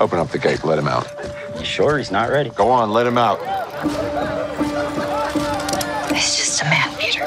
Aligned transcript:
Open 0.00 0.18
up 0.18 0.28
the 0.28 0.38
gate. 0.38 0.64
Let 0.64 0.78
him 0.78 0.88
out. 0.88 1.06
You 1.58 1.64
sure 1.64 1.98
he's 1.98 2.10
not 2.10 2.30
ready? 2.30 2.50
Go 2.50 2.70
on. 2.70 2.90
Let 2.90 3.06
him 3.06 3.16
out. 3.18 3.38
He's 6.12 6.36
just 6.36 6.62
a 6.62 6.64
man, 6.64 6.96
Peter. 6.98 7.24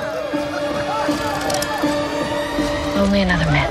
Only 2.99 3.21
another 3.21 3.45
man. 3.51 3.67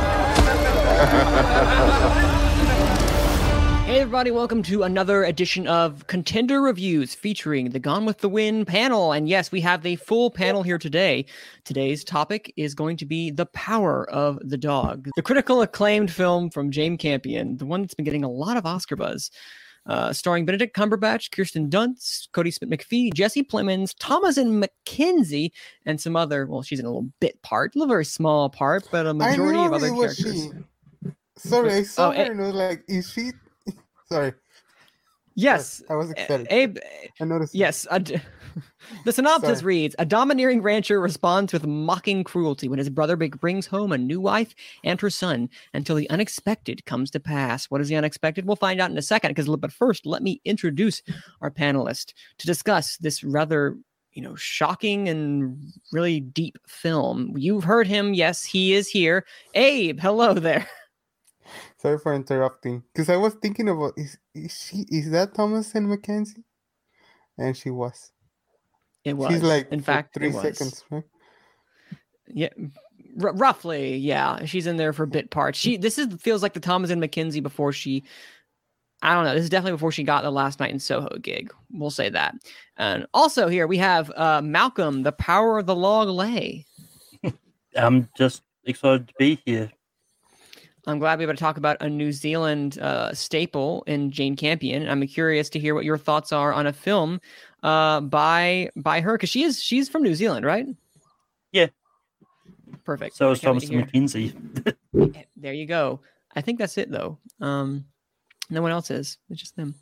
Everybody, 4.06 4.30
welcome 4.30 4.62
to 4.62 4.84
another 4.84 5.24
edition 5.24 5.66
of 5.66 6.06
Contender 6.06 6.62
Reviews 6.62 7.12
featuring 7.12 7.70
the 7.70 7.80
Gone 7.80 8.06
with 8.06 8.18
the 8.18 8.28
Wind 8.28 8.68
panel. 8.68 9.10
And 9.10 9.28
yes, 9.28 9.50
we 9.50 9.60
have 9.62 9.82
the 9.82 9.96
full 9.96 10.30
panel 10.30 10.62
here 10.62 10.78
today. 10.78 11.26
Today's 11.64 12.04
topic 12.04 12.54
is 12.56 12.72
going 12.72 12.98
to 12.98 13.04
be 13.04 13.32
The 13.32 13.46
Power 13.46 14.08
of 14.08 14.38
the 14.48 14.56
Dog, 14.56 15.08
the 15.16 15.22
critical 15.22 15.60
acclaimed 15.60 16.12
film 16.12 16.50
from 16.50 16.70
Jane 16.70 16.96
Campion, 16.96 17.56
the 17.56 17.66
one 17.66 17.82
that's 17.82 17.94
been 17.94 18.04
getting 18.04 18.22
a 18.22 18.30
lot 18.30 18.56
of 18.56 18.64
Oscar 18.64 18.94
buzz. 18.94 19.32
Uh, 19.86 20.12
starring 20.12 20.46
Benedict 20.46 20.76
Cumberbatch, 20.76 21.32
Kirsten 21.32 21.68
Dunst, 21.68 22.28
Kodi 22.30 22.54
Smith 22.54 22.70
McPhee, 22.70 23.12
Jesse 23.12 23.42
Plemons, 23.42 23.92
Thomasin 23.92 24.64
McKenzie, 24.64 25.50
and 25.84 26.00
some 26.00 26.14
other. 26.14 26.46
Well, 26.46 26.62
she's 26.62 26.78
in 26.78 26.86
a 26.86 26.90
little 26.90 27.10
bit 27.20 27.42
part, 27.42 27.74
a 27.74 27.78
little 27.80 27.92
very 27.92 28.04
small 28.04 28.50
part, 28.50 28.86
but 28.92 29.04
a 29.04 29.12
majority 29.12 29.58
of 29.58 29.72
other 29.72 29.90
characters. 29.90 30.50
She... 31.02 31.10
Sorry, 31.38 31.72
I 31.72 31.82
saw 31.82 32.10
Oh, 32.10 32.12
her 32.12 32.18
eh. 32.18 32.26
and 32.26 32.38
was 32.38 32.54
like, 32.54 32.84
is 32.86 33.10
she? 33.10 33.32
Sorry, 34.08 34.32
Yes, 35.36 35.82
I 35.90 35.94
was 35.96 36.10
excited. 36.10 36.46
Abe. 36.50 36.78
I 37.20 37.24
noticed. 37.24 37.54
Yes. 37.54 37.86
a 37.90 38.00
the 39.04 39.12
synopsis 39.12 39.58
Sorry. 39.58 39.66
reads 39.74 39.94
A 39.98 40.06
domineering 40.06 40.62
rancher 40.62 40.98
responds 40.98 41.52
with 41.52 41.66
mocking 41.66 42.24
cruelty 42.24 42.68
when 42.68 42.78
his 42.78 42.88
brother 42.88 43.16
brings 43.16 43.66
home 43.66 43.92
a 43.92 43.98
new 43.98 44.18
wife 44.18 44.54
and 44.82 44.98
her 44.98 45.10
son 45.10 45.50
until 45.74 45.94
the 45.94 46.08
unexpected 46.08 46.86
comes 46.86 47.10
to 47.10 47.20
pass. 47.20 47.66
What 47.66 47.82
is 47.82 47.88
the 47.88 47.96
unexpected? 47.96 48.46
We'll 48.46 48.56
find 48.56 48.80
out 48.80 48.90
in 48.90 48.96
a 48.96 49.02
second. 49.02 49.30
Because, 49.32 49.46
but 49.58 49.72
first, 49.72 50.06
let 50.06 50.22
me 50.22 50.40
introduce 50.46 51.02
our 51.42 51.50
panelist 51.50 52.14
to 52.38 52.46
discuss 52.46 52.96
this 52.96 53.22
rather. 53.22 53.76
You 54.12 54.22
know, 54.22 54.34
shocking 54.34 55.10
and 55.10 55.58
really 55.92 56.20
deep 56.20 56.56
film. 56.66 57.34
You've 57.36 57.64
heard 57.64 57.86
him. 57.86 58.14
Yes, 58.14 58.42
he 58.44 58.72
is 58.72 58.88
here. 58.88 59.26
Abe, 59.52 60.00
hello 60.00 60.32
there. 60.32 60.66
Sorry 61.78 61.98
for 61.98 62.14
interrupting. 62.14 62.82
Because 62.92 63.10
I 63.10 63.16
was 63.16 63.34
thinking 63.34 63.68
about 63.68 63.92
is, 63.96 64.18
is 64.34 64.52
she 64.52 64.86
is 64.88 65.10
that 65.10 65.34
Thomasin 65.34 65.86
McKenzie? 65.86 66.42
And 67.38 67.56
she 67.56 67.70
was. 67.70 68.12
It 69.04 69.16
was. 69.16 69.32
She's 69.32 69.42
like 69.42 69.70
in 69.70 69.80
fact, 69.80 70.14
three 70.14 70.32
seconds. 70.32 70.84
Right? 70.90 71.04
Yeah, 72.28 72.48
r- 73.22 73.34
roughly, 73.34 73.96
yeah. 73.96 74.44
She's 74.46 74.66
in 74.66 74.78
there 74.78 74.92
for 74.92 75.06
bit 75.06 75.30
parts. 75.30 75.58
She 75.58 75.76
this 75.76 75.98
is 75.98 76.14
feels 76.20 76.42
like 76.42 76.54
the 76.54 76.60
Thomasin 76.60 77.04
McKenzie 77.04 77.42
before 77.42 77.72
she. 77.72 78.04
I 79.02 79.12
don't 79.12 79.24
know. 79.24 79.34
This 79.34 79.44
is 79.44 79.50
definitely 79.50 79.72
before 79.72 79.92
she 79.92 80.02
got 80.02 80.22
the 80.22 80.32
last 80.32 80.58
night 80.58 80.72
in 80.72 80.80
Soho 80.80 81.18
gig. 81.18 81.52
We'll 81.70 81.90
say 81.90 82.08
that. 82.08 82.34
And 82.78 83.06
also 83.12 83.46
here 83.46 83.66
we 83.66 83.76
have 83.76 84.10
uh, 84.16 84.40
Malcolm, 84.42 85.02
the 85.02 85.12
power 85.12 85.58
of 85.58 85.66
the 85.66 85.76
log 85.76 86.08
lay. 86.08 86.64
I'm 87.76 88.08
just 88.16 88.42
excited 88.64 89.08
to 89.08 89.14
be 89.18 89.40
here. 89.44 89.70
I'm 90.86 90.98
glad 90.98 91.18
we 91.18 91.26
were 91.26 91.32
able 91.32 91.36
to 91.36 91.40
talk 91.42 91.56
about 91.56 91.76
a 91.80 91.88
New 91.88 92.12
Zealand 92.12 92.78
uh, 92.78 93.12
staple 93.12 93.82
in 93.86 94.10
Jane 94.10 94.36
Campion. 94.36 94.88
I'm 94.88 95.04
curious 95.06 95.50
to 95.50 95.58
hear 95.58 95.74
what 95.74 95.84
your 95.84 95.98
thoughts 95.98 96.32
are 96.32 96.52
on 96.52 96.66
a 96.66 96.72
film 96.72 97.20
uh, 97.62 98.00
by 98.00 98.70
by 98.76 99.00
her 99.00 99.14
because 99.14 99.28
she 99.30 99.42
is 99.42 99.62
she's 99.62 99.88
from 99.88 100.02
New 100.02 100.14
Zealand, 100.14 100.46
right? 100.46 100.66
Yeah. 101.52 101.66
Perfect. 102.84 103.16
So 103.16 103.28
I 103.28 103.32
is 103.32 103.40
can't 103.40 103.58
Thomasin 103.58 103.90
McKenzie. 103.90 105.22
There 105.36 105.52
you 105.52 105.66
go. 105.66 106.00
I 106.36 106.40
think 106.40 106.58
that's 106.58 106.78
it 106.78 106.90
though. 106.90 107.18
Um, 107.40 107.84
no 108.48 108.62
one 108.62 108.70
else 108.70 108.90
is. 108.90 109.18
It's 109.28 109.40
just 109.40 109.56
them. 109.56 109.74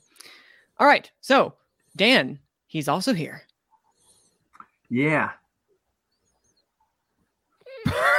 All 0.78 0.86
right. 0.86 1.10
So 1.20 1.54
Dan, 1.96 2.38
he's 2.66 2.88
also 2.88 3.12
here. 3.12 3.42
Yeah. 4.88 5.30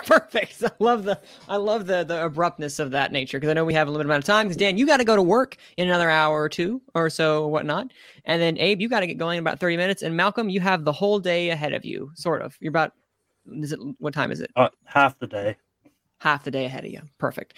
Perfect. 0.19 0.63
I 0.63 0.71
love 0.79 1.03
the 1.03 1.19
I 1.49 1.55
love 1.57 1.87
the 1.87 2.03
the 2.03 2.23
abruptness 2.23 2.79
of 2.79 2.91
that 2.91 3.11
nature 3.11 3.37
because 3.37 3.49
I 3.49 3.53
know 3.53 3.65
we 3.65 3.73
have 3.73 3.87
a 3.87 3.91
limited 3.91 4.07
amount 4.07 4.23
of 4.23 4.27
time. 4.27 4.47
Because 4.47 4.57
Dan, 4.57 4.77
you 4.77 4.85
got 4.85 4.97
to 4.97 5.03
go 5.03 5.15
to 5.15 5.21
work 5.21 5.57
in 5.77 5.87
another 5.87 6.09
hour 6.09 6.41
or 6.41 6.49
two 6.49 6.81
or 6.93 7.09
so, 7.09 7.43
or 7.43 7.51
whatnot. 7.51 7.91
And 8.25 8.41
then 8.41 8.57
Abe, 8.59 8.81
you 8.81 8.89
got 8.89 8.99
to 8.99 9.07
get 9.07 9.17
going 9.17 9.37
in 9.37 9.43
about 9.43 9.59
thirty 9.59 9.77
minutes. 9.77 10.03
And 10.03 10.15
Malcolm, 10.15 10.49
you 10.49 10.59
have 10.61 10.85
the 10.85 10.91
whole 10.91 11.19
day 11.19 11.49
ahead 11.49 11.73
of 11.73 11.85
you. 11.85 12.11
Sort 12.15 12.41
of. 12.41 12.55
You're 12.59 12.69
about. 12.69 12.93
Is 13.51 13.71
it 13.71 13.79
what 13.97 14.13
time 14.13 14.31
is 14.31 14.41
it? 14.41 14.51
Uh, 14.55 14.69
half 14.85 15.17
the 15.17 15.27
day. 15.27 15.55
half 16.19 16.43
the 16.43 16.51
day 16.51 16.65
ahead 16.65 16.85
of 16.85 16.91
you. 16.91 17.01
Perfect. 17.17 17.55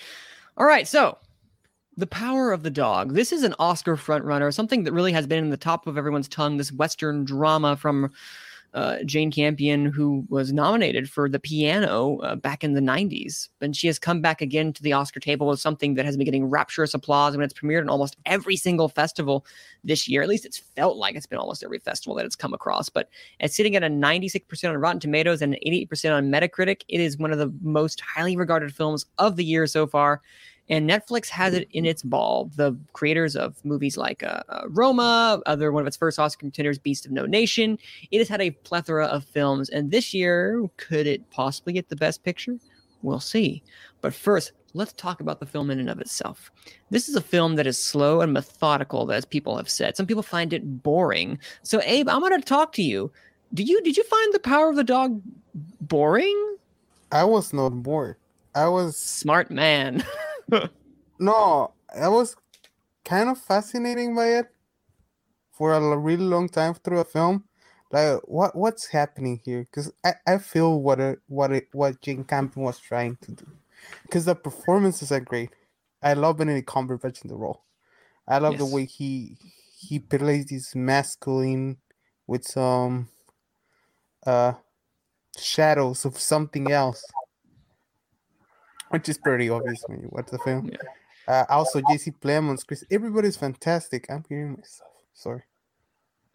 All 0.56 0.66
right, 0.66 0.88
so 0.88 1.18
the 1.98 2.08
power 2.08 2.52
of 2.52 2.64
the 2.64 2.70
dog. 2.70 3.14
This 3.14 3.32
is 3.32 3.44
an 3.44 3.56
Oscar 3.60 3.98
frontrunner, 3.98 4.54
something 4.54 4.84
that 4.84 4.94
really 4.94 5.12
has 5.14 5.28
been 5.28 5.44
in 5.44 5.50
the 5.50 5.58
top 5.58 5.88
of 5.88 5.98
everyone's 5.98 6.28
tongue. 6.28 6.58
This 6.58 6.72
Western 6.72 7.26
drama 7.26 7.76
from 7.76 8.12
uh, 8.74 8.98
Jane 9.06 9.32
Campion, 9.32 9.86
who 9.86 10.26
was 10.30 10.54
nominated 10.54 11.10
for 11.10 11.28
the 11.30 11.40
piano 11.40 12.20
uh, 12.20 12.36
back 12.36 12.64
in 12.64 12.74
the 12.74 12.82
90s. 12.82 13.50
And 13.62 13.76
she 13.76 13.88
has 13.88 13.98
come 13.98 14.22
back 14.22 14.42
again 14.42 14.74
to 14.74 14.84
the 14.84 14.94
Oscar 14.94 15.20
table 15.20 15.48
with 15.48 15.60
something 15.60 15.96
that 15.96 16.06
has 16.06 16.18
been 16.18 16.26
getting 16.26 16.50
rapturous 16.50 16.94
applause 16.94 17.36
when 17.36 17.44
it's 17.44 17.54
premiered 17.54 17.82
in 17.82 17.90
almost 17.90 18.18
every 18.26 18.56
single 18.56 18.90
festival 18.90 19.46
this 19.84 20.08
year. 20.08 20.22
At 20.22 20.30
least 20.30 20.46
it's 20.46 20.58
felt 20.58 20.98
like 20.98 21.16
it's 21.16 21.26
been 21.26 21.40
almost 21.40 21.64
every 21.64 21.80
festival 21.80 22.16
that 22.16 22.26
it's 22.26 22.36
come 22.36 22.54
across. 22.54 22.90
But 22.90 23.10
it's 23.40 23.56
sitting 23.56 23.76
at 23.76 23.84
a 23.84 23.88
96% 23.88 24.70
on 24.70 24.78
Rotten 24.78 25.00
Tomatoes 25.00 25.42
and 25.42 25.54
an 25.54 25.60
88% 25.66 26.16
on 26.16 26.32
Metacritic. 26.32 26.84
It 26.88 27.02
is 27.02 27.18
one 27.18 27.32
of 27.32 27.40
the 27.40 27.54
most 27.62 28.02
highly 28.02 28.38
regarded 28.38 28.76
films 28.76 29.06
of 29.18 29.38
the 29.38 29.46
year 29.46 29.66
so 29.68 29.88
far. 29.88 30.22
And 30.70 30.90
Netflix 30.90 31.30
has 31.30 31.54
it 31.54 31.68
in 31.72 31.86
its 31.86 32.04
ball. 32.04 32.52
The 32.56 32.78
creators 32.94 33.36
of 33.36 33.64
movies 33.64 33.98
like 33.98 34.24
uh, 34.24 34.42
uh, 34.50 34.64
Roma, 34.68 35.42
other 35.46 35.72
one 35.72 35.82
of 35.82 35.88
its 35.88 35.98
first 35.98 36.20
Oscar 36.20 36.42
contenders, 36.42 36.78
Beast 36.78 37.06
of 37.06 37.12
No 37.12 37.26
Nation. 37.26 37.78
It 38.12 38.18
has 38.18 38.28
had 38.28 38.42
a 38.42 38.52
plethora 38.52 39.06
of 39.06 39.24
films. 39.24 39.70
And 39.70 39.92
this 39.92 40.14
year, 40.14 40.68
could 40.78 41.08
it 41.08 41.30
possibly 41.32 41.74
get 41.74 41.90
the 41.90 41.96
best 41.96 42.24
picture? 42.24 42.58
We'll 43.02 43.20
see. 43.20 43.64
But 44.02 44.14
first, 44.14 44.52
let's 44.74 44.94
talk 44.94 45.22
about 45.22 45.40
the 45.40 45.46
film 45.46 45.70
in 45.70 45.80
and 45.80 45.90
of 45.90 46.02
itself. 46.02 46.52
This 46.90 47.08
is 47.08 47.16
a 47.16 47.22
film 47.22 47.56
that 47.56 47.68
is 47.68 47.78
slow 47.78 48.22
and 48.22 48.34
methodical, 48.34 49.12
as 49.12 49.26
people 49.26 49.56
have 49.58 49.70
said. 49.70 49.96
Some 49.96 50.06
people 50.06 50.24
find 50.24 50.52
it 50.54 50.84
boring. 50.84 51.40
So, 51.64 51.82
Abe, 51.84 52.10
I'm 52.10 52.20
going 52.20 52.40
to 52.40 52.46
talk 52.46 52.74
to 52.74 52.84
you. 52.84 53.12
Do 53.54 53.64
you 53.64 53.82
did 53.82 53.96
you 53.96 54.04
find 54.04 54.34
the 54.34 54.40
power 54.40 54.70
of 54.70 54.76
the 54.76 54.84
dog 54.84 55.22
boring? 55.80 56.58
I 57.12 57.24
was 57.24 57.54
not 57.54 57.70
bored. 57.82 58.18
I 58.54 58.68
was 58.68 58.98
Smart 58.98 59.50
man. 59.50 60.04
no. 61.20 61.74
I 61.96 62.08
was 62.10 62.36
kind 63.06 63.30
of 63.30 63.38
fascinating 63.38 64.16
by 64.16 64.28
it 64.40 64.48
for 65.52 65.74
a 65.74 65.98
really 65.98 66.26
long 66.26 66.50
time 66.50 66.74
through 66.74 67.00
a 67.00 67.06
film. 67.06 67.46
Like 67.92 68.20
what 68.26 68.56
what's 68.56 68.88
happening 68.88 69.40
here? 69.46 69.62
Because 69.62 69.92
I, 70.04 70.14
I 70.28 70.38
feel 70.40 70.82
what 70.82 71.00
it, 71.00 71.20
what 71.28 71.52
it, 71.52 71.68
what 71.72 72.02
Jane 72.02 72.26
Campion 72.26 72.64
was 72.66 72.80
trying 72.80 73.18
to 73.22 73.32
do. 73.32 73.48
Because 74.04 74.26
the 74.26 74.36
performances 74.36 75.12
are 75.12 75.22
great. 75.22 75.52
I 76.04 76.14
love 76.14 76.38
Benedict 76.38 76.68
Cumberbatch 76.68 77.24
in 77.24 77.30
the 77.30 77.36
role. 77.36 77.64
I 78.28 78.40
love 78.40 78.58
the 78.58 78.66
way 78.66 78.86
he 78.86 79.38
he 79.80 80.00
plays 80.00 80.48
this 80.48 80.76
masculine 80.76 81.78
with 82.28 82.44
some 82.44 83.08
uh 84.26 84.54
shadows 85.38 86.04
of 86.04 86.20
something 86.20 86.72
else. 86.72 87.04
Which 88.90 89.10
is 89.10 89.18
pretty 89.18 89.50
obvious 89.50 89.84
when 89.88 90.02
you 90.02 90.10
watch 90.12 90.28
the 90.32 90.40
film. 90.40 90.70
Yeah. 90.72 90.78
Uh, 91.28 91.46
also, 91.50 91.82
Jesse 91.90 92.12
Plemons, 92.12 92.66
Chris, 92.66 92.84
everybody's 92.90 93.36
fantastic. 93.36 94.06
I'm 94.10 94.24
hearing 94.30 94.54
myself. 94.54 94.92
Sorry. 95.14 95.44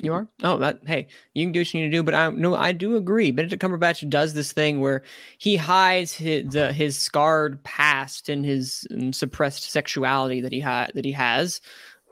You 0.03 0.15
are? 0.15 0.29
Oh, 0.43 0.59
that 0.59 0.81
hey, 0.85 1.07
you 1.33 1.47
can 1.47 1.53
do 1.53 1.61
what 1.61 1.73
you 1.73 1.81
need 1.81 1.91
to 1.91 1.97
do, 1.97 2.03
but 2.03 2.15
I 2.15 2.29
no, 2.31 2.57
I 2.57 2.73
do 2.73 2.97
agree. 2.97 3.31
Benedict 3.31 3.63
Cumberbatch 3.63 4.09
does 4.11 4.35
this 4.35 4.53
thing 4.53 4.81
where 4.81 5.03
he 5.39 5.57
hides 5.57 6.13
his 6.13 6.53
the, 6.53 6.73
his 6.73 6.99
scarred 6.99 7.63
past 7.63 8.29
and 8.29 8.45
his 8.45 8.87
um, 8.91 9.13
suppressed 9.13 9.71
sexuality 9.71 10.41
that 10.41 10.51
he 10.51 10.59
had 10.59 10.91
that 10.95 11.05
he 11.05 11.13
has, 11.13 11.61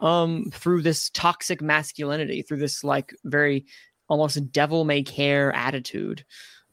um, 0.00 0.44
through 0.52 0.82
this 0.82 1.10
toxic 1.10 1.60
masculinity, 1.60 2.42
through 2.42 2.58
this 2.58 2.84
like 2.84 3.12
very 3.24 3.66
almost 4.08 4.52
devil 4.52 4.84
may 4.84 5.02
care 5.02 5.52
attitude. 5.52 6.24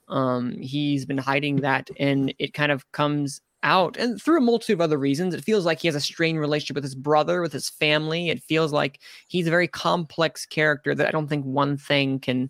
Um, 0.10 0.52
he's 0.60 1.06
been 1.06 1.18
hiding 1.18 1.58
that, 1.58 1.90
and 2.00 2.32
it 2.38 2.54
kind 2.54 2.72
of 2.72 2.90
comes 2.92 3.42
out 3.68 3.98
and 3.98 4.22
through 4.22 4.38
a 4.38 4.42
multitude 4.42 4.76
of 4.76 4.82
other 4.82 4.98
reasons. 4.98 5.34
It 5.34 5.44
feels 5.44 5.66
like 5.66 5.80
he 5.80 5.90
has 5.90 5.96
a 5.96 6.00
strained 6.02 6.40
relationship 6.40 6.76
with 6.76 6.86
his 6.86 6.96
brother, 6.96 7.42
with 7.42 7.52
his 7.52 7.70
family. 7.70 8.30
It 8.30 8.42
feels 8.42 8.72
like 8.72 9.02
he's 9.28 9.46
a 9.46 9.52
very 9.52 9.68
complex 9.68 10.46
character 10.46 10.96
that 10.96 11.06
I 11.06 11.12
don't 11.12 11.28
think 11.28 11.46
one 11.46 11.78
thing 11.78 12.20
can 12.20 12.50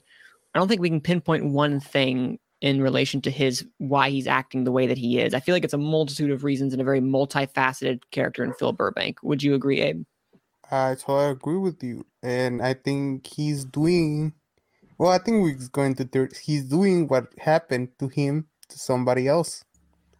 I 0.54 0.60
don't 0.60 0.68
think 0.68 0.82
we 0.82 0.90
can 0.90 1.02
pinpoint 1.02 1.46
one 1.46 1.80
thing 1.80 2.40
in 2.62 2.82
relation 2.82 3.22
to 3.22 3.32
his 3.32 3.66
why 3.78 4.10
he's 4.10 4.28
acting 4.28 4.64
the 4.64 4.72
way 4.72 4.88
that 4.88 4.98
he 4.98 5.20
is. 5.20 5.34
I 5.34 5.40
feel 5.40 5.54
like 5.54 5.64
it's 5.64 5.74
a 5.74 5.78
multitude 5.78 6.32
of 6.32 6.44
reasons 6.44 6.74
and 6.74 6.82
a 6.82 6.86
very 6.86 7.02
multifaceted 7.02 8.02
character 8.12 8.44
in 8.44 8.54
Phil 8.54 8.72
Burbank. 8.72 9.20
Would 9.24 9.44
you 9.44 9.54
agree, 9.54 9.82
Abe? 9.82 10.04
I 10.72 10.96
totally 10.96 11.32
agree 11.32 11.58
with 11.58 11.84
you, 11.84 12.06
and 12.22 12.62
I 12.62 12.74
think 12.74 13.28
he's 13.28 13.66
doing. 13.66 14.34
Well, 14.98 15.12
I 15.12 15.18
think 15.20 15.44
we're 15.44 15.58
going 15.72 15.96
to. 15.96 16.30
He's 16.44 16.66
doing 16.66 17.08
what 17.08 17.28
happened 17.40 17.90
to 18.00 18.08
him 18.08 18.48
to 18.70 18.80
somebody 18.80 19.28
else, 19.28 19.64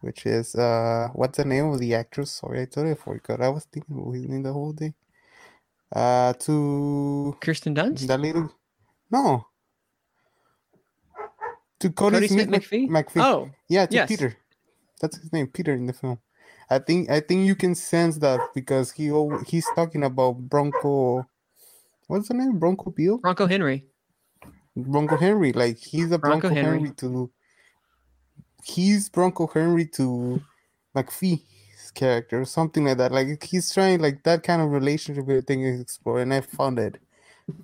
which 0.00 0.26
is 0.26 0.54
uh, 0.54 1.08
what's 1.14 1.38
the 1.38 1.44
name 1.44 1.66
of 1.66 1.78
the 1.80 1.94
actress? 1.94 2.32
Sorry, 2.32 2.62
I 2.62 2.64
totally 2.66 2.94
forgot. 2.94 3.40
I 3.42 3.48
was 3.48 3.64
thinking 3.64 3.98
about 3.98 4.12
his 4.12 4.26
name 4.26 4.42
the 4.42 4.52
whole 4.52 4.72
day. 4.72 4.94
Uh, 5.94 6.32
to 6.34 7.36
Kirsten 7.40 7.74
Dunst. 7.74 8.06
that 8.06 8.20
little, 8.20 8.52
no, 9.10 9.46
to 11.80 11.90
Kodi, 11.90 12.16
Kodi 12.20 12.28
Smith, 12.28 12.48
Smith 12.48 12.62
McPhee. 12.62 12.88
McPhee. 12.88 13.22
Oh, 13.22 13.50
Yeah, 13.68 13.86
to 13.86 13.94
Yes. 13.94 14.08
Peter. 14.08 14.36
That's 15.00 15.16
his 15.16 15.32
name, 15.32 15.46
Peter 15.46 15.72
in 15.74 15.86
the 15.86 15.92
film. 15.92 16.18
I 16.70 16.78
think 16.78 17.08
I 17.10 17.20
think 17.20 17.46
you 17.46 17.54
can 17.54 17.74
sense 17.74 18.18
that 18.18 18.40
because 18.54 18.92
he 18.92 19.10
he's 19.46 19.66
talking 19.74 20.04
about 20.04 20.38
Bronco. 20.38 21.24
What's 22.08 22.28
the 22.28 22.34
name? 22.34 22.58
Bronco 22.58 22.90
Bill? 22.90 23.18
Bronco 23.18 23.46
Henry. 23.46 23.86
Bronco 24.76 25.16
Henry. 25.16 25.52
Like 25.52 25.78
he's 25.78 26.12
a 26.12 26.18
Bronco 26.18 26.48
Bronco, 26.48 26.54
Henry. 26.54 26.78
Henry. 26.78 26.90
to. 26.96 27.30
He's 28.64 29.08
Bronco 29.08 29.46
Henry 29.46 29.86
to 29.96 30.42
McPhee's 30.96 31.90
character, 31.94 32.42
or 32.42 32.44
something 32.44 32.84
like 32.84 32.98
that. 32.98 33.12
Like 33.12 33.42
he's 33.44 33.72
trying 33.72 34.00
like 34.00 34.22
that 34.24 34.42
kind 34.42 34.62
of 34.62 34.70
relationship 34.70 35.46
thing 35.46 35.62
is 35.62 35.80
explored, 35.80 36.22
and 36.22 36.34
I 36.34 36.40
found 36.42 36.78
it 36.78 37.00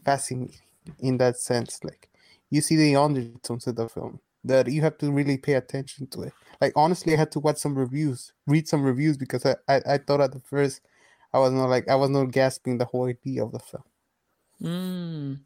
fascinating 0.05 0.57
in 1.01 1.19
that 1.19 1.39
sense. 1.39 1.81
Like 1.85 2.11
you 2.51 2.61
see 2.61 2.77
the 2.77 2.97
undertones 2.97 3.67
of 3.67 3.77
the 3.77 3.89
film 3.89 4.21
that 4.45 4.69
you 4.71 4.83
have 4.83 4.99
to 4.99 5.13
really 5.13 5.39
pay 5.39 5.55
attention 5.55 6.07
to 6.09 6.23
it. 6.23 6.33
Like 6.61 6.73
honestly, 6.77 7.15
I 7.15 7.19
had 7.19 7.33
to 7.33 7.41
watch 7.41 7.59
some 7.59 7.77
reviews, 7.77 8.33
read 8.47 8.69
some 8.69 8.83
reviews 8.85 9.17
because 9.17 9.47
I, 9.47 9.57
I, 9.69 9.83
I 9.95 9.99
thought 9.99 10.21
at 10.21 10.33
the 10.33 10.41
first 10.41 10.83
I 11.33 11.39
was 11.39 11.53
not 11.53 11.69
like 11.71 11.89
I 11.89 11.97
was 11.97 12.11
not 12.11 12.33
grasping 12.33 12.79
the 12.79 12.87
whole 12.87 13.07
idea 13.07 13.45
of 13.45 13.53
the 13.53 13.59
film. 13.61 13.85
Mm. 14.63 15.41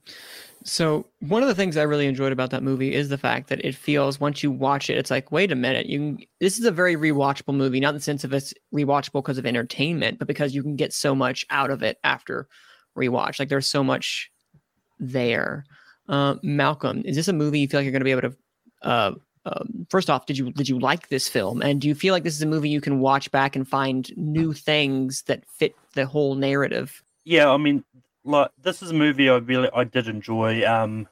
So 0.65 1.07
one 1.21 1.43
of 1.43 1.49
the 1.49 1.55
things 1.55 1.77
I 1.77 1.83
really 1.83 2.07
enjoyed 2.07 2.33
about 2.33 2.51
that 2.51 2.63
movie 2.63 2.95
is 2.95 3.09
the 3.09 3.19
fact 3.19 3.49
that 3.49 3.65
it 3.65 3.75
feels 3.75 4.21
once 4.21 4.43
you 4.43 4.51
watch 4.51 4.91
it, 4.91 4.99
it's 4.99 5.11
like, 5.11 5.33
wait 5.33 5.51
a 5.51 5.57
minute, 5.57 5.87
you 5.87 5.99
can, 5.99 6.27
this 6.41 6.59
is 6.59 6.65
a 6.65 6.71
very 6.71 6.95
rewatchable 6.95 7.55
movie, 7.55 7.81
not 7.81 7.91
in 7.91 7.95
the 7.95 8.01
sense 8.01 8.25
of 8.25 8.33
it's 8.33 8.53
rewatchable 8.75 9.23
because 9.23 9.39
of 9.39 9.47
entertainment, 9.47 10.19
but 10.19 10.29
because 10.29 10.55
you 10.55 10.63
can 10.63 10.77
get 10.77 10.93
so 10.93 11.15
much 11.15 11.47
out 11.51 11.71
of 11.71 11.83
it 11.83 11.99
after 12.05 12.49
rewatch. 12.97 13.39
Like 13.39 13.49
there's 13.49 13.67
so 13.67 13.83
much 13.83 14.31
there. 14.99 15.65
Uh, 16.09 16.37
Malcolm, 16.43 17.03
is 17.05 17.17
this 17.17 17.29
a 17.29 17.33
movie 17.33 17.61
you 17.61 17.69
feel 17.69 17.81
like 17.81 17.85
you're 17.85 17.93
going 17.93 18.01
to 18.01 18.05
be 18.05 18.11
able 18.11 18.31
to? 18.31 18.37
Uh, 18.83 19.13
um, 19.47 19.87
first 19.89 20.11
off, 20.11 20.27
did 20.27 20.37
you 20.37 20.53
did 20.53 20.69
you 20.69 20.79
like 20.79 21.09
this 21.09 21.29
film, 21.29 21.63
and 21.63 21.81
do 21.81 21.89
you 21.89 21.95
feel 21.95 22.13
like 22.13 22.23
this 22.23 22.35
is 22.35 22.43
a 22.43 22.47
movie 22.47 22.69
you 22.69 22.81
can 22.81 23.01
watch 23.01 23.31
back 23.31 23.57
and 23.57 23.67
find 23.67 24.15
new 24.17 24.53
things 24.53 25.23
that 25.23 25.47
fit 25.47 25.75
the 25.95 26.05
whole 26.07 26.35
narrative? 26.35 27.03
Yeah, 27.25 27.51
I 27.51 27.57
mean, 27.57 27.85
like 28.29 28.51
this 28.63 28.83
is 28.83 28.91
a 28.91 28.95
movie 28.95 29.29
I 29.29 29.37
really 29.39 29.69
I 29.75 29.85
did 29.85 30.09
enjoy. 30.09 30.65
Um, 30.67 31.09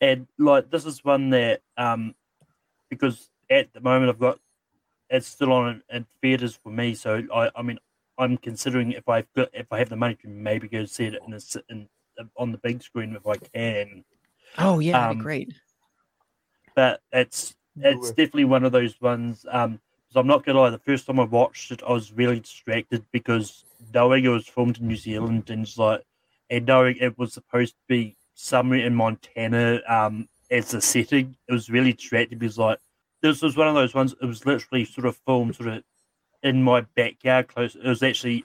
and 0.00 0.26
like 0.38 0.70
this 0.70 0.84
is 0.84 1.04
one 1.04 1.30
that 1.30 1.62
um, 1.76 2.14
because 2.90 3.30
at 3.50 3.72
the 3.72 3.80
moment 3.80 4.10
I've 4.10 4.18
got 4.18 4.38
it's 5.10 5.26
still 5.26 5.52
on 5.52 5.82
in 5.90 6.06
theaters 6.20 6.54
for 6.62 6.70
me. 6.70 6.94
So 6.94 7.22
I 7.34 7.50
I 7.56 7.62
mean 7.62 7.78
I'm 8.18 8.36
considering 8.36 8.92
if 8.92 9.08
I've 9.08 9.32
got 9.34 9.48
if 9.52 9.66
I 9.72 9.78
have 9.78 9.88
the 9.88 9.96
money 9.96 10.16
to 10.16 10.28
maybe 10.28 10.68
go 10.68 10.84
see 10.84 11.06
it 11.06 11.14
in 11.26 11.32
a, 11.32 11.36
s- 11.36 11.56
in 11.68 11.88
on 12.36 12.52
the 12.52 12.58
big 12.58 12.82
screen 12.82 13.14
if 13.16 13.26
I 13.26 13.36
can. 13.36 14.04
Oh 14.58 14.80
yeah, 14.80 15.10
Um, 15.10 15.18
great. 15.18 15.52
But 16.74 17.00
it's 17.12 17.54
it's 17.76 18.08
definitely 18.16 18.44
one 18.44 18.64
of 18.64 18.72
those 18.72 19.00
ones. 19.00 19.46
Um, 19.50 19.80
so 20.10 20.20
I'm 20.20 20.26
not 20.26 20.44
gonna 20.44 20.58
lie. 20.60 20.70
The 20.70 20.78
first 20.78 21.06
time 21.06 21.20
I 21.20 21.24
watched 21.24 21.70
it, 21.70 21.82
I 21.86 21.92
was 21.92 22.12
really 22.12 22.40
distracted 22.40 23.04
because 23.12 23.64
knowing 23.94 24.24
it 24.24 24.28
was 24.28 24.46
filmed 24.48 24.78
in 24.78 24.88
New 24.88 24.96
Zealand 24.96 25.48
and 25.50 25.64
just 25.64 25.78
like, 25.78 26.02
and 26.50 26.66
knowing 26.66 26.96
it 27.00 27.18
was 27.18 27.32
supposed 27.32 27.74
to 27.74 27.80
be 27.88 28.16
somewhere 28.34 28.80
in 28.80 28.94
Montana, 28.94 29.80
um, 29.88 30.28
as 30.50 30.72
a 30.74 30.80
setting, 30.80 31.36
it 31.48 31.52
was 31.52 31.68
really 31.70 31.90
attractive 31.90 32.38
because 32.38 32.58
like 32.58 32.78
this 33.22 33.42
was 33.42 33.56
one 33.56 33.68
of 33.68 33.74
those 33.74 33.94
ones. 33.94 34.14
It 34.20 34.26
was 34.26 34.46
literally 34.46 34.84
sort 34.84 35.06
of 35.06 35.16
filmed 35.26 35.56
sort 35.56 35.68
of 35.68 35.84
in 36.42 36.62
my 36.62 36.82
backyard, 36.96 37.48
close. 37.48 37.74
It 37.74 37.86
was 37.86 38.02
actually 38.02 38.44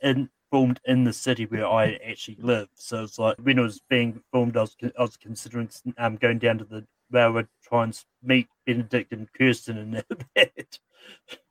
in 0.00 0.28
filmed 0.50 0.80
in 0.84 1.04
the 1.04 1.12
city 1.12 1.46
where 1.46 1.66
I 1.66 1.98
actually 2.08 2.36
live. 2.40 2.68
So 2.74 3.02
it's 3.02 3.18
like 3.18 3.36
when 3.38 3.58
it 3.58 3.62
was 3.62 3.80
being 3.88 4.22
filmed, 4.32 4.56
I 4.56 4.62
was 4.62 4.76
I 4.82 5.02
was 5.02 5.16
considering 5.16 5.68
um 5.98 6.16
going 6.16 6.38
down 6.38 6.58
to 6.58 6.64
the 6.64 6.86
railroad 7.10 7.48
to 7.48 7.68
try 7.68 7.84
and 7.84 8.04
meet 8.22 8.48
Benedict 8.66 9.12
and 9.12 9.32
Kirsten 9.32 9.78
and 9.78 10.04
that. 10.36 10.78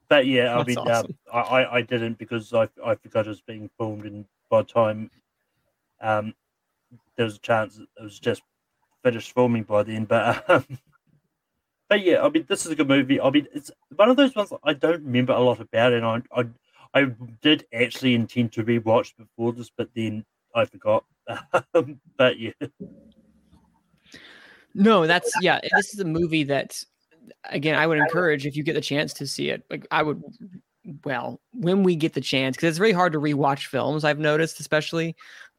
But 0.08 0.28
yeah, 0.28 0.56
I 0.56 0.58
That's 0.58 0.68
mean, 0.68 0.78
awesome. 0.78 1.18
um, 1.34 1.34
I, 1.34 1.40
I 1.40 1.76
I 1.78 1.82
didn't 1.82 2.18
because 2.18 2.54
I 2.54 2.70
I 2.84 2.96
forgot 2.96 3.26
it 3.26 3.30
was 3.30 3.42
being 3.42 3.70
filmed, 3.78 4.06
and 4.06 4.26
by 4.50 4.62
the 4.62 4.68
time 4.68 5.10
um 6.02 6.34
there 7.16 7.26
was 7.26 7.36
a 7.36 7.40
chance 7.40 7.78
it 7.78 8.04
was 8.04 8.20
just 8.20 8.42
finished 9.04 9.34
filming 9.34 9.64
by 9.64 9.84
then. 9.84 10.06
But 10.06 10.50
um, 10.50 10.66
but 11.90 12.04
yeah, 12.04 12.24
I 12.24 12.30
mean, 12.30 12.46
this 12.48 12.66
is 12.66 12.72
a 12.72 12.76
good 12.76 12.88
movie. 12.88 13.22
I 13.22 13.30
mean, 13.30 13.48
it's 13.54 13.72
one 13.96 14.10
of 14.10 14.18
those 14.18 14.36
ones 14.36 14.52
I 14.64 14.74
don't 14.74 15.04
remember 15.04 15.34
a 15.34 15.40
lot 15.40 15.60
about, 15.60 15.94
and 15.94 16.06
I 16.06 16.22
I 16.36 16.46
I 16.94 17.06
did 17.42 17.66
actually 17.74 18.16
intend 18.16 18.54
to 18.54 18.64
rewatch 18.64 19.16
before 19.18 19.54
this, 19.54 19.70
but 19.76 19.90
then 19.96 20.26
I 20.54 20.66
forgot. 20.66 21.06
Um, 21.74 22.00
but 22.18 22.40
yeah, 22.40 22.52
No, 24.76 25.08
that's 25.08 25.32
yeah. 25.42 25.60
This 25.76 25.94
is 25.94 26.00
a 26.00 26.06
movie 26.06 26.44
that, 26.44 26.84
again, 27.46 27.76
I 27.76 27.88
would 27.88 27.98
encourage 27.98 28.46
if 28.46 28.56
you 28.56 28.64
get 28.64 28.74
the 28.76 28.82
chance 28.82 29.14
to 29.14 29.26
see 29.26 29.50
it. 29.50 29.64
Like 29.70 29.88
I 29.90 30.04
would, 30.04 30.22
well, 31.04 31.42
when 31.52 31.82
we 31.82 31.96
get 31.96 32.14
the 32.14 32.22
chance, 32.22 32.56
because 32.56 32.70
it's 32.70 32.78
very 32.78 32.92
hard 32.92 33.14
to 33.14 33.20
rewatch 33.20 33.66
films. 33.66 34.04
I've 34.04 34.20
noticed, 34.20 34.60
especially 34.60 35.16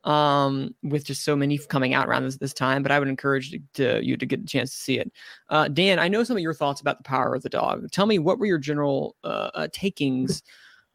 um, 0.06 0.74
with 0.82 1.04
just 1.04 1.24
so 1.24 1.36
many 1.36 1.58
coming 1.58 1.92
out 1.92 2.08
around 2.08 2.22
this 2.22 2.38
this 2.38 2.54
time. 2.54 2.82
But 2.82 2.92
I 2.92 2.98
would 2.98 3.08
encourage 3.08 3.50
to, 3.50 3.58
to 3.74 4.04
you 4.04 4.16
to 4.16 4.24
get 4.24 4.40
the 4.40 4.48
chance 4.48 4.70
to 4.70 4.76
see 4.76 4.98
it. 4.98 5.12
Uh, 5.50 5.68
Dan, 5.68 5.98
I 5.98 6.08
know 6.08 6.24
some 6.24 6.36
of 6.36 6.42
your 6.42 6.54
thoughts 6.54 6.80
about 6.80 6.98
the 6.98 7.04
power 7.04 7.34
of 7.34 7.42
the 7.42 7.48
dog. 7.48 7.90
Tell 7.90 8.06
me 8.06 8.18
what 8.18 8.38
were 8.38 8.46
your 8.46 8.58
general 8.58 9.16
uh, 9.24 9.50
uh, 9.54 9.68
takings 9.72 10.42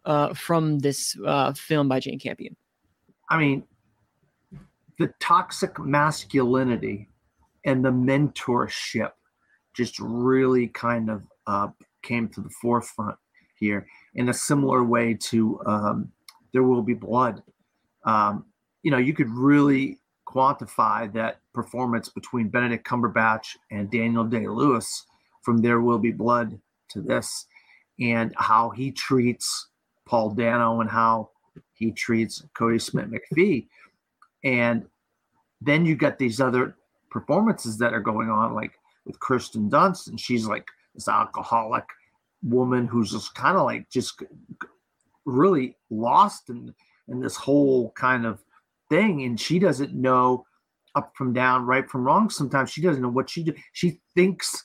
uh, 0.06 0.34
from 0.34 0.80
this 0.80 1.16
uh, 1.26 1.54
film 1.54 1.88
by 1.88 2.00
Jane 2.00 2.20
Campion? 2.20 2.56
I 3.30 3.38
mean, 3.38 3.64
the 4.98 5.14
toxic 5.20 5.78
masculinity 5.80 7.10
and 7.66 7.84
the 7.86 7.92
mentorship 7.92 9.12
just 9.74 10.00
really 10.00 10.68
kind 10.68 11.10
of 11.10 11.24
uh, 11.48 11.68
came 12.02 12.28
to 12.30 12.42
the 12.42 12.50
forefront 12.50 13.16
here 13.58 13.88
in 14.16 14.30
a 14.30 14.34
similar 14.34 14.84
way 14.84 15.14
to 15.14 15.62
um, 15.66 16.12
There 16.52 16.64
Will 16.64 16.82
Be 16.82 16.94
Blood. 16.94 17.44
Um, 18.04 18.46
you 18.84 18.92
know, 18.92 18.98
you 18.98 19.14
could 19.14 19.30
really 19.30 20.00
quantify 20.28 21.12
that 21.14 21.42
performance 21.54 22.10
between 22.10 22.50
Benedict 22.50 22.88
Cumberbatch 22.88 23.58
and 23.70 23.92
Daniel 23.92 24.24
Day 24.24 24.48
Lewis 24.48 25.06
from 25.44 25.58
There 25.58 25.82
Will 25.82 26.00
Be 26.00 26.12
Blood 26.12 26.60
to 26.90 27.02
this, 27.02 27.46
and 28.00 28.34
how 28.38 28.70
he 28.70 28.92
treats 28.92 29.68
Paul 30.06 30.32
Dano 30.32 30.82
and 30.82 30.90
how 30.90 31.30
he 31.74 31.92
treats 31.92 32.44
Kodi 32.58 32.82
Smith 32.82 33.08
McPhee. 33.10 33.68
And 34.44 34.86
then 35.62 35.86
you 35.86 35.96
got 35.96 36.18
these 36.18 36.42
other 36.42 36.76
performances 37.10 37.78
that 37.78 37.94
are 37.94 38.00
going 38.02 38.30
on, 38.30 38.54
like 38.54 38.74
with 39.06 39.20
Kirsten 39.20 39.70
Dunst, 39.70 40.08
and 40.08 40.20
she's 40.20 40.48
like 40.48 40.68
this 40.96 41.08
alcoholic 41.08 41.86
woman 42.44 42.88
who's 42.88 43.12
just 43.12 43.36
kind 43.36 43.58
of 43.58 43.64
like 43.64 43.90
just 43.90 44.22
really 45.26 45.76
lost 45.90 46.50
in 46.50 46.74
in 47.08 47.20
this 47.20 47.36
whole 47.36 47.92
kind 47.92 48.26
of 48.26 48.44
thing, 48.92 49.24
and 49.24 49.40
she 49.40 49.58
doesn't 49.58 49.94
know 49.94 50.46
up 50.94 51.14
from 51.16 51.34
down, 51.34 51.66
right 51.66 51.90
from 51.90 52.04
wrong. 52.04 52.30
Sometimes 52.30 52.70
she 52.70 52.82
doesn't 52.82 53.02
know 53.02 53.10
what 53.10 53.30
she 53.30 53.44
do. 53.44 53.54
She 53.72 54.00
thinks 54.14 54.64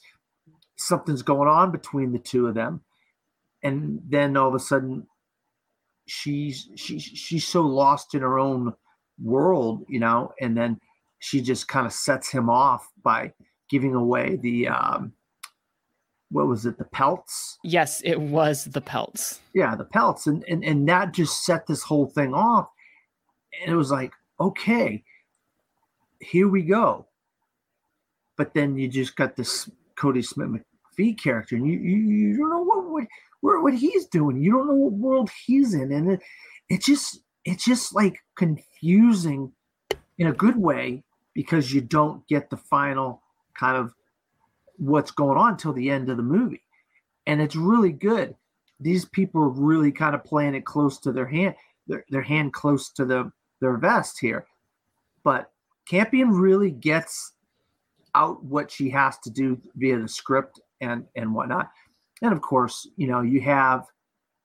something's 0.77 1.23
going 1.23 1.49
on 1.49 1.71
between 1.71 2.13
the 2.13 2.19
two 2.19 2.49
of 2.49 2.55
them, 2.55 2.83
and 3.63 4.01
then 4.07 4.37
all 4.37 4.49
of 4.49 4.55
a 4.55 4.59
sudden 4.59 5.07
she's 6.07 6.69
she's 6.77 7.03
she's 7.03 7.47
so 7.47 7.63
lost 7.63 8.15
in 8.15 8.23
her 8.23 8.39
own 8.39 8.75
world, 9.23 9.85
you 9.89 10.01
know, 10.01 10.33
and 10.41 10.57
then 10.57 10.81
she 11.21 11.41
just 11.41 11.69
kind 11.69 11.87
of 11.87 11.93
sets 11.93 12.31
him 12.31 12.51
off 12.51 12.87
by 13.03 13.33
giving 13.71 13.95
away 13.95 14.37
the 14.37 14.69
um 14.69 15.13
what 16.31 16.49
was 16.49 16.67
it, 16.67 16.77
the 16.77 16.85
pelts? 16.85 17.57
Yes, 17.63 18.01
it 18.03 18.21
was 18.21 18.65
the 18.65 18.81
pelts. 18.81 19.41
Yeah, 19.55 19.77
the 19.77 19.85
pelts. 19.85 20.27
And 20.27 20.45
and, 20.49 20.65
and 20.65 20.89
that 20.89 21.13
just 21.13 21.45
set 21.45 21.67
this 21.67 21.83
whole 21.83 22.07
thing 22.07 22.35
off. 22.35 22.69
And 23.61 23.73
it 23.73 23.77
was 23.77 23.91
like, 23.91 24.13
okay, 24.41 25.03
here 26.21 26.49
we 26.49 26.63
go. 26.63 27.07
But 28.37 28.55
then 28.55 28.77
you 28.77 28.89
just 28.89 29.17
got 29.17 29.37
this 29.37 29.71
Kodi 29.97 30.25
Smith 30.25 30.49
McPhee 30.49 31.19
character, 31.19 31.57
and 31.57 31.67
you 31.67 31.79
you, 31.79 31.97
you 31.97 32.37
don't 32.37 32.51
know 32.51 32.63
what, 32.63 33.07
what 33.41 33.63
what 33.63 33.75
he's 33.75 34.07
doing. 34.07 34.43
You 34.43 34.53
don't 34.53 34.67
know 34.69 34.75
what 34.75 34.93
world 34.93 35.31
he's 35.47 35.75
in, 35.75 35.93
and 35.93 36.13
it 36.13 36.23
it 36.69 36.83
just 36.83 37.21
it's 37.45 37.65
just 37.65 37.95
like 37.95 38.19
confusing 38.37 39.53
in 40.19 40.27
a 40.27 40.33
good 40.33 40.57
way 40.57 41.03
because 41.35 41.73
you 41.73 41.81
don't 41.81 42.27
get 42.29 42.51
the 42.51 42.57
final 42.57 43.23
kind 43.55 43.77
of 43.77 43.95
what's 44.77 45.11
going 45.11 45.39
on 45.39 45.57
till 45.57 45.73
the 45.73 45.91
end 45.91 46.11
of 46.11 46.19
the 46.19 46.23
movie, 46.23 46.63
and 47.27 47.41
it's 47.41 47.57
really 47.57 47.93
good. 47.93 48.35
These 48.81 49.07
people 49.07 49.43
are 49.43 49.49
really 49.49 49.93
kind 49.93 50.15
of 50.15 50.25
playing 50.25 50.55
it 50.55 50.67
close 50.67 50.99
to 51.01 51.13
their 51.13 51.27
hand, 51.27 51.55
their, 51.87 52.05
their 52.11 52.23
hand 52.23 52.53
close 52.53 52.91
to 52.91 53.07
the 53.07 53.33
their 53.61 53.77
vest 53.77 54.19
here, 54.21 54.47
but 55.25 55.53
Campion 55.89 56.31
really 56.31 56.71
gets 56.71 57.33
out 58.15 58.43
what 58.45 58.71
she 58.71 58.89
has 58.91 59.19
to 59.19 59.31
do 59.31 59.61
via 59.77 59.99
the 59.99 60.09
script 60.09 60.61
and 60.81 61.05
and 61.17 61.35
whatnot. 61.35 61.71
And 62.23 62.33
of 62.33 62.41
course, 62.41 62.89
you 62.97 63.07
know, 63.07 63.21
you 63.21 63.41
have 63.43 63.87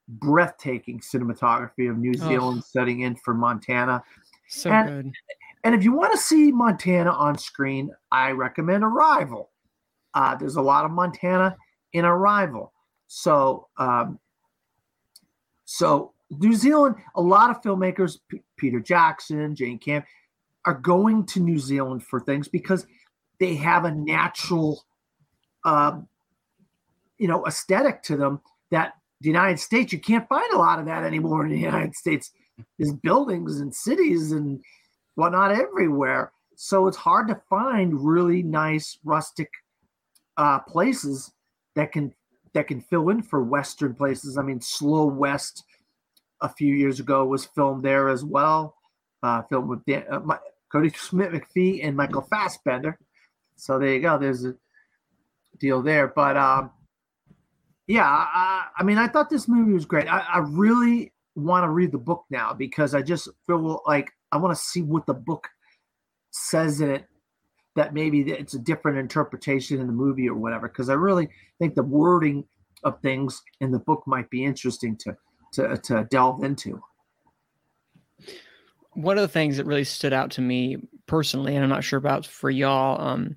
breathtaking 0.08 1.00
cinematography 1.00 1.90
of 1.90 1.96
New 1.98 2.12
Oh. 2.20 2.28
Zealand 2.28 2.64
setting 2.64 3.00
in 3.00 3.16
for 3.16 3.34
Montana. 3.34 4.02
So 4.48 4.70
And- 4.70 5.04
good. 5.04 5.12
And 5.64 5.74
if 5.76 5.84
you 5.84 5.92
want 5.92 6.12
to 6.12 6.18
see 6.18 6.50
Montana 6.50 7.10
on 7.12 7.38
screen, 7.38 7.90
I 8.10 8.32
recommend 8.32 8.82
Arrival. 8.82 9.50
Uh, 10.12 10.34
there's 10.34 10.56
a 10.56 10.60
lot 10.62 10.84
of 10.84 10.90
Montana 10.90 11.56
in 11.92 12.04
Arrival. 12.04 12.72
So, 13.06 13.68
um, 13.76 14.18
so 15.64 16.12
New 16.38 16.54
Zealand, 16.54 16.96
a 17.14 17.22
lot 17.22 17.50
of 17.50 17.62
filmmakers, 17.62 18.18
P- 18.28 18.42
Peter 18.56 18.80
Jackson, 18.80 19.54
Jane 19.54 19.78
Camp, 19.78 20.04
are 20.64 20.74
going 20.74 21.26
to 21.26 21.40
New 21.40 21.58
Zealand 21.58 22.04
for 22.04 22.20
things 22.20 22.48
because 22.48 22.86
they 23.38 23.54
have 23.56 23.84
a 23.84 23.90
natural, 23.90 24.84
um, 25.64 26.08
you 27.18 27.28
know, 27.28 27.44
aesthetic 27.46 28.02
to 28.04 28.16
them 28.16 28.40
that 28.70 28.94
the 29.20 29.28
United 29.28 29.58
States 29.58 29.92
you 29.92 30.00
can't 30.00 30.28
find 30.28 30.52
a 30.52 30.58
lot 30.58 30.78
of 30.78 30.86
that 30.86 31.04
anymore 31.04 31.44
in 31.44 31.52
the 31.52 31.58
United 31.58 31.94
States. 31.94 32.32
There's 32.78 32.92
buildings 32.92 33.60
and 33.60 33.74
cities 33.74 34.32
and 34.32 34.62
whatnot 35.14 35.52
everywhere. 35.52 36.32
So 36.56 36.86
it's 36.86 36.96
hard 36.96 37.28
to 37.28 37.40
find 37.48 38.04
really 38.04 38.42
nice 38.42 38.98
rustic 39.04 39.50
uh, 40.36 40.60
places 40.60 41.32
that 41.74 41.92
can 41.92 42.14
that 42.54 42.68
can 42.68 42.80
fill 42.80 43.08
in 43.08 43.22
for 43.22 43.42
Western 43.42 43.94
places. 43.94 44.36
I 44.36 44.42
mean, 44.42 44.60
Slow 44.60 45.06
West 45.06 45.64
a 46.42 46.48
few 46.48 46.74
years 46.74 47.00
ago 47.00 47.24
was 47.24 47.46
filmed 47.46 47.84
there 47.84 48.08
as 48.08 48.24
well. 48.24 48.76
Uh, 49.22 49.42
filmed 49.42 49.68
with 49.68 49.84
Dan, 49.86 50.04
uh, 50.10 50.20
Mi- 50.20 50.34
Kodi 50.72 50.94
Smith 50.96 51.30
McPhee 51.30 51.80
and 51.82 51.96
Michael 51.96 52.26
Fassbender. 52.28 52.98
So 53.56 53.78
there 53.78 53.94
you 53.94 54.00
go. 54.00 54.18
There's 54.18 54.44
a 54.44 54.54
deal 55.58 55.82
there. 55.82 56.08
But 56.08 56.36
um, 56.36 56.70
yeah, 57.86 58.04
I, 58.06 58.66
I 58.76 58.82
mean, 58.82 58.98
I 58.98 59.06
thought 59.06 59.30
this 59.30 59.48
movie 59.48 59.72
was 59.72 59.86
great. 59.86 60.08
I, 60.08 60.20
I 60.20 60.38
really 60.38 61.12
want 61.34 61.64
to 61.64 61.70
read 61.70 61.92
the 61.92 61.98
book 61.98 62.24
now 62.30 62.52
because 62.52 62.94
I 62.94 63.02
just 63.02 63.28
feel 63.46 63.82
like 63.86 64.10
I 64.32 64.36
want 64.36 64.56
to 64.56 64.62
see 64.62 64.82
what 64.82 65.06
the 65.06 65.14
book 65.14 65.48
says 66.32 66.80
in 66.80 66.90
it 66.90 67.06
that 67.74 67.94
maybe 67.94 68.20
it's 68.20 68.54
a 68.54 68.58
different 68.58 68.98
interpretation 68.98 69.80
in 69.80 69.86
the 69.86 69.92
movie 69.92 70.28
or 70.28 70.34
whatever 70.34 70.68
because 70.68 70.88
i 70.88 70.94
really 70.94 71.28
think 71.58 71.74
the 71.74 71.82
wording 71.82 72.44
of 72.84 73.00
things 73.00 73.42
in 73.60 73.70
the 73.70 73.78
book 73.78 74.02
might 74.06 74.28
be 74.30 74.44
interesting 74.44 74.96
to 74.96 75.16
to, 75.52 75.76
to 75.78 76.06
delve 76.10 76.44
into 76.44 76.82
one 78.94 79.16
of 79.16 79.22
the 79.22 79.28
things 79.28 79.56
that 79.56 79.66
really 79.66 79.84
stood 79.84 80.12
out 80.12 80.30
to 80.32 80.40
me 80.40 80.76
personally, 81.06 81.54
and 81.54 81.64
I'm 81.64 81.70
not 81.70 81.84
sure 81.84 81.98
about 81.98 82.26
for 82.26 82.50
y'all, 82.50 83.00
um, 83.00 83.36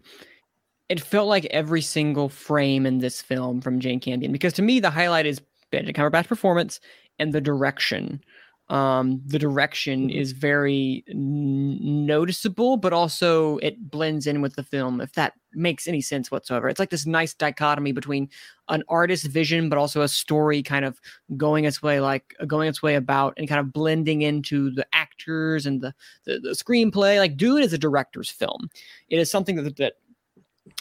it 0.89 0.99
felt 0.99 1.27
like 1.27 1.45
every 1.45 1.81
single 1.81 2.29
frame 2.29 2.85
in 2.85 2.99
this 2.99 3.21
film 3.21 3.61
from 3.61 3.79
Jane 3.79 3.99
Campion, 3.99 4.31
because 4.31 4.53
to 4.53 4.61
me 4.61 4.79
the 4.79 4.89
highlight 4.89 5.25
is 5.25 5.41
Benedict 5.71 5.97
Cumberbatch 5.97 6.27
performance 6.27 6.79
and 7.19 7.33
the 7.33 7.41
direction. 7.41 8.21
Um, 8.67 9.21
the 9.27 9.37
direction 9.37 10.09
is 10.09 10.31
very 10.31 11.03
n- 11.07 12.05
noticeable, 12.05 12.77
but 12.77 12.93
also 12.93 13.57
it 13.57 13.91
blends 13.91 14.25
in 14.25 14.41
with 14.41 14.55
the 14.55 14.63
film. 14.63 15.01
If 15.01 15.13
that 15.13 15.33
makes 15.53 15.87
any 15.87 16.01
sense 16.01 16.31
whatsoever, 16.31 16.67
it's 16.67 16.79
like 16.79 16.89
this 16.89 17.05
nice 17.05 17.35
dichotomy 17.35 17.91
between 17.91 18.27
an 18.69 18.83
artist's 18.89 19.27
vision, 19.27 19.69
but 19.69 19.77
also 19.77 20.01
a 20.01 20.07
story 20.07 20.63
kind 20.63 20.83
of 20.83 20.99
going 21.37 21.65
its 21.65 21.83
way, 21.83 21.99
like 21.99 22.35
uh, 22.39 22.45
going 22.45 22.67
its 22.67 22.81
way 22.81 22.95
about, 22.95 23.35
and 23.37 23.47
kind 23.47 23.59
of 23.59 23.71
blending 23.71 24.23
into 24.23 24.71
the 24.71 24.87
actors 24.93 25.67
and 25.67 25.81
the 25.81 25.93
the, 26.23 26.39
the 26.39 26.49
screenplay. 26.49 27.19
Like 27.19 27.37
Dune 27.37 27.61
is 27.61 27.73
a 27.73 27.77
director's 27.77 28.31
film. 28.31 28.69
It 29.09 29.19
is 29.19 29.29
something 29.29 29.57
that 29.57 29.77
that 29.77 29.93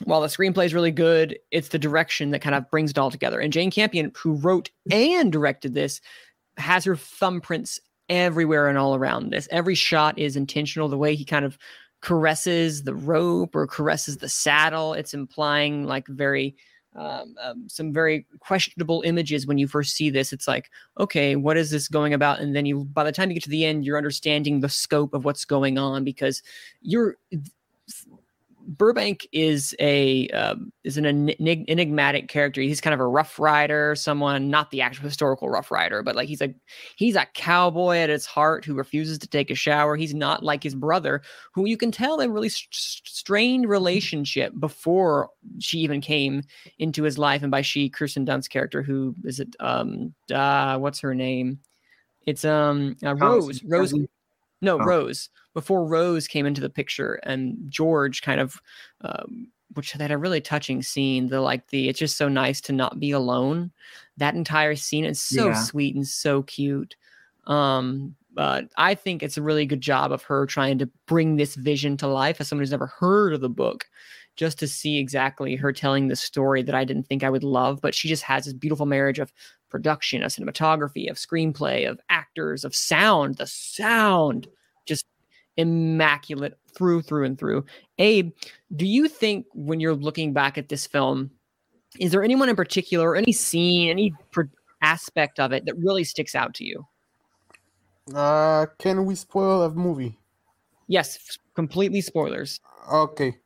while 0.04 0.22
the 0.22 0.28
screenplay 0.28 0.64
is 0.64 0.72
really 0.72 0.90
good, 0.90 1.38
it's 1.50 1.68
the 1.68 1.78
direction 1.78 2.30
that 2.30 2.40
kind 2.40 2.54
of 2.54 2.70
brings 2.70 2.92
it 2.92 2.98
all 2.98 3.10
together. 3.10 3.40
And 3.40 3.52
Jane 3.52 3.70
Campion, 3.70 4.10
who 4.16 4.32
wrote 4.32 4.70
and 4.90 5.30
directed 5.30 5.74
this, 5.74 6.00
has 6.56 6.84
her 6.84 6.96
thumbprints 6.96 7.78
everywhere 8.08 8.68
and 8.68 8.78
all 8.78 8.94
around 8.94 9.30
this. 9.30 9.48
Every 9.50 9.74
shot 9.74 10.18
is 10.18 10.36
intentional. 10.36 10.88
The 10.88 10.98
way 10.98 11.14
he 11.14 11.24
kind 11.24 11.44
of 11.44 11.58
caresses 12.00 12.82
the 12.82 12.94
rope 12.94 13.56
or 13.56 13.66
caresses 13.66 14.18
the 14.18 14.28
saddle, 14.28 14.92
it's 14.94 15.14
implying 15.14 15.84
like 15.84 16.06
very 16.08 16.54
um, 16.96 17.34
um, 17.42 17.68
some 17.68 17.92
very 17.92 18.24
questionable 18.38 19.02
images 19.04 19.46
when 19.46 19.58
you 19.58 19.66
first 19.66 19.96
see 19.96 20.10
this. 20.10 20.32
It's 20.32 20.46
like, 20.46 20.70
okay, 20.98 21.34
what 21.34 21.56
is 21.56 21.70
this 21.70 21.88
going 21.88 22.14
about? 22.14 22.38
And 22.38 22.54
then 22.54 22.66
you, 22.66 22.84
by 22.84 23.02
the 23.02 23.10
time 23.10 23.30
you 23.30 23.34
get 23.34 23.42
to 23.44 23.50
the 23.50 23.64
end, 23.64 23.84
you're 23.84 23.96
understanding 23.96 24.60
the 24.60 24.68
scope 24.68 25.12
of 25.12 25.24
what's 25.24 25.44
going 25.44 25.76
on 25.76 26.04
because 26.04 26.42
you're 26.82 27.16
Burbank 28.66 29.26
is 29.32 29.74
a 29.78 30.28
um, 30.28 30.72
is 30.84 30.96
an 30.96 31.04
enig- 31.04 31.64
enigmatic 31.68 32.28
character. 32.28 32.60
He's 32.60 32.80
kind 32.80 32.94
of 32.94 33.00
a 33.00 33.06
rough 33.06 33.38
rider, 33.38 33.94
someone 33.94 34.50
not 34.50 34.70
the 34.70 34.80
actual 34.80 35.04
historical 35.04 35.48
rough 35.50 35.70
rider, 35.70 36.02
but 36.02 36.16
like 36.16 36.28
he's 36.28 36.40
a 36.40 36.54
he's 36.96 37.16
a 37.16 37.26
cowboy 37.34 37.96
at 37.98 38.10
his 38.10 38.26
heart 38.26 38.64
who 38.64 38.74
refuses 38.74 39.18
to 39.18 39.28
take 39.28 39.50
a 39.50 39.54
shower. 39.54 39.96
He's 39.96 40.14
not 40.14 40.42
like 40.42 40.62
his 40.62 40.74
brother, 40.74 41.22
who 41.54 41.66
you 41.66 41.76
can 41.76 41.92
tell 41.92 42.20
a 42.20 42.28
really 42.28 42.48
st- 42.48 42.68
strained 42.72 43.68
relationship 43.68 44.52
before 44.58 45.30
she 45.60 45.78
even 45.78 46.00
came 46.00 46.42
into 46.78 47.02
his 47.02 47.18
life. 47.18 47.42
And 47.42 47.50
by 47.50 47.62
she, 47.62 47.88
Kirsten 47.90 48.24
Dunst's 48.24 48.48
character, 48.48 48.82
who 48.82 49.14
is 49.24 49.40
it? 49.40 49.54
Um, 49.60 50.14
uh, 50.32 50.78
what's 50.78 51.00
her 51.00 51.14
name? 51.14 51.60
It's 52.26 52.44
um 52.44 52.96
uh, 53.04 53.14
Rose. 53.14 53.62
Rose. 53.64 53.92
No, 54.62 54.80
Oh. 54.80 54.84
Rose. 54.84 55.28
Before 55.54 55.86
Rose 55.86 56.26
came 56.28 56.46
into 56.46 56.60
the 56.60 56.70
picture, 56.70 57.14
and 57.22 57.56
George 57.68 58.22
kind 58.22 58.40
of, 58.40 58.60
um, 59.02 59.50
which 59.74 59.92
they 59.92 60.04
had 60.04 60.10
a 60.10 60.18
really 60.18 60.40
touching 60.40 60.82
scene. 60.82 61.28
The 61.28 61.40
like 61.40 61.68
the 61.68 61.88
it's 61.88 61.98
just 61.98 62.16
so 62.16 62.28
nice 62.28 62.60
to 62.62 62.72
not 62.72 63.00
be 63.00 63.12
alone. 63.12 63.72
That 64.16 64.34
entire 64.34 64.74
scene 64.76 65.04
is 65.04 65.20
so 65.20 65.46
Yeah. 65.46 65.54
sweet 65.54 65.94
and 65.94 66.06
so 66.06 66.42
cute. 66.42 66.96
Um, 67.46 68.16
but 68.32 68.68
I 68.76 68.94
think 68.94 69.22
it's 69.22 69.36
a 69.36 69.42
really 69.42 69.64
good 69.66 69.80
job 69.80 70.10
of 70.10 70.22
her 70.24 70.44
trying 70.46 70.78
to 70.78 70.90
bring 71.06 71.36
this 71.36 71.54
vision 71.54 71.96
to 71.98 72.08
life 72.08 72.40
as 72.40 72.48
someone 72.48 72.62
who's 72.62 72.72
never 72.72 72.86
heard 72.88 73.32
of 73.32 73.40
the 73.40 73.48
book. 73.48 73.86
Just 74.36 74.58
to 74.58 74.66
see 74.66 74.98
exactly 74.98 75.54
her 75.54 75.72
telling 75.72 76.08
the 76.08 76.16
story 76.16 76.60
that 76.64 76.74
I 76.74 76.84
didn't 76.84 77.04
think 77.04 77.22
I 77.22 77.30
would 77.30 77.44
love, 77.44 77.80
but 77.80 77.94
she 77.94 78.08
just 78.08 78.24
has 78.24 78.44
this 78.46 78.54
beautiful 78.54 78.86
marriage 78.86 79.20
of 79.20 79.32
production, 79.70 80.24
of 80.24 80.32
cinematography, 80.32 81.08
of 81.08 81.16
screenplay, 81.18 81.88
of 81.88 82.00
actors, 82.08 82.64
of 82.64 82.74
sound. 82.74 83.36
The 83.36 83.46
sound 83.46 84.48
immaculate 85.56 86.58
through 86.74 87.02
through 87.02 87.24
and 87.24 87.38
through. 87.38 87.64
Abe, 87.98 88.32
do 88.74 88.86
you 88.86 89.08
think 89.08 89.46
when 89.54 89.80
you're 89.80 89.94
looking 89.94 90.32
back 90.32 90.58
at 90.58 90.68
this 90.68 90.86
film, 90.86 91.30
is 92.00 92.10
there 92.10 92.24
anyone 92.24 92.48
in 92.48 92.56
particular, 92.56 93.10
or 93.10 93.16
any 93.16 93.32
scene, 93.32 93.90
any 93.90 94.12
aspect 94.82 95.38
of 95.38 95.52
it 95.52 95.64
that 95.66 95.76
really 95.78 96.04
sticks 96.04 96.34
out 96.34 96.54
to 96.54 96.64
you? 96.64 96.84
Uh, 98.14 98.66
can 98.78 99.06
we 99.06 99.14
spoil 99.14 99.62
a 99.62 99.70
movie? 99.70 100.18
Yes, 100.88 101.38
completely 101.54 102.00
spoilers. 102.00 102.60
Okay, 102.92 103.38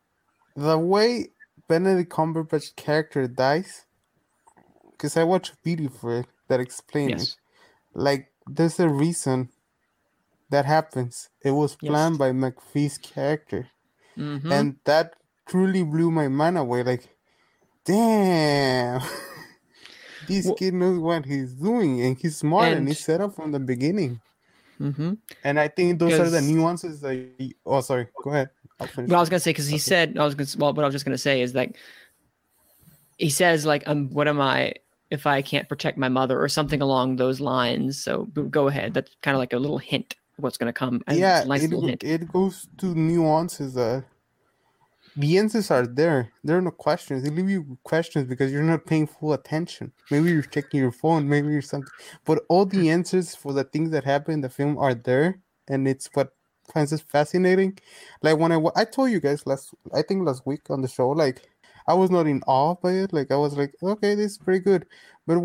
the 0.55 0.77
way 0.77 1.27
Benedict 1.67 2.11
Cumberbatch 2.11 2.75
character 2.75 3.27
dies, 3.27 3.85
because 4.91 5.15
I 5.15 5.23
watched 5.23 5.53
a 5.53 5.57
video 5.63 5.89
for 5.89 6.19
it 6.19 6.25
that 6.49 6.59
explains 6.59 7.09
Yes. 7.09 7.23
it. 7.23 7.35
Like, 7.93 8.33
there's 8.47 8.79
a 8.79 8.89
reason 8.89 9.49
that 10.49 10.65
happens. 10.65 11.29
It 11.43 11.51
was 11.51 11.77
Yes. 11.81 11.89
planned 11.89 12.17
by 12.17 12.31
McPhee's 12.31 12.97
character, 12.97 13.67
Mhm. 14.17 14.51
and 14.51 14.75
that 14.85 15.13
truly 15.47 15.83
blew 15.83 16.11
my 16.11 16.27
mind 16.27 16.57
away. 16.57 16.83
Like, 16.83 17.07
damn, 17.85 19.01
this 20.27 20.45
Well- 20.45 20.55
kid 20.55 20.73
knows 20.73 20.99
what 20.99 21.25
he's 21.25 21.53
doing, 21.53 22.01
and 22.01 22.17
he's 22.17 22.37
smart, 22.37 22.69
and, 22.69 22.77
And- 22.79 22.87
he's 22.87 22.99
set 23.03 23.21
up 23.21 23.35
from 23.35 23.51
the 23.51 23.59
beginning. 23.59 24.21
Mhm. 24.79 25.17
And 25.43 25.59
I 25.59 25.67
think 25.67 25.99
those 25.99 26.13
are 26.13 26.29
the 26.29 26.41
nuances 26.41 27.01
that. 27.01 27.13
You, 27.37 27.51
oh, 27.65 27.81
sorry. 27.81 28.07
Go 28.23 28.29
ahead. 28.31 28.49
Well, 28.79 29.17
I 29.17 29.19
was 29.19 29.27
gonna 29.27 29.41
say 29.41 29.49
because 29.51 29.67
he 29.67 29.75
Okay. 29.75 29.79
said 29.79 30.17
I 30.17 30.23
was 30.23 30.35
gonna 30.35 30.47
well, 30.57 30.73
what 30.73 30.83
I 30.83 30.87
was 30.87 30.95
just 30.95 31.03
gonna 31.03 31.17
say 31.17 31.41
is 31.41 31.53
like 31.53 31.75
he 33.17 33.29
says 33.29 33.65
like 33.65 33.85
um, 33.89 34.09
what 34.11 34.29
am 34.29 34.39
I 34.39 34.75
if 35.11 35.27
I 35.27 35.41
can't 35.41 35.67
protect 35.67 35.97
my 35.97 36.07
mother 36.07 36.41
or 36.41 36.47
something 36.47 36.81
along 36.81 37.17
those 37.17 37.41
lines. 37.41 38.01
So 38.01 38.23
go 38.27 38.69
ahead. 38.69 38.93
That's 38.93 39.13
kind 39.21 39.35
of 39.35 39.39
like 39.39 39.51
a 39.51 39.59
little 39.59 39.79
hint 39.79 40.15
what's 40.39 40.57
gonna 40.57 40.73
come. 40.73 41.01
and 41.07 41.17
yeah, 41.17 41.43
it, 41.47 42.03
it 42.03 42.31
goes 42.31 42.67
to 42.77 42.87
nuances 42.95 43.75
uh, 43.77 43.79
that 43.79 44.03
the 45.15 45.37
answers 45.37 45.71
are 45.71 45.85
there. 45.85 46.31
There 46.43 46.57
are 46.57 46.61
no 46.61 46.71
questions. 46.71 47.23
They 47.23 47.29
leave 47.29 47.49
you 47.49 47.77
questions 47.83 48.27
because 48.27 48.51
you're 48.51 48.63
not 48.63 48.85
paying 48.85 49.07
full 49.07 49.33
attention. 49.33 49.91
Maybe 50.11 50.29
you're 50.29 50.41
checking 50.43 50.79
your 50.79 50.91
phone, 50.91 51.27
maybe 51.27 51.49
you're 51.49 51.61
something. 51.61 51.91
But 52.25 52.43
all 52.47 52.65
the 52.65 52.89
answers 52.97 53.35
for 53.35 53.53
the 53.53 53.63
things 53.63 53.91
that 53.91 54.03
happen 54.03 54.35
in 54.35 54.41
the 54.41 54.49
film 54.49 54.77
are 54.77 54.93
there, 54.93 55.39
and 55.67 55.87
it's 55.87 56.09
what 56.13 56.33
finds 56.73 56.93
it 56.93 57.01
fascinating. 57.01 57.77
Like 58.21 58.37
when 58.37 58.51
I 58.51 58.59
I 58.75 58.85
told 58.85 59.11
you 59.11 59.19
guys 59.19 59.45
last, 59.45 59.73
I 59.93 60.01
think 60.01 60.25
last 60.25 60.45
week 60.45 60.61
on 60.69 60.81
the 60.81 60.87
show, 60.87 61.09
like 61.09 61.47
I 61.87 61.93
was 61.93 62.11
not 62.11 62.27
in 62.27 62.41
awe 62.47 62.75
by 62.75 62.93
it. 62.93 63.13
Like 63.13 63.31
I 63.31 63.35
was 63.35 63.57
like, 63.57 63.73
okay, 63.81 64.15
this 64.15 64.33
is 64.33 64.37
pretty 64.37 64.59
good. 64.59 64.85
But 65.25 65.41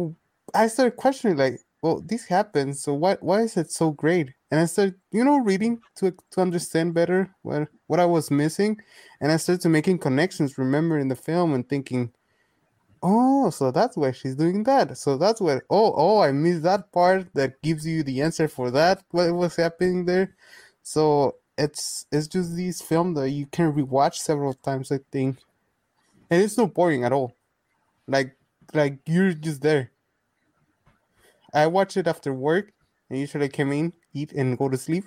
I 0.55 0.69
started 0.69 0.97
questioning, 0.97 1.37
like, 1.37 1.61
well, 1.83 2.01
this 2.01 2.27
happens, 2.27 2.83
so 2.83 2.95
why 2.95 3.17
why 3.21 3.41
is 3.41 3.57
it 3.57 3.71
so 3.71 3.91
great? 3.91 4.35
And 4.55 4.61
I 4.61 4.67
started, 4.67 4.95
you 5.11 5.25
know, 5.25 5.39
reading 5.39 5.81
to 5.97 6.15
to 6.31 6.41
understand 6.41 6.95
better 6.95 7.29
what 7.43 7.67
what 7.89 7.99
I 7.99 8.05
was 8.05 8.31
missing, 8.31 8.81
and 9.21 9.33
I 9.33 9.37
started 9.37 9.63
to 9.63 9.69
making 9.69 9.99
connections, 9.99 10.59
remembering 10.59 11.09
the 11.09 11.17
film 11.17 11.55
and 11.55 11.69
thinking, 11.69 12.13
oh, 13.03 13.51
so 13.51 13.73
that's 13.73 13.97
why 13.97 14.13
she's 14.13 14.37
doing 14.37 14.63
that. 14.63 14.97
So 14.97 15.17
that's 15.17 15.41
what. 15.41 15.65
Oh, 15.71 15.93
oh, 15.97 16.21
I 16.21 16.31
missed 16.31 16.63
that 16.63 16.93
part 16.93 17.35
that 17.35 17.61
gives 17.63 17.85
you 17.85 18.05
the 18.05 18.23
answer 18.23 18.47
for 18.47 18.71
that. 18.71 19.03
What 19.11 19.35
was 19.35 19.57
happening 19.57 20.05
there? 20.05 20.37
So 20.85 21.35
it's 21.59 22.07
it's 22.13 22.29
just 22.29 22.55
this 22.55 22.81
film 22.81 23.15
that 23.15 23.31
you 23.31 23.47
can 23.47 23.73
rewatch 23.73 24.19
several 24.19 24.55
times. 24.55 24.93
I 24.93 25.01
think, 25.11 25.39
and 26.31 26.41
it's 26.41 26.57
not 26.57 26.75
boring 26.75 27.03
at 27.03 27.13
all. 27.13 27.35
Like 28.07 28.37
like 28.73 29.01
you're 29.05 29.33
just 29.33 29.63
there. 29.63 29.91
I 31.53 31.67
watch 31.67 31.97
it 31.97 32.07
after 32.07 32.33
work. 32.33 32.73
and 33.11 33.19
usually 33.19 33.49
come 33.49 33.73
in, 33.73 33.93
eat, 34.15 34.33
and 34.33 34.59
go 34.59 34.69
to 34.69 34.77
sleep. 34.79 35.05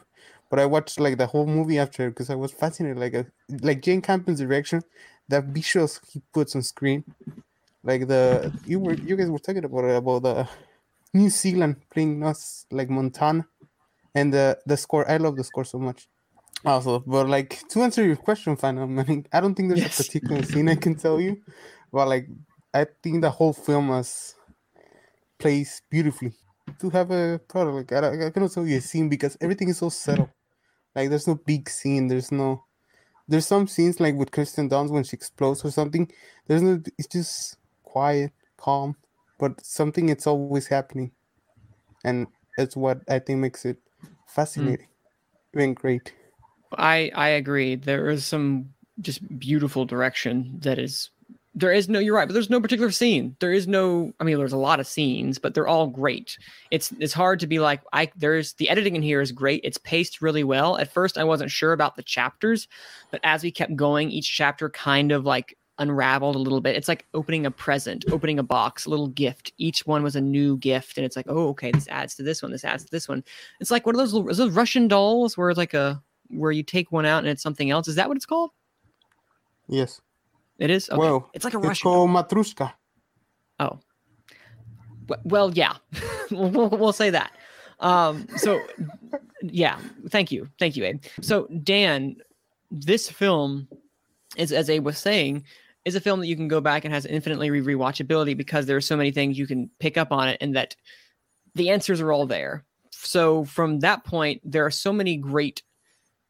But 0.49 0.59
I 0.59 0.65
watched 0.65 0.99
like 0.99 1.17
the 1.17 1.27
whole 1.27 1.47
movie 1.47 1.79
after 1.79 2.09
because 2.09 2.29
I 2.29 2.35
was 2.35 2.51
fascinated. 2.51 2.99
Like 2.99 3.13
a, 3.13 3.25
like 3.61 3.81
Jane 3.81 4.01
Campion's 4.01 4.39
direction, 4.39 4.83
the 5.29 5.41
visuals 5.41 5.99
he 6.11 6.21
puts 6.33 6.55
on 6.55 6.63
screen, 6.63 7.05
like 7.83 8.07
the 8.07 8.53
you 8.65 8.79
were 8.79 8.95
you 8.95 9.15
guys 9.17 9.29
were 9.29 9.39
talking 9.39 9.65
about 9.65 9.85
it 9.85 9.95
about 9.95 10.23
the 10.23 10.47
New 11.13 11.29
Zealand 11.29 11.77
playing 11.91 12.23
us 12.23 12.65
like 12.71 12.89
Montana, 12.89 13.47
and 14.15 14.33
the 14.33 14.59
the 14.65 14.77
score. 14.77 15.09
I 15.09 15.17
love 15.17 15.35
the 15.37 15.43
score 15.43 15.65
so 15.65 15.79
much. 15.79 16.07
Also, 16.65 16.99
but 16.99 17.29
like 17.29 17.63
to 17.69 17.81
answer 17.83 18.05
your 18.05 18.15
question, 18.17 18.55
Fan, 18.57 18.77
I 18.79 18.85
mean, 18.85 19.27
I 19.31 19.39
don't 19.41 19.55
think 19.55 19.69
there's 19.69 19.83
Yes. 19.83 19.99
a 19.99 20.03
particular 20.03 20.43
scene 20.43 20.69
I 20.69 20.75
can 20.75 20.95
tell 20.95 21.19
you, 21.21 21.41
but 21.91 22.07
like 22.07 22.27
I 22.73 22.87
think 23.03 23.21
the 23.21 23.29
whole 23.31 23.53
film 23.53 23.89
has 23.89 24.35
plays 25.39 25.81
beautifully. 25.89 26.33
To 26.79 26.89
have 26.91 27.09
a 27.12 27.39
product, 27.47 27.91
like 27.91 28.03
I, 28.03 28.27
I 28.27 28.29
cannot 28.29 28.51
tell 28.51 28.67
you 28.67 28.77
a 28.77 28.81
scene 28.81 29.09
because 29.09 29.36
everything 29.41 29.69
is 29.69 29.79
so 29.79 29.89
subtle. 29.89 30.29
Like 30.95 31.09
there's 31.09 31.27
no 31.27 31.36
big 31.36 31.69
scene. 31.69 32.07
There's 32.07 32.31
no. 32.31 32.65
There's 33.27 33.47
some 33.47 33.67
scenes 33.67 34.00
like 34.00 34.15
with 34.15 34.31
Kirsten 34.31 34.69
Dunst 34.69 34.91
when 34.91 35.03
she 35.03 35.15
explodes 35.15 35.65
or 35.65 35.71
something. 35.71 36.12
There's 36.45 36.62
no. 36.62 36.81
It's 36.97 37.07
just 37.07 37.57
quiet, 37.83 38.31
calm, 38.57 38.95
but 39.39 39.65
something. 39.65 40.09
It's 40.09 40.27
always 40.27 40.67
happening, 40.67 41.12
and 42.03 42.27
it's 42.57 42.75
what 42.75 43.01
I 43.09 43.19
think 43.19 43.39
makes 43.39 43.65
it 43.65 43.77
fascinating, 44.27 44.88
even 45.53 45.74
great. 45.74 46.13
I 46.74 47.12
I 47.15 47.29
agree. 47.29 47.75
There 47.75 48.09
is 48.09 48.25
some 48.25 48.74
just 49.01 49.39
beautiful 49.39 49.86
direction 49.86 50.59
that 50.62 50.79
is 50.79 51.09
there 51.57 51.73
is 51.73 51.89
no 51.89 51.97
you're 51.97 52.15
right, 52.15 52.27
but 52.27 52.33
there's 52.33 52.51
no 52.51 52.61
particular 52.61 52.91
scene. 52.91 53.35
There 53.39 53.51
is 53.51 53.67
no 53.67 54.13
I 54.19 54.23
mean 54.23 54.37
there's 54.37 54.53
a 54.53 54.57
lot 54.57 54.79
of 54.79 54.85
scenes, 54.85 55.39
but 55.39 55.55
they're 55.55 55.67
all 55.67 55.87
great. 55.87 56.37
It's 56.69 56.91
it's 56.99 57.13
hard 57.13 57.39
to 57.39 57.47
be 57.47 57.57
like 57.57 57.81
I 57.93 58.11
there's 58.15 58.53
the 58.53 58.69
editing 58.69 58.95
in 58.95 59.01
here 59.01 59.21
is 59.21 59.31
great. 59.31 59.61
It's 59.63 59.79
paced 59.79 60.21
really 60.21 60.43
well. 60.43 60.77
At 60.77 60.93
first 60.93 61.17
I 61.17 61.23
wasn't 61.23 61.49
sure 61.49 61.73
about 61.73 61.95
the 61.95 62.03
chapters, 62.03 62.67
but 63.09 63.21
as 63.23 63.41
we 63.41 63.49
kept 63.49 63.75
going, 63.75 64.11
each 64.11 64.31
chapter 64.31 64.69
kind 64.69 65.11
of 65.11 65.25
like 65.25 65.57
unraveled 65.79 66.35
a 66.35 66.39
little 66.39 66.61
bit. 66.61 66.75
It's 66.75 66.87
like 66.87 67.07
opening 67.15 67.47
a 67.47 67.51
present, 67.51 68.05
opening 68.11 68.37
a 68.37 68.43
box, 68.43 68.85
a 68.85 68.91
little 68.91 69.07
gift. 69.07 69.51
Each 69.57 69.85
one 69.87 70.03
was 70.03 70.15
a 70.15 70.21
new 70.21 70.57
gift, 70.57 70.97
and 70.97 71.05
it's 71.05 71.15
like, 71.15 71.27
oh, 71.27 71.49
okay, 71.49 71.71
this 71.71 71.87
adds 71.87 72.13
to 72.15 72.23
this 72.23 72.43
one, 72.43 72.51
this 72.51 72.65
adds 72.65 72.83
to 72.83 72.91
this 72.91 73.09
one. 73.09 73.23
It's 73.59 73.71
like 73.71 73.85
one 73.85 73.95
of 73.95 73.99
those 73.99 74.13
little, 74.13 74.27
those 74.33 74.55
Russian 74.55 74.87
dolls 74.87 75.37
where 75.37 75.49
it's 75.49 75.57
like 75.57 75.73
a 75.73 76.01
where 76.29 76.51
you 76.51 76.61
take 76.61 76.91
one 76.91 77.05
out 77.05 77.19
and 77.19 77.27
it's 77.27 77.41
something 77.41 77.71
else. 77.71 77.87
Is 77.87 77.95
that 77.95 78.07
what 78.07 78.17
it's 78.17 78.25
called? 78.27 78.51
Yes. 79.67 80.01
It 80.59 80.69
is. 80.69 80.89
Okay. 80.89 80.97
Well, 80.97 81.29
it's 81.33 81.45
like 81.45 81.53
a 81.53 81.57
It's 81.57 81.67
Russian. 81.67 81.83
called 81.83 82.09
Matryoshka. 82.09 82.73
Oh. 83.59 83.79
Well, 85.23 85.51
yeah, 85.53 85.77
we'll, 86.31 86.69
we'll 86.69 86.91
say 86.93 87.09
that. 87.11 87.31
Um, 87.79 88.27
so, 88.37 88.59
yeah, 89.41 89.79
thank 90.09 90.31
you, 90.31 90.49
thank 90.59 90.75
you, 90.75 90.83
Abe. 90.83 91.01
So, 91.21 91.47
Dan, 91.63 92.17
this 92.71 93.09
film 93.09 93.67
is, 94.35 94.51
as 94.51 94.69
Abe 94.69 94.83
was 94.83 94.97
saying, 94.97 95.43
is 95.85 95.95
a 95.95 96.01
film 96.01 96.19
that 96.19 96.27
you 96.27 96.35
can 96.35 96.49
go 96.49 96.59
back 96.59 96.83
and 96.83 96.93
has 96.93 97.05
infinitely 97.05 97.49
re- 97.49 97.75
rewatchability 97.75 98.35
because 98.35 98.65
there 98.65 98.75
are 98.75 98.81
so 98.81 98.97
many 98.97 99.11
things 99.11 99.37
you 99.39 99.47
can 99.47 99.69
pick 99.79 99.97
up 99.97 100.11
on 100.11 100.27
it, 100.27 100.37
and 100.41 100.55
that 100.55 100.75
the 101.55 101.69
answers 101.69 102.01
are 102.01 102.11
all 102.11 102.25
there. 102.25 102.65
So, 102.91 103.45
from 103.45 103.79
that 103.81 104.03
point, 104.03 104.41
there 104.43 104.65
are 104.65 104.71
so 104.71 104.91
many 104.91 105.15
great 105.15 105.63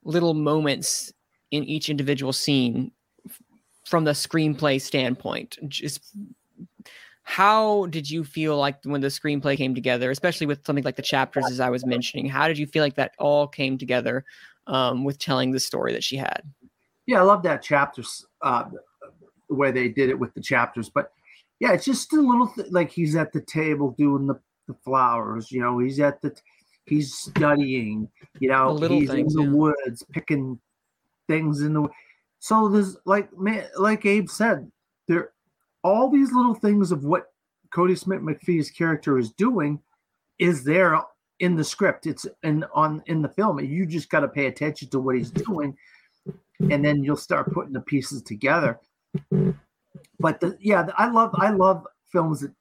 little 0.03 0.35
moments 0.35 1.11
in 1.49 1.63
each 1.63 1.89
individual 1.89 2.33
scene 2.33 2.91
from 3.87 4.03
the 4.03 4.11
screenplay 4.11 4.81
standpoint. 4.81 5.57
Just 5.67 6.13
how 7.23 7.85
did 7.87 8.09
you 8.09 8.23
feel 8.23 8.57
like 8.57 8.77
when 8.83 9.01
the 9.01 9.07
screenplay 9.07 9.57
came 9.57 9.73
together, 9.73 10.11
especially 10.11 10.47
with 10.47 10.65
something 10.65 10.83
like 10.83 10.95
the 10.95 11.01
chapters, 11.01 11.45
as 11.49 11.59
I 11.59 11.69
was 11.69 11.85
mentioning? 11.85 12.27
How 12.27 12.47
did 12.47 12.57
you 12.57 12.67
feel 12.67 12.83
like 12.83 12.95
that 12.95 13.13
all 13.17 13.47
came 13.47 13.77
together 13.77 14.25
um, 14.67 15.03
with 15.03 15.19
telling 15.19 15.51
the 15.51 15.59
story 15.59 15.93
that 15.93 16.03
she 16.03 16.17
had? 16.17 16.41
Yeah, 17.05 17.19
I 17.19 17.23
love 17.23 17.43
that 17.43 17.61
chapters, 17.61 18.25
uh, 18.41 18.65
the 19.49 19.55
way 19.55 19.71
they 19.71 19.87
did 19.87 20.09
it 20.09 20.19
with 20.19 20.33
the 20.33 20.41
chapters. 20.41 20.89
But 20.89 21.11
yeah, 21.59 21.71
it's 21.71 21.85
just 21.85 22.11
a 22.13 22.21
little 22.21 22.47
th- 22.47 22.71
like 22.71 22.91
he's 22.91 23.15
at 23.15 23.31
the 23.31 23.41
table 23.41 23.95
doing 23.97 24.27
the, 24.27 24.39
the 24.67 24.75
flowers. 24.83 25.51
You 25.51 25.61
know, 25.61 25.79
he's 25.79 25.99
at 25.99 26.21
the 26.21 26.35
he's 26.85 27.13
studying. 27.13 28.09
You 28.39 28.49
know, 28.49 28.77
he's 28.77 29.09
things, 29.09 29.35
in 29.35 29.41
the 29.41 29.49
yeah. 29.49 29.57
woods 29.57 30.03
picking 30.11 30.59
things 31.27 31.61
in 31.61 31.73
the. 31.73 31.87
So 32.39 32.69
there's 32.69 32.97
like 33.05 33.29
like 33.77 34.05
Abe 34.05 34.29
said, 34.29 34.71
there 35.07 35.31
all 35.83 36.09
these 36.09 36.31
little 36.31 36.53
things 36.53 36.91
of 36.91 37.03
what 37.03 37.31
Kodi 37.73 37.97
Smith 37.97 38.21
McPhee's 38.21 38.71
character 38.71 39.17
is 39.17 39.31
doing 39.31 39.79
is 40.39 40.63
there 40.63 41.01
in 41.39 41.55
the 41.55 41.63
script. 41.63 42.05
It's 42.07 42.25
in 42.43 42.65
on 42.73 43.03
in 43.05 43.21
the 43.21 43.29
film. 43.29 43.59
You 43.59 43.85
just 43.85 44.09
got 44.09 44.21
to 44.21 44.27
pay 44.27 44.47
attention 44.47 44.89
to 44.89 44.99
what 44.99 45.15
he's 45.15 45.31
doing, 45.31 45.77
and 46.59 46.83
then 46.83 47.03
you'll 47.03 47.15
start 47.15 47.53
putting 47.53 47.73
the 47.73 47.81
pieces 47.81 48.21
together. 48.21 48.79
But 50.19 50.39
the, 50.39 50.57
yeah, 50.59 50.87
I 50.97 51.09
love 51.09 51.31
I 51.35 51.51
love 51.51 51.85
films 52.11 52.41
that 52.41 52.51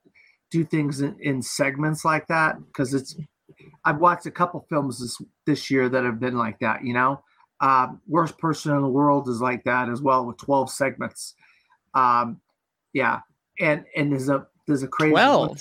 do 0.51 0.65
things 0.65 1.01
in, 1.01 1.17
in 1.21 1.43
segments 1.43 2.05
like 2.05 2.27
that 2.29 2.57
because 2.67 2.95
it's. 2.95 3.17
I've 3.85 3.99
watched 3.99 4.27
a 4.27 4.31
couple 4.31 4.67
films 4.69 5.01
this 5.01 5.19
this 5.47 5.71
year 5.71 5.89
that 5.89 6.05
have 6.05 6.21
been 6.21 6.37
like 6.37 6.59
that. 6.61 6.85
You 6.85 6.95
know, 6.95 7.23
um, 7.61 8.01
worst 8.07 8.37
person 8.39 8.75
in 8.75 8.83
the 8.83 8.89
world 8.89 9.29
is 9.29 9.41
like 9.41 9.65
that 9.65 9.89
as 9.89 10.01
well 10.03 10.25
with 10.27 10.37
twelve 10.37 10.71
segments. 10.71 11.35
Um, 11.95 12.41
yeah, 12.93 13.21
and 13.61 13.85
and 13.97 14.13
there's 14.13 14.29
a 14.29 14.47
there's 14.67 14.83
a 14.83 14.89
crazy 14.89 15.13
one- 15.13 15.23
Twelve. 15.23 15.61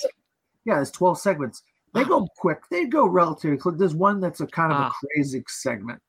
yeah, 0.66 0.76
there's 0.76 0.92
12 0.92 1.20
segments. 1.20 1.62
They 1.94 2.04
go 2.04 2.28
quick. 2.38 2.64
They 2.72 2.86
go 2.88 3.06
relatively 3.08 3.58
quick. 3.58 3.78
There's 3.78 3.94
one 3.96 4.20
that's 4.20 4.42
a 4.42 4.48
kind 4.48 4.74
of 4.74 4.80
Ah. 4.80 4.88
a 4.90 5.08
crazy 5.08 5.44
segment. 5.48 6.02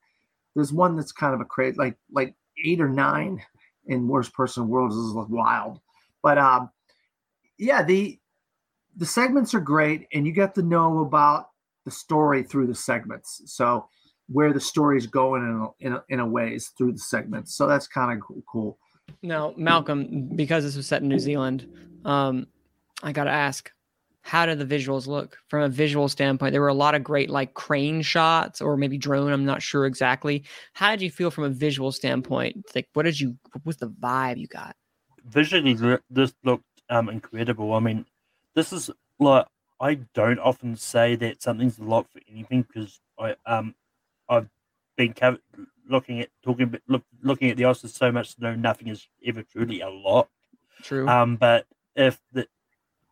There's 0.54 0.72
one 0.72 0.96
that's 0.96 1.12
kind 1.12 1.34
of 1.34 1.40
a 1.40 1.44
crazy, 1.44 1.76
like 1.76 1.96
like 2.10 2.34
eight 2.64 2.80
or 2.80 2.88
nine 2.88 3.40
in 3.86 4.08
Worst 4.08 4.32
Person 4.32 4.62
in 4.64 4.68
the 4.68 4.72
World 4.72 4.90
is 4.92 5.12
wild. 5.30 5.80
But 6.22 6.38
um, 6.38 6.70
yeah, 7.58 7.82
the 7.84 8.18
the 8.96 9.06
segments 9.06 9.52
are 9.54 9.60
great, 9.60 10.08
and 10.14 10.26
you 10.26 10.32
get 10.32 10.54
to 10.56 10.62
know 10.62 11.00
about 11.00 11.50
the 11.84 11.90
story 11.90 12.42
through 12.42 12.66
the 12.66 12.74
segments. 12.74 13.42
So 13.44 13.88
where 14.28 14.52
the 14.52 14.60
story's 14.60 15.06
going 15.06 15.42
in 15.42 15.60
a, 15.60 15.86
in 15.86 15.92
a, 15.94 16.04
in 16.08 16.20
a 16.20 16.26
ways 16.26 16.72
through 16.76 16.92
the 16.92 16.98
segments. 16.98 17.54
So 17.54 17.66
that's 17.66 17.86
kind 17.86 18.16
of 18.16 18.24
cool. 18.46 18.78
Now, 19.22 19.54
Malcolm, 19.56 20.28
because 20.34 20.64
this 20.64 20.76
was 20.76 20.86
set 20.86 21.02
in 21.02 21.08
New 21.08 21.18
Zealand, 21.18 21.68
um, 22.04 22.46
I 23.02 23.12
got 23.12 23.24
to 23.24 23.30
ask, 23.30 23.70
how 24.22 24.44
did 24.46 24.58
the 24.58 24.66
visuals 24.66 25.06
look 25.06 25.38
from 25.48 25.62
a 25.62 25.68
visual 25.68 26.08
standpoint? 26.08 26.50
There 26.50 26.60
were 26.60 26.66
a 26.66 26.74
lot 26.74 26.96
of 26.96 27.04
great 27.04 27.30
like 27.30 27.54
crane 27.54 28.02
shots 28.02 28.60
or 28.60 28.76
maybe 28.76 28.98
drone. 28.98 29.32
I'm 29.32 29.44
not 29.44 29.62
sure 29.62 29.86
exactly. 29.86 30.44
How 30.72 30.90
did 30.90 31.02
you 31.02 31.10
feel 31.10 31.30
from 31.30 31.44
a 31.44 31.48
visual 31.48 31.92
standpoint? 31.92 32.66
Like, 32.74 32.88
what 32.94 33.04
did 33.04 33.20
you? 33.20 33.36
What 33.52 33.64
was 33.64 33.76
the 33.76 33.88
vibe 33.88 34.38
you 34.38 34.48
got? 34.48 34.74
visually 35.26 35.98
this 36.10 36.34
looked 36.44 36.64
um 36.88 37.08
incredible. 37.08 37.74
I 37.74 37.80
mean, 37.80 38.06
this 38.54 38.72
is 38.72 38.90
like 39.18 39.46
I 39.80 39.94
don't 40.14 40.38
often 40.38 40.76
say 40.76 41.16
that 41.16 41.42
something's 41.42 41.78
a 41.78 41.84
lot 41.84 42.06
for 42.12 42.20
anything 42.30 42.62
because 42.62 43.00
I 43.18 43.36
um 43.46 43.74
I've 44.28 44.48
been 44.96 45.14
looking 45.88 46.20
at 46.20 46.30
talking 46.42 46.64
about- 46.64 46.80
look, 46.88 47.04
looking 47.22 47.50
at 47.50 47.56
the 47.56 47.64
Oscars 47.64 47.90
so 47.90 48.10
much 48.10 48.34
to 48.34 48.40
know 48.42 48.54
nothing 48.54 48.88
is 48.88 49.08
ever 49.24 49.42
truly 49.42 49.80
a 49.80 49.88
lot. 49.88 50.28
True. 50.82 51.08
Um, 51.08 51.36
but 51.36 51.66
if 51.94 52.20
the 52.32 52.48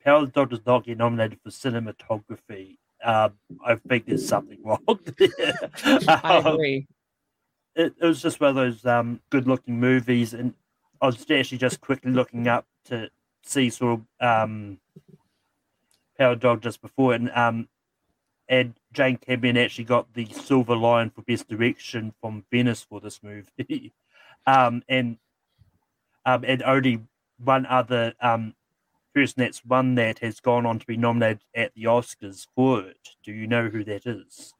Power 0.04 0.22
of 0.22 0.26
the 0.32 0.40
Dog 0.40 0.50
does 0.50 0.64
not 0.66 0.84
get 0.84 0.98
nominated 0.98 1.40
for 1.42 1.50
cinematography, 1.50 2.76
um, 3.02 3.32
I 3.64 3.76
think 3.76 4.06
there's 4.06 4.26
something 4.26 4.58
wrong. 4.62 4.84
there. 5.18 5.54
I 6.08 6.40
Um, 6.44 6.46
agree. 6.54 6.86
it, 7.74 7.94
it 8.00 8.04
was 8.06 8.20
just 8.22 8.40
one 8.40 8.50
of 8.50 8.56
those 8.56 8.84
um, 8.86 9.20
good 9.30 9.46
looking 9.46 9.78
movies 9.78 10.34
and 10.34 10.54
I 11.00 11.06
was 11.06 11.30
actually 11.30 11.58
just 11.58 11.80
quickly 11.80 12.12
looking 12.12 12.48
up 12.48 12.66
to 12.86 13.10
see 13.42 13.68
sort 13.70 14.00
of 14.20 14.26
um, 14.48 14.78
Power 16.18 16.34
Dog 16.36 16.62
just 16.62 16.80
before 16.80 17.14
and 17.14 17.30
um, 17.32 17.68
and 18.48 18.74
Jane 18.92 19.16
Campion 19.16 19.56
actually 19.56 19.84
got 19.84 20.12
the 20.14 20.26
Silver 20.26 20.76
Lion 20.76 21.10
for 21.10 21.22
Best 21.22 21.48
Direction 21.48 22.12
from 22.20 22.44
Venice 22.50 22.82
for 22.82 23.00
this 23.00 23.22
movie, 23.22 23.92
um, 24.46 24.82
and 24.88 25.18
um, 26.26 26.44
and 26.46 26.62
only 26.62 27.00
one 27.42 27.66
other 27.66 28.14
um, 28.20 28.54
person 29.14 29.34
that's 29.38 29.64
won 29.64 29.94
that 29.96 30.18
has 30.20 30.40
gone 30.40 30.66
on 30.66 30.78
to 30.78 30.86
be 30.86 30.96
nominated 30.96 31.42
at 31.54 31.72
the 31.74 31.84
Oscars 31.84 32.46
for 32.54 32.80
it. 32.80 33.10
Do 33.24 33.32
you 33.32 33.46
know 33.46 33.68
who 33.68 33.84
that 33.84 34.06
is? 34.06 34.54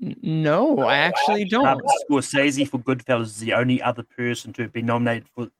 No, 0.00 0.78
I 0.80 0.98
actually 0.98 1.44
don't. 1.44 1.66
Um, 1.66 1.80
Scorsese 2.08 2.68
for 2.68 2.78
Goodfellas 2.78 3.22
is 3.22 3.38
the 3.38 3.54
only 3.54 3.82
other 3.82 4.04
person 4.04 4.52
to 4.54 4.62
have 4.62 4.72
been 4.72 4.86
nominated 4.86 5.28
for 5.34 5.50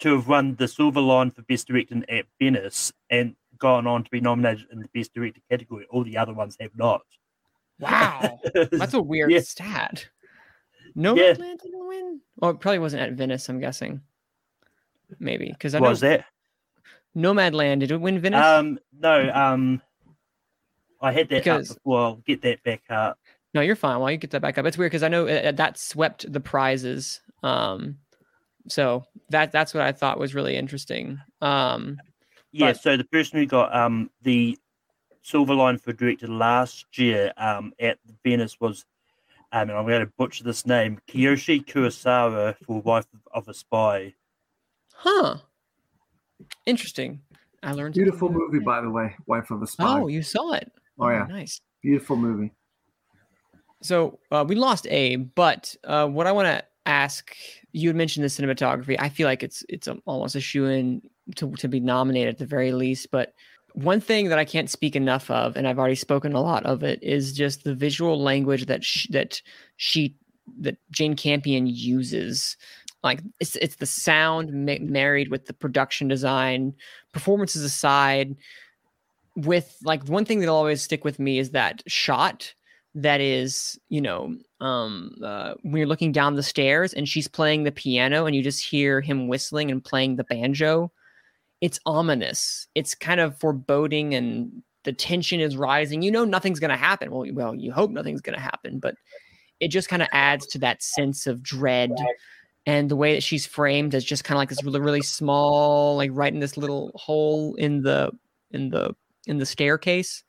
to 0.00 0.16
have 0.16 0.26
won 0.26 0.56
the 0.56 0.66
Silver 0.66 1.00
Lion 1.00 1.30
for 1.30 1.42
Best 1.42 1.68
Director 1.68 2.02
at 2.08 2.26
Venice 2.40 2.92
and 3.10 3.36
gone 3.58 3.86
on 3.86 4.04
to 4.04 4.10
be 4.10 4.20
nominated 4.20 4.66
in 4.72 4.80
the 4.80 4.88
Best 4.94 5.14
Director 5.14 5.40
category. 5.50 5.86
All 5.90 6.04
the 6.04 6.16
other 6.16 6.32
ones 6.34 6.56
have 6.60 6.76
not. 6.76 7.02
Wow, 7.80 8.38
that's 8.72 8.94
a 8.94 9.02
weird 9.02 9.30
Yeah. 9.32 9.40
stat. 9.40 10.06
No 10.94 11.16
Yeah. 11.16 11.32
didn't 11.34 11.60
win. 11.64 12.20
Well, 12.36 12.52
it 12.52 12.60
probably 12.60 12.78
wasn't 12.78 13.02
at 13.02 13.12
Venice. 13.14 13.48
I'm 13.48 13.58
guessing. 13.60 14.00
Maybe 15.18 15.48
because 15.50 15.74
I 15.74 15.80
know 15.80 15.90
was 15.90 16.00
that? 16.00 16.24
Nomadland 17.16 17.80
did 17.80 17.90
it 17.92 18.00
win 18.00 18.18
Venice? 18.20 18.44
Um, 18.44 18.78
no. 18.98 19.30
Um, 19.32 19.82
I 21.00 21.12
had 21.12 21.28
that 21.28 21.44
Because- 21.44 21.70
up 21.72 21.76
before. 21.78 22.00
I'll 22.00 22.16
get 22.16 22.42
that 22.42 22.62
back 22.64 22.82
up. 22.90 23.18
No, 23.54 23.60
you're 23.60 23.76
fine. 23.76 24.00
While 24.00 24.10
you 24.10 24.16
get 24.16 24.30
that 24.32 24.42
back 24.42 24.58
up, 24.58 24.66
it's 24.66 24.76
weird 24.76 24.90
because 24.90 25.04
I 25.04 25.08
know 25.08 25.26
that 25.26 25.78
swept 25.78 26.30
the 26.32 26.40
prizes. 26.40 27.20
Um, 27.44 27.98
so 28.68 29.04
that 29.28 29.52
that's 29.52 29.74
what 29.74 29.82
I 29.84 29.92
thought 29.92 30.18
was 30.18 30.34
really 30.34 30.56
interesting. 30.56 31.18
Um, 31.40 31.98
Yeah. 32.54 32.68
But- 32.72 32.80
So 32.80 32.96
the 32.96 33.04
person 33.04 33.38
who 33.40 33.46
got 33.46 33.74
um 33.74 34.10
the 34.22 34.56
Silver 35.22 35.54
Lion 35.54 35.78
for 35.78 35.92
director 35.92 36.28
last 36.28 36.86
year 36.96 37.32
um 37.36 37.72
at 37.80 37.98
Venice 38.24 38.58
was. 38.60 38.84
Um, 39.52 39.70
and 39.70 39.78
I'm 39.78 39.86
going 39.86 40.00
to 40.04 40.12
butcher 40.18 40.42
this 40.42 40.66
name, 40.66 40.98
Kiyoshi 41.06 41.64
Kurosawa 41.64 42.56
for 42.66 42.80
Wife 42.80 43.06
of 43.32 43.46
a 43.46 43.54
Spy. 43.54 44.12
huh? 44.92 45.36
Interesting. 46.66 47.20
I 47.62 47.70
learned 47.70 47.94
Beautiful 47.94 48.30
new. 48.30 48.38
movie, 48.38 48.58
by 48.64 48.80
the 48.80 48.90
way. 48.90 49.14
Wife 49.26 49.52
of 49.52 49.62
a 49.62 49.66
Spy. 49.68 49.84
Oh, 50.00 50.08
you 50.08 50.22
saw 50.22 50.54
it. 50.54 50.72
Oh, 50.98 51.08
yeah. 51.08 51.26
nice. 51.28 51.60
Beautiful 51.82 52.16
movie. 52.16 52.50
So 53.80 54.18
uh, 54.32 54.44
we 54.48 54.56
lost 54.56 54.88
Abe, 54.88 55.30
but 55.36 55.76
uh, 55.84 56.08
what 56.08 56.26
I 56.26 56.32
want 56.32 56.48
to 56.48 56.64
ask 56.84 57.32
you 57.74 57.88
had 57.88 57.96
mentioned 57.96 58.22
the 58.22 58.28
cinematography. 58.28 58.96
I 59.00 59.08
feel 59.08 59.26
like 59.26 59.42
it's 59.42 59.64
it's 59.68 59.88
almost 60.06 60.36
a 60.36 60.40
shoe 60.40 60.66
in 60.66 61.02
to 61.34 61.50
to 61.56 61.68
be 61.68 61.80
nominated 61.80 62.28
at 62.28 62.38
the 62.38 62.46
very 62.46 62.72
least. 62.72 63.10
But 63.10 63.34
one 63.72 64.00
thing 64.00 64.28
that 64.28 64.38
I 64.38 64.44
can't 64.44 64.70
speak 64.70 64.94
enough 64.94 65.28
of, 65.28 65.56
and 65.56 65.66
I've 65.66 65.78
already 65.78 65.96
spoken 65.96 66.34
a 66.34 66.40
lot 66.40 66.64
of 66.64 66.84
it, 66.84 67.02
is 67.02 67.32
just 67.32 67.64
the 67.64 67.74
visual 67.74 68.22
language 68.22 68.66
that 68.66 68.84
sh- 68.84 69.08
that 69.10 69.42
she 69.76 70.16
that 70.60 70.76
Jane 70.92 71.16
Campion 71.16 71.66
uses. 71.66 72.56
Like 73.02 73.20
it's 73.40 73.56
it's 73.56 73.76
the 73.76 73.86
sound 73.86 74.52
ma- 74.52 74.76
married 74.80 75.32
with 75.32 75.46
the 75.46 75.52
production 75.52 76.06
design, 76.06 76.74
performances 77.12 77.64
aside. 77.64 78.36
With 79.34 79.76
like 79.82 80.06
one 80.06 80.24
thing 80.24 80.38
that'll 80.38 80.54
always 80.54 80.80
stick 80.80 81.04
with 81.04 81.18
me 81.18 81.40
is 81.40 81.50
that 81.50 81.82
shot 81.88 82.54
that 82.94 83.20
is 83.20 83.78
you 83.88 84.00
know 84.00 84.36
um 84.60 85.16
uh, 85.22 85.54
when 85.62 85.76
you're 85.76 85.86
looking 85.86 86.12
down 86.12 86.36
the 86.36 86.42
stairs 86.42 86.94
and 86.94 87.08
she's 87.08 87.26
playing 87.26 87.64
the 87.64 87.72
piano 87.72 88.26
and 88.26 88.36
you 88.36 88.42
just 88.42 88.64
hear 88.64 89.00
him 89.00 89.26
whistling 89.28 89.70
and 89.70 89.84
playing 89.84 90.16
the 90.16 90.24
banjo 90.24 90.90
it's 91.64 91.80
ominous. 91.86 92.68
It's 92.74 92.94
kind 92.94 93.20
of 93.20 93.38
foreboding 93.38 94.14
and 94.14 94.62
the 94.82 94.92
tension 94.92 95.40
is 95.40 95.56
rising. 95.56 96.02
You 96.02 96.10
know 96.10 96.26
nothing's 96.26 96.60
going 96.60 96.70
to 96.70 96.76
happen. 96.76 97.10
Well 97.10 97.26
well 97.32 97.54
you 97.54 97.72
hope 97.72 97.90
nothing's 97.90 98.20
going 98.20 98.36
to 98.36 98.42
happen 98.42 98.78
but 98.78 98.96
it 99.60 99.68
just 99.68 99.88
kind 99.88 100.02
of 100.02 100.08
adds 100.12 100.46
to 100.48 100.58
that 100.58 100.82
sense 100.82 101.26
of 101.26 101.42
dread 101.42 101.92
and 102.66 102.90
the 102.90 102.96
way 102.96 103.14
that 103.14 103.22
she's 103.22 103.46
framed 103.46 103.94
as 103.94 104.04
just 104.04 104.24
kind 104.24 104.36
of 104.36 104.40
like 104.40 104.48
this 104.50 104.62
really, 104.62 104.80
really 104.80 105.02
small 105.02 105.96
like 105.96 106.10
right 106.12 106.34
in 106.34 106.40
this 106.40 106.58
little 106.58 106.90
hole 106.96 107.54
in 107.54 107.82
the 107.82 108.10
in 108.50 108.68
the 108.68 108.94
in 109.26 109.38
the 109.38 109.46
staircase 109.46 110.22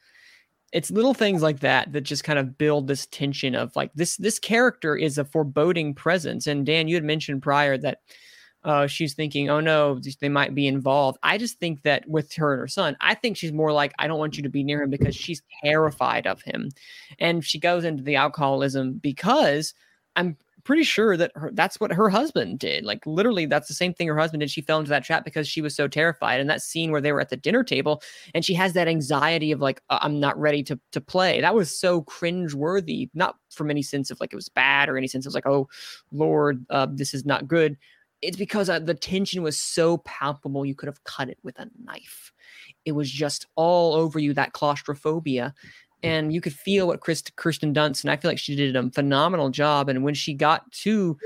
it's 0.76 0.92
little 0.92 1.14
things 1.14 1.42
like 1.42 1.62
that 1.62 1.94
that 1.94 2.02
just 2.02 2.26
kind 2.26 2.38
of 2.38 2.58
build 2.58 2.86
this 2.86 3.06
tension 3.06 3.56
of 3.56 3.74
like 3.78 3.94
this 3.96 4.18
this 4.18 4.38
character 4.38 4.94
is 4.94 5.18
a 5.18 5.24
foreboding 5.24 5.96
presence. 5.96 6.48
And 6.48 6.66
dan 6.66 6.90
you 6.90 6.96
had 6.96 7.04
mentioned 7.06 7.42
prior 7.42 7.78
that 7.78 8.00
uh, 8.66 8.86
she's 8.86 9.14
thinking 9.14 9.50
oh 9.50 9.62
no 9.62 10.02
they 10.20 10.28
might 10.28 10.54
be 10.54 10.68
involved. 10.68 11.18
I 11.24 11.38
just 11.38 11.60
think 11.60 11.84
that 11.84 12.06
with 12.10 12.34
her 12.34 12.52
and 12.54 12.60
her 12.60 12.68
son 12.68 12.98
i 13.00 13.14
think 13.14 13.38
she's 13.38 13.54
more 13.54 13.72
like 13.72 13.94
i 14.00 14.08
don't 14.08 14.20
want 14.20 14.36
you 14.36 14.44
to 14.44 14.50
be 14.50 14.64
near 14.66 14.84
him 14.84 14.90
because 14.90 15.16
she's 15.16 15.42
terrified 15.64 16.28
of 16.28 16.42
him. 16.42 16.70
And 17.20 17.44
she 17.46 17.58
goes 17.58 17.86
into 17.86 18.04
the 18.04 18.18
alcoholism 18.18 18.96
because 18.96 19.74
i'm 20.18 20.36
pretty 20.66 20.84
sure 20.84 21.16
that 21.16 21.32
her, 21.36 21.52
that's 21.54 21.80
what 21.80 21.94
her 21.94 22.10
husband 22.10 22.58
did 22.60 22.84
like 22.84 23.06
literally 23.06 23.46
that's 23.46 23.68
the 23.68 23.74
same 23.74 23.94
thing 23.94 24.08
her 24.08 24.18
husband 24.18 24.42
did. 24.42 24.50
She 24.52 24.62
fell 24.62 24.80
into 24.80 24.90
that 24.90 25.06
trap 25.06 25.24
because 25.24 25.48
she 25.48 25.62
was 25.62 25.76
so 25.76 25.88
terrified 25.88 26.42
and 26.42 26.50
that 26.50 26.62
scene 26.62 26.92
where 26.92 27.00
they 27.00 27.12
were 27.12 27.22
at 27.22 27.30
the 27.30 27.38
dinner 27.38 27.64
table 27.64 28.02
and 28.34 28.44
she 28.44 28.54
has 28.56 28.74
that 28.74 28.88
anxiety 28.88 29.52
of 29.52 29.62
like 29.62 29.82
"Uh, 29.90 30.00
i'm 30.02 30.20
not 30.20 30.38
ready 30.38 30.64
to 30.64 30.80
to 30.92 31.00
play. 31.00 31.40
That 31.40 31.56
was 31.56 31.78
so 31.78 32.02
cringe 32.02 32.54
worthy 32.54 33.10
not 33.14 33.36
from 33.52 33.70
any 33.70 33.84
sense 33.84 34.12
of 34.12 34.20
like 34.20 34.34
it 34.34 34.36
was 34.36 34.50
bad 34.50 34.90
or 34.90 34.98
any 34.98 35.08
sense 35.08 35.26
of 35.26 35.34
like 35.34 35.46
oh 35.46 35.70
lord 36.12 36.66
uh, 36.70 36.88
this 36.92 37.14
is 37.14 37.26
not 37.26 37.48
good. 37.48 37.78
It's 38.22 38.38
because 38.38 38.70
uh, 38.70 38.80
the 38.80 38.96
tension 38.96 39.44
was 39.44 39.60
so 39.60 39.98
palpable 40.00 40.66
you 40.66 40.74
could 40.74 40.88
have 40.88 41.04
cut 41.04 41.30
it 41.30 41.38
with 41.44 41.60
a 41.60 41.70
knife. 41.84 42.32
It 42.86 42.94
was 42.94 43.12
just 43.12 43.46
all 43.56 43.94
over 43.94 44.18
you 44.18 44.34
that 44.34 44.54
claustrophobia 44.54 45.54
and 46.04 46.34
you 46.34 46.42
could 46.42 46.54
feel 46.54 46.88
what 46.88 47.02
Chris, 47.02 47.24
Kirsten 47.36 47.74
Dunst 47.74 48.04
and 48.04 48.12
I 48.12 48.16
feel 48.16 48.30
like 48.30 48.40
she 48.40 48.56
did 48.56 48.76
a 48.76 48.90
phenomenal 48.92 49.50
job. 49.50 49.90
And 49.90 50.04
when 50.04 50.14
she 50.14 50.34
got 50.34 50.72
to, 50.84 51.18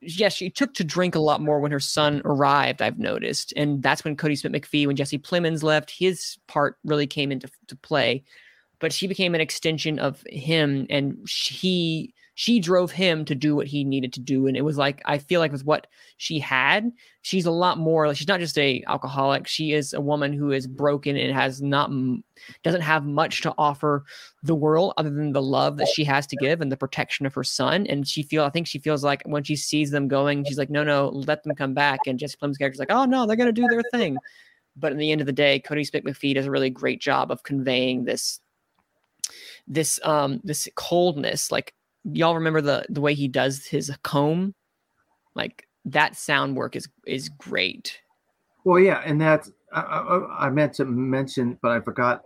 yes, 0.00 0.34
she 0.34 0.50
took 0.50 0.74
to 0.74 0.84
drink 0.84 1.14
a 1.14 1.20
lot 1.20 1.40
more 1.40 1.60
when 1.60 1.72
her 1.72 1.80
son 1.80 2.22
arrived. 2.24 2.82
I've 2.82 2.98
noticed, 2.98 3.52
and 3.56 3.82
that's 3.82 4.04
when 4.04 4.16
Kodi 4.16 4.38
Smith 4.38 4.52
McPhee, 4.52 4.86
when 4.86 4.96
Jesse 4.96 5.18
Plemons 5.18 5.62
left, 5.62 5.90
his 5.90 6.38
part 6.46 6.76
really 6.84 7.06
came 7.06 7.32
into 7.32 7.48
to 7.68 7.76
play. 7.76 8.22
But 8.78 8.92
she 8.92 9.06
became 9.06 9.34
an 9.34 9.40
extension 9.40 9.98
of 9.98 10.22
him, 10.28 10.86
and 10.90 11.18
she 11.26 12.14
she 12.38 12.60
drove 12.60 12.92
him 12.92 13.24
to 13.24 13.34
do 13.34 13.56
what 13.56 13.66
he 13.66 13.82
needed 13.82 14.12
to 14.12 14.20
do. 14.20 14.46
And 14.46 14.58
it 14.58 14.60
was 14.60 14.76
like 14.76 15.00
I 15.06 15.16
feel 15.16 15.40
like 15.40 15.52
with 15.52 15.64
what 15.64 15.86
she 16.18 16.38
had, 16.38 16.92
she's 17.22 17.46
a 17.46 17.50
lot 17.50 17.78
more. 17.78 18.06
like 18.06 18.18
She's 18.18 18.28
not 18.28 18.40
just 18.40 18.58
a 18.58 18.84
alcoholic. 18.86 19.46
She 19.46 19.72
is 19.72 19.94
a 19.94 20.02
woman 20.02 20.34
who 20.34 20.52
is 20.52 20.66
broken 20.66 21.16
and 21.16 21.34
has 21.34 21.62
not 21.62 21.90
doesn't 22.62 22.82
have 22.82 23.06
much 23.06 23.40
to 23.40 23.54
offer 23.56 24.04
the 24.42 24.54
world 24.54 24.92
other 24.98 25.08
than 25.08 25.32
the 25.32 25.40
love 25.40 25.78
that 25.78 25.88
she 25.88 26.04
has 26.04 26.26
to 26.26 26.36
give 26.36 26.60
and 26.60 26.70
the 26.70 26.76
protection 26.76 27.24
of 27.24 27.32
her 27.32 27.42
son. 27.42 27.86
And 27.86 28.06
she 28.06 28.22
feel 28.22 28.44
I 28.44 28.50
think 28.50 28.66
she 28.66 28.80
feels 28.80 29.02
like 29.02 29.22
when 29.24 29.42
she 29.42 29.56
sees 29.56 29.90
them 29.90 30.06
going, 30.06 30.44
she's 30.44 30.58
like, 30.58 30.70
no, 30.70 30.84
no, 30.84 31.08
let 31.08 31.42
them 31.42 31.56
come 31.56 31.72
back. 31.72 32.00
And 32.06 32.18
Jesse 32.18 32.36
Plemons' 32.36 32.58
character's 32.58 32.80
like, 32.80 32.92
oh 32.92 33.06
no, 33.06 33.26
they're 33.26 33.36
gonna 33.36 33.50
do 33.50 33.66
their 33.66 33.82
thing. 33.92 34.18
But 34.76 34.92
in 34.92 34.98
the 34.98 35.10
end 35.10 35.22
of 35.22 35.26
the 35.26 35.32
day, 35.32 35.62
Kodi 35.66 35.86
Smith 35.86 36.04
McPhee 36.04 36.34
does 36.34 36.44
a 36.44 36.50
really 36.50 36.68
great 36.68 37.00
job 37.00 37.30
of 37.30 37.44
conveying 37.44 38.04
this 38.04 38.40
this 39.66 39.98
um 40.04 40.42
this 40.44 40.68
coldness. 40.74 41.50
Like 41.50 41.72
y'all 42.12 42.34
remember 42.34 42.60
the 42.60 42.86
the 42.88 43.00
way 43.00 43.14
he 43.14 43.28
does 43.28 43.66
his 43.66 43.92
comb? 44.02 44.54
Like 45.34 45.66
that 45.84 46.16
sound 46.16 46.56
work 46.56 46.76
is 46.76 46.88
is 47.06 47.28
great. 47.28 48.00
Well, 48.64 48.80
yeah, 48.80 49.02
and 49.04 49.20
that's 49.20 49.50
I, 49.72 49.80
I, 49.80 50.46
I 50.46 50.50
meant 50.50 50.74
to 50.74 50.84
mention, 50.84 51.58
but 51.62 51.70
I 51.70 51.80
forgot 51.80 52.22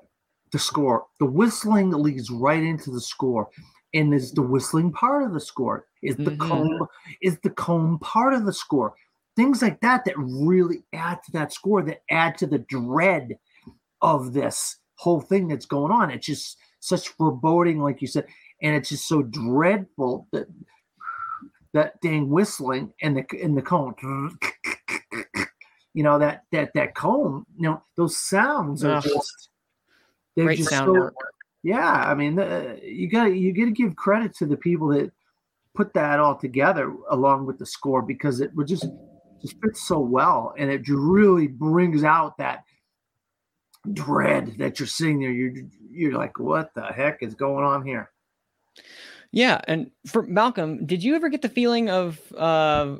the 0.52 0.58
score. 0.58 1.06
The 1.18 1.26
whistling 1.26 1.90
leads 1.90 2.30
right 2.30 2.62
into 2.62 2.90
the 2.90 3.00
score, 3.00 3.48
and 3.94 4.14
is 4.14 4.32
the 4.32 4.42
whistling 4.42 4.92
part 4.92 5.22
of 5.22 5.32
the 5.32 5.40
score? 5.40 5.86
Is 6.02 6.16
the 6.16 6.30
Mhm. 6.30 6.38
comb 6.38 6.86
is 7.20 7.38
the 7.40 7.50
comb 7.50 7.98
part 8.00 8.34
of 8.34 8.46
the 8.46 8.52
score? 8.52 8.94
Things 9.36 9.62
like 9.62 9.80
that 9.80 10.04
that 10.04 10.14
really 10.18 10.82
add 10.92 11.22
to 11.24 11.32
that 11.32 11.52
score, 11.52 11.82
that 11.82 12.02
add 12.10 12.36
to 12.38 12.46
the 12.46 12.58
dread 12.58 13.38
of 14.02 14.32
this 14.32 14.76
whole 14.96 15.20
thing 15.20 15.48
that's 15.48 15.66
going 15.66 15.92
on. 15.92 16.10
It's 16.10 16.26
just 16.26 16.58
such 16.80 17.08
foreboding, 17.08 17.80
like 17.80 18.00
you 18.00 18.08
said, 18.08 18.26
and 18.62 18.74
it's 18.74 18.88
just 18.88 19.08
so 19.08 19.22
dreadful 19.22 20.26
that 20.32 20.46
that 21.72 22.00
dang 22.00 22.28
whistling 22.28 22.92
and 23.02 23.16
the 23.16 23.24
and 23.42 23.56
the 23.56 23.62
comb 23.62 24.38
you 25.94 26.02
know 26.02 26.18
that 26.18 26.44
that 26.52 26.70
that 26.74 26.94
comb 26.94 27.46
you 27.56 27.68
know 27.68 27.82
those 27.96 28.16
sounds 28.16 28.84
are 28.84 29.00
just 29.00 29.50
they're 30.36 30.46
Great 30.46 30.58
just 30.58 30.70
sound 30.70 30.96
so 30.96 31.10
yeah 31.62 32.04
i 32.06 32.14
mean 32.14 32.38
uh, 32.38 32.76
you 32.82 33.08
got 33.08 33.24
to 33.24 33.34
you 33.34 33.52
got 33.52 33.66
to 33.66 33.70
give 33.70 33.96
credit 33.96 34.34
to 34.36 34.46
the 34.46 34.56
people 34.56 34.88
that 34.88 35.12
put 35.74 35.92
that 35.94 36.18
all 36.18 36.36
together 36.36 36.94
along 37.10 37.46
with 37.46 37.58
the 37.58 37.66
score 37.66 38.02
because 38.02 38.40
it 38.40 38.54
would 38.54 38.66
just 38.66 38.86
just 39.40 39.56
fits 39.62 39.86
so 39.86 39.98
well 39.98 40.54
and 40.58 40.70
it 40.70 40.82
really 40.88 41.46
brings 41.46 42.04
out 42.04 42.36
that 42.38 42.64
dread 43.92 44.54
that 44.58 44.78
you're 44.78 44.86
seeing 44.86 45.20
there 45.20 45.30
you're 45.30 45.54
you're 45.90 46.14
like 46.14 46.38
what 46.38 46.70
the 46.74 46.82
heck 46.82 47.22
is 47.22 47.34
going 47.34 47.64
on 47.64 47.84
here 47.84 48.10
Yeah, 49.32 49.60
and 49.68 49.92
for 50.06 50.22
Malcolm, 50.22 50.84
did 50.84 51.04
you 51.04 51.14
ever 51.14 51.28
get 51.28 51.42
the 51.42 51.48
feeling 51.48 51.88
of 51.88 52.20
uh 52.36 52.96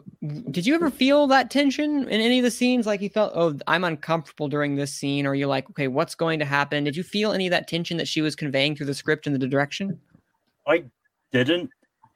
did 0.51 0.65
you 0.65 0.75
ever 0.77 0.91
feel 0.91 1.27
that 1.27 1.51
tension 1.51 2.09
in 2.09 2.21
any 2.21 2.39
of 2.39 2.45
the 2.45 2.53
scenes 2.53 2.87
like 2.87 3.01
you 3.01 3.09
felt 3.09 3.33
oh 3.35 3.59
I'm 3.67 3.83
uncomfortable 3.83 4.49
during 4.49 4.77
this 4.77 4.95
scene 4.95 5.27
or 5.27 5.35
you're 5.35 5.49
like 5.49 5.69
okay 5.71 5.89
what's 5.89 6.15
going 6.15 6.39
to 6.39 6.45
happen? 6.45 6.85
Did 6.85 6.97
you 6.97 7.03
feel 7.03 7.33
any 7.33 7.47
of 7.49 7.51
that 7.51 7.67
tension 7.67 7.97
that 7.97 8.07
she 8.07 8.21
was 8.21 8.37
conveying 8.37 8.77
through 8.77 8.87
the 8.87 8.95
script 8.95 9.27
and 9.27 9.35
the 9.35 9.49
direction? 9.49 10.01
I 10.67 10.85
didn't 11.33 11.71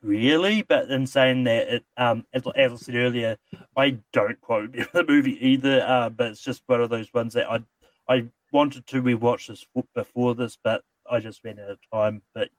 really, 0.05 0.63
but 0.63 0.91
in 0.91 1.07
saying 1.07 1.45
that, 1.45 1.69
it, 1.69 1.85
um, 1.97 2.25
as, 2.33 2.43
as 2.55 2.73
I 2.73 2.77
said 2.77 2.95
earlier, 2.95 3.37
I 3.77 3.99
don't 4.13 4.41
quote 4.41 4.73
the 4.93 5.05
movie 5.09 5.45
either. 5.45 5.85
Uh, 5.87 6.11
but 6.11 6.29
it's 6.29 6.43
just 6.43 6.63
one 6.67 6.81
of 6.81 6.91
those 6.91 7.13
ones 7.13 7.35
that 7.35 7.51
I 7.51 7.65
I 8.09 8.27
wanted 8.53 8.87
to 8.89 9.03
rewatch 9.03 9.49
this 9.49 9.67
before 9.95 10.35
this, 10.35 10.59
but 10.63 10.83
I 11.11 11.21
just 11.21 11.43
ran 11.43 11.59
out 11.59 11.71
of 11.71 11.79
time. 11.93 12.23
But 12.35 12.51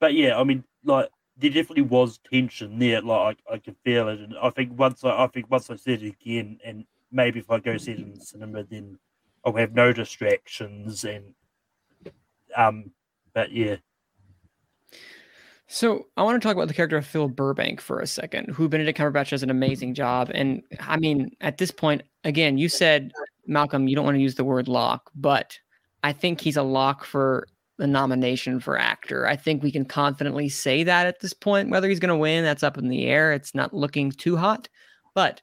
but 0.00 0.14
yeah, 0.14 0.38
I 0.38 0.44
mean, 0.44 0.64
like 0.84 1.10
there 1.36 1.50
definitely 1.50 1.82
was 1.82 2.18
tension 2.30 2.78
there. 2.78 3.00
Like 3.00 3.38
I, 3.50 3.54
I 3.54 3.58
could 3.58 3.76
feel 3.84 4.08
it, 4.08 4.20
and 4.20 4.34
I 4.42 4.50
think 4.50 4.78
once 4.78 5.04
I, 5.04 5.24
I 5.24 5.26
think 5.28 5.50
once 5.50 5.70
I 5.70 5.76
said 5.76 6.02
it 6.02 6.14
again, 6.20 6.58
and 6.64 6.84
maybe 7.10 7.40
if 7.40 7.50
I 7.50 7.58
go 7.58 7.76
see 7.76 7.92
it 7.92 7.98
in 7.98 8.14
the 8.14 8.20
cinema, 8.20 8.64
then 8.64 8.98
I'll 9.44 9.54
have 9.54 9.74
no 9.74 9.92
distractions, 9.92 11.04
and 11.04 11.34
um, 12.56 12.90
but 13.34 13.52
yeah, 13.52 13.76
So 15.70 16.06
I 16.16 16.22
want 16.22 16.40
to 16.40 16.46
talk 16.46 16.56
about 16.56 16.68
the 16.68 16.74
character 16.74 16.96
of 16.96 17.06
Phil 17.06 17.28
Burbank 17.28 17.82
for 17.82 18.00
a 18.00 18.06
second, 18.06 18.48
who 18.48 18.70
Benedict 18.70 18.98
Cumberbatch 18.98 19.30
does 19.30 19.42
an 19.42 19.50
amazing 19.50 19.92
job. 19.92 20.30
And 20.32 20.62
I 20.80 20.96
mean, 20.96 21.36
at 21.42 21.58
this 21.58 21.70
point, 21.70 22.02
again, 22.24 22.56
you 22.56 22.70
said 22.70 23.12
Malcolm, 23.46 23.86
you 23.86 23.94
don't 23.94 24.04
want 24.06 24.14
to 24.16 24.22
use 24.22 24.34
the 24.34 24.44
word 24.44 24.66
lock, 24.66 25.10
but 25.14 25.58
I 26.02 26.14
think 26.14 26.40
he's 26.40 26.56
a 26.56 26.62
lock 26.62 27.04
for 27.04 27.46
the 27.78 27.86
nomination 27.86 28.60
for 28.60 28.78
actor. 28.78 29.26
I 29.26 29.36
think 29.36 29.62
we 29.62 29.72
can 29.72 29.84
confidently 29.84 30.48
say 30.48 30.82
that 30.84 31.06
at 31.06 31.20
this 31.20 31.32
point. 31.32 31.70
Whether 31.70 31.88
he's 31.88 32.00
going 32.00 32.08
to 32.10 32.16
win, 32.16 32.44
that's 32.44 32.62
up 32.62 32.76
in 32.76 32.88
the 32.88 33.06
air. 33.06 33.32
It's 33.32 33.54
not 33.54 33.72
looking 33.72 34.10
too 34.10 34.36
hot, 34.36 34.68
but 35.14 35.40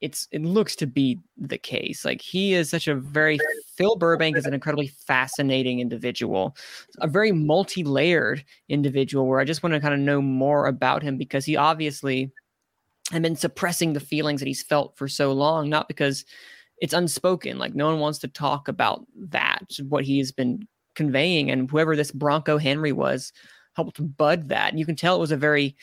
it's 0.00 0.28
it 0.30 0.42
looks 0.42 0.76
to 0.76 0.86
be 0.86 1.18
the 1.36 1.58
case. 1.58 2.04
Like 2.04 2.20
he 2.20 2.54
is 2.54 2.70
such 2.70 2.86
a 2.86 2.94
very 2.94 3.38
Phil 3.76 3.96
Burbank 3.96 4.36
is 4.36 4.46
an 4.46 4.54
incredibly 4.54 4.88
fascinating 4.88 5.80
individual, 5.80 6.56
a 6.98 7.08
very 7.08 7.32
multi-layered 7.32 8.44
individual 8.68 9.26
where 9.26 9.40
I 9.40 9.44
just 9.44 9.62
want 9.62 9.74
to 9.74 9.80
kind 9.80 9.94
of 9.94 10.00
know 10.00 10.20
more 10.22 10.66
about 10.66 11.02
him 11.02 11.16
because 11.16 11.44
he 11.44 11.56
obviously 11.56 12.30
had 13.10 13.22
been 13.22 13.36
suppressing 13.36 13.92
the 13.92 14.00
feelings 14.00 14.40
that 14.40 14.46
he's 14.46 14.62
felt 14.62 14.96
for 14.96 15.08
so 15.08 15.32
long, 15.32 15.68
not 15.68 15.88
because 15.88 16.24
it's 16.80 16.92
unspoken. 16.92 17.58
Like 17.58 17.74
no 17.74 17.86
one 17.86 17.98
wants 17.98 18.18
to 18.20 18.28
talk 18.28 18.68
about 18.68 19.04
that, 19.16 19.64
what 19.88 20.04
he's 20.04 20.30
been 20.30 20.68
conveying, 20.98 21.50
and 21.50 21.70
whoever 21.70 21.96
this 21.96 22.10
Bronco 22.10 22.58
Henry 22.58 22.92
was 22.92 23.32
helped 23.74 23.98
bud 24.18 24.50
that. 24.50 24.70
And 24.70 24.78
you 24.78 24.84
can 24.84 24.96
tell 24.96 25.16
it 25.16 25.20
was 25.20 25.32
a 25.32 25.36
very 25.36 25.74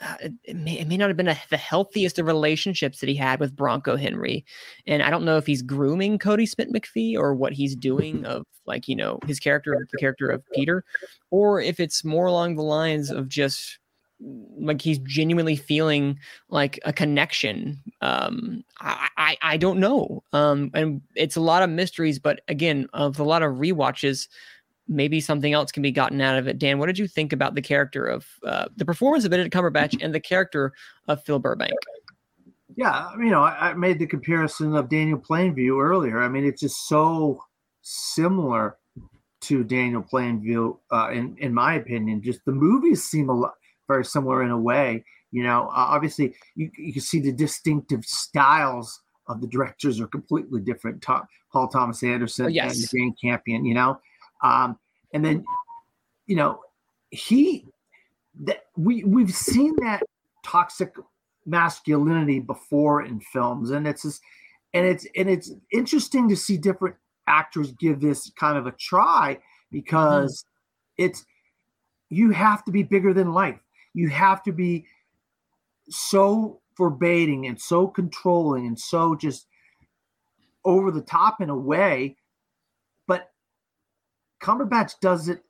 uh, 0.00 0.14
it, 0.20 0.32
it 0.44 0.56
may, 0.56 0.78
it 0.78 0.86
may 0.86 0.96
not 0.96 1.08
have 1.08 1.16
been 1.16 1.28
a, 1.28 1.36
the 1.50 1.56
healthiest 1.56 2.20
of 2.20 2.26
relationships 2.26 3.00
that 3.00 3.08
he 3.08 3.16
had 3.16 3.40
with 3.40 3.56
Bronco 3.56 3.96
Henry. 3.96 4.44
And 4.86 5.02
I 5.02 5.10
don't 5.10 5.24
know 5.24 5.36
if 5.36 5.46
he's 5.46 5.60
grooming 5.60 6.20
Kodi 6.20 6.48
Smith 6.48 6.72
McPhee 6.72 7.18
or 7.18 7.34
what 7.34 7.52
he's 7.52 7.74
doing 7.74 8.24
of 8.24 8.46
like, 8.64 8.86
you 8.86 8.94
know, 8.94 9.18
his 9.26 9.40
character, 9.40 9.76
the 9.90 9.98
character 9.98 10.28
of 10.28 10.42
Peter, 10.54 10.84
or 11.30 11.60
if 11.60 11.80
it's 11.80 12.04
more 12.04 12.26
along 12.26 12.54
the 12.54 12.62
lines 12.62 13.10
of 13.10 13.28
just 13.28 13.78
like 14.20 14.82
he's 14.82 14.98
genuinely 14.98 15.56
feeling 15.56 16.18
like 16.48 16.80
a 16.84 16.92
connection. 16.92 17.80
Um, 18.00 18.64
I, 18.80 19.08
I, 19.16 19.36
I 19.42 19.56
don't 19.56 19.78
know. 19.78 20.22
Um, 20.32 20.70
and 20.74 21.00
it's 21.14 21.36
a 21.36 21.40
lot 21.40 21.62
of 21.62 21.70
mysteries, 21.70 22.18
but 22.18 22.40
again, 22.48 22.88
of 22.92 23.20
a 23.20 23.24
lot 23.24 23.42
of 23.42 23.54
rewatches, 23.56 24.28
maybe 24.88 25.20
something 25.20 25.52
else 25.52 25.70
can 25.70 25.82
be 25.82 25.92
gotten 25.92 26.20
out 26.20 26.38
of 26.38 26.48
it. 26.48 26.58
Dan, 26.58 26.78
what 26.78 26.86
did 26.86 26.98
you 26.98 27.06
think 27.06 27.32
about 27.32 27.54
the 27.54 27.62
character 27.62 28.04
of 28.06 28.26
uh, 28.44 28.66
the 28.76 28.84
performance 28.84 29.24
of 29.24 29.30
Benedict 29.30 29.54
Cumberbatch 29.54 30.02
and 30.02 30.14
the 30.14 30.20
character 30.20 30.72
of 31.06 31.22
Phil 31.24 31.38
Burbank? 31.38 31.78
Yeah, 32.76 33.10
you 33.18 33.30
know, 33.30 33.42
I, 33.42 33.70
I 33.70 33.74
made 33.74 33.98
the 33.98 34.06
comparison 34.06 34.74
of 34.76 34.88
Daniel 34.88 35.18
Plainview 35.18 35.82
earlier. 35.82 36.22
I 36.22 36.28
mean, 36.28 36.44
it's 36.44 36.60
just 36.60 36.88
so 36.88 37.40
similar 37.82 38.76
to 39.40 39.64
Daniel 39.64 40.02
Plainview, 40.02 40.78
uh, 40.90 41.10
in 41.12 41.36
in 41.38 41.54
my 41.54 41.74
opinion. 41.74 42.22
Just 42.22 42.44
the 42.44 42.52
movies 42.52 43.04
seem 43.04 43.28
a 43.28 43.34
lot 43.34 43.54
very 43.88 44.04
similar 44.04 44.42
in 44.44 44.50
a 44.50 44.58
way. 44.58 45.04
You 45.32 45.42
know, 45.42 45.64
uh, 45.64 45.86
obviously 45.88 46.34
you 46.54 46.70
you 46.78 46.92
can 46.92 47.02
see 47.02 47.20
the 47.20 47.32
distinctive 47.32 48.04
styles 48.04 49.00
of 49.26 49.40
the 49.40 49.46
directors 49.46 50.00
are 50.00 50.06
completely 50.06 50.60
different. 50.60 51.02
Tom, 51.02 51.26
Paul 51.52 51.68
Thomas 51.68 52.02
Anderson 52.02 52.46
Oh, 52.46 52.48
yes. 52.48 52.78
and 52.78 52.90
Jane 52.90 53.14
Campion. 53.20 53.64
You 53.64 53.74
know, 53.74 54.00
um, 54.42 54.78
and 55.12 55.24
then 55.24 55.44
you 56.26 56.36
know 56.36 56.60
he 57.10 57.64
that 58.44 58.66
we 58.76 59.04
we've 59.04 59.34
seen 59.34 59.74
that 59.80 60.02
toxic 60.44 60.94
masculinity 61.46 62.38
before 62.40 63.02
in 63.02 63.20
films 63.20 63.70
and 63.70 63.86
it's 63.86 64.02
just, 64.02 64.20
and 64.74 64.86
it's 64.86 65.06
and 65.16 65.28
it's 65.30 65.50
interesting 65.72 66.28
to 66.28 66.36
see 66.36 66.56
different 66.58 66.94
actors 67.26 67.72
give 67.72 68.00
this 68.00 68.30
kind 68.38 68.58
of 68.58 68.66
a 68.66 68.72
try 68.72 69.38
because 69.70 70.44
it's 70.98 71.24
you 72.10 72.30
have 72.30 72.64
to 72.64 72.70
be 72.70 72.82
bigger 72.82 73.12
than 73.14 73.32
life 73.32 73.58
you 73.98 74.08
have 74.08 74.42
to 74.44 74.52
be 74.52 74.86
so 75.88 76.60
forbidding 76.76 77.46
and 77.46 77.60
so 77.60 77.88
controlling 77.88 78.66
and 78.66 78.78
so 78.78 79.16
just 79.16 79.48
over 80.64 80.90
the 80.92 81.00
top 81.00 81.40
in 81.40 81.50
a 81.50 81.56
way 81.56 82.16
but 83.08 83.32
Cumberbatch 84.40 85.00
does 85.00 85.28
it 85.28 85.42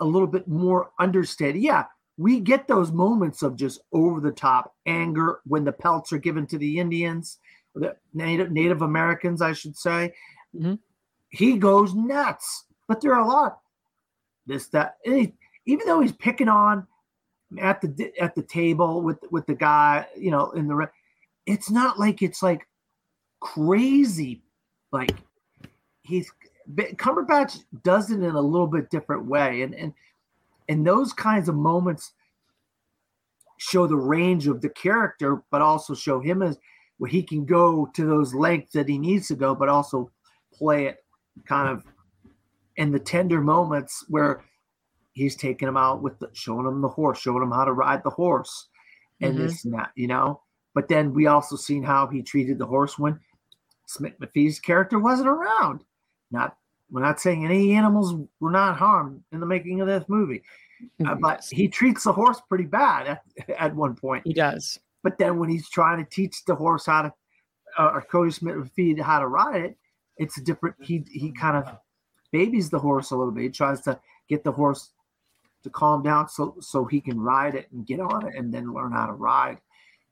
a 0.00 0.04
little 0.04 0.26
bit 0.26 0.48
more 0.48 0.90
understated. 0.98 1.62
Yeah, 1.62 1.84
we 2.16 2.40
get 2.40 2.66
those 2.66 2.90
moments 2.90 3.42
of 3.42 3.54
just 3.54 3.80
over 3.92 4.20
the 4.20 4.32
top 4.32 4.74
anger 4.86 5.40
when 5.44 5.62
the 5.62 5.70
pelts 5.70 6.12
are 6.12 6.18
given 6.18 6.44
to 6.48 6.58
the 6.58 6.80
Indians, 6.80 7.38
the 7.76 7.94
Native 8.12 8.50
Native 8.50 8.82
Americans, 8.82 9.40
I 9.40 9.52
should 9.52 9.76
say. 9.76 10.12
Mhm. 10.56 10.80
He 11.28 11.56
goes 11.56 11.94
nuts, 11.94 12.64
but 12.88 13.00
there 13.00 13.14
are 13.14 13.22
a 13.22 13.28
lot 13.28 13.60
this 14.46 14.66
that 14.68 14.96
he- 15.04 15.36
even 15.66 15.86
though 15.86 16.00
he's 16.00 16.12
picking 16.26 16.48
on 16.48 16.88
at 17.60 17.80
the 17.80 18.12
at 18.20 18.34
the 18.34 18.42
table 18.42 19.02
with 19.02 19.18
with 19.30 19.46
the 19.46 19.54
guy, 19.54 20.06
you 20.16 20.30
know, 20.30 20.50
in 20.52 20.68
the 20.68 20.88
it's 21.46 21.70
not 21.70 21.98
like 21.98 22.22
it's 22.22 22.42
like 22.42 22.66
crazy, 23.40 24.42
like 24.92 25.14
he's 26.02 26.30
Cumberbatch 26.70 27.58
does 27.82 28.10
it 28.10 28.22
in 28.22 28.34
a 28.34 28.40
little 28.40 28.66
bit 28.66 28.90
different 28.90 29.26
way, 29.26 29.62
and 29.62 29.74
and 29.74 29.92
and 30.68 30.86
those 30.86 31.12
kinds 31.12 31.48
of 31.48 31.54
moments 31.54 32.12
show 33.58 33.86
the 33.86 33.96
range 33.96 34.46
of 34.46 34.60
the 34.60 34.68
character, 34.68 35.42
but 35.50 35.62
also 35.62 35.94
show 35.94 36.20
him 36.20 36.42
as 36.42 36.58
where 36.98 37.10
he 37.10 37.22
can 37.22 37.44
go 37.44 37.86
to 37.94 38.06
those 38.06 38.34
lengths 38.34 38.72
that 38.72 38.88
he 38.88 38.98
needs 38.98 39.28
to 39.28 39.34
go, 39.34 39.54
but 39.54 39.68
also 39.68 40.10
play 40.52 40.86
it 40.86 41.04
kind 41.46 41.68
of 41.68 41.84
in 42.76 42.92
the 42.92 42.98
tender 42.98 43.40
moments 43.40 44.04
where 44.08 44.44
he's 45.12 45.36
taking 45.36 45.68
him 45.68 45.76
out 45.76 46.02
with 46.02 46.18
the, 46.18 46.28
showing 46.32 46.66
him 46.66 46.80
the 46.80 46.88
horse, 46.88 47.18
showing 47.20 47.42
him 47.42 47.50
how 47.50 47.64
to 47.64 47.72
ride 47.72 48.02
the 48.02 48.10
horse, 48.10 48.68
and 49.20 49.34
Mhm. 49.34 49.38
this 49.38 49.64
and 49.64 49.74
that, 49.74 49.90
you 49.94 50.06
know. 50.06 50.40
But 50.74 50.88
then 50.88 51.12
we 51.12 51.26
also 51.26 51.56
seen 51.56 51.82
how 51.82 52.06
he 52.06 52.22
treated 52.22 52.58
the 52.58 52.66
horse 52.66 52.98
when 52.98 53.20
Smith 53.86 54.18
McPhee's 54.20 54.58
character 54.58 54.98
wasn't 54.98 55.28
around. 55.28 55.84
Not 56.30 56.56
we're 56.90 57.02
not 57.02 57.20
saying 57.20 57.44
any 57.44 57.72
animals 57.72 58.14
were 58.40 58.50
not 58.50 58.76
harmed 58.76 59.22
in 59.32 59.40
the 59.40 59.46
making 59.46 59.80
of 59.80 59.86
this 59.86 60.04
movie, 60.08 60.42
uh, 61.06 61.14
but 61.14 61.42
he 61.50 61.66
treats 61.68 62.04
the 62.04 62.12
horse 62.12 62.40
pretty 62.48 62.64
bad 62.66 63.06
at, 63.06 63.50
at 63.58 63.74
one 63.74 63.94
point. 63.94 64.26
he 64.26 64.32
does. 64.34 64.78
But 65.02 65.16
then 65.18 65.38
when 65.38 65.48
he's 65.48 65.68
trying 65.70 66.04
to 66.04 66.10
teach 66.10 66.44
the 66.44 66.54
horse 66.54 66.86
how 66.86 67.02
to, 67.02 67.12
uh, 67.78 67.90
or 67.94 68.02
Kodi 68.02 68.32
Smith 68.32 68.56
McPhee 68.56 69.00
how 69.00 69.20
to 69.20 69.26
ride 69.26 69.62
it, 69.62 69.78
it's 70.18 70.36
a 70.38 70.42
different. 70.42 70.76
He 70.80 71.04
he 71.10 71.32
kind 71.32 71.56
of 71.56 71.76
babies 72.30 72.70
the 72.70 72.78
horse 72.78 73.10
a 73.10 73.16
little 73.16 73.32
bit. 73.32 73.42
He 73.42 73.48
tries 73.50 73.80
to 73.82 73.98
get 74.28 74.44
the 74.44 74.52
horse 74.52 74.92
to 75.62 75.70
calm 75.70 76.02
down 76.02 76.28
so 76.28 76.56
so 76.60 76.84
he 76.84 77.00
can 77.00 77.20
ride 77.20 77.54
it 77.54 77.70
and 77.72 77.86
get 77.86 78.00
on 78.00 78.26
it 78.26 78.34
and 78.36 78.52
then 78.52 78.72
learn 78.72 78.92
how 78.92 79.06
to 79.06 79.12
ride. 79.12 79.58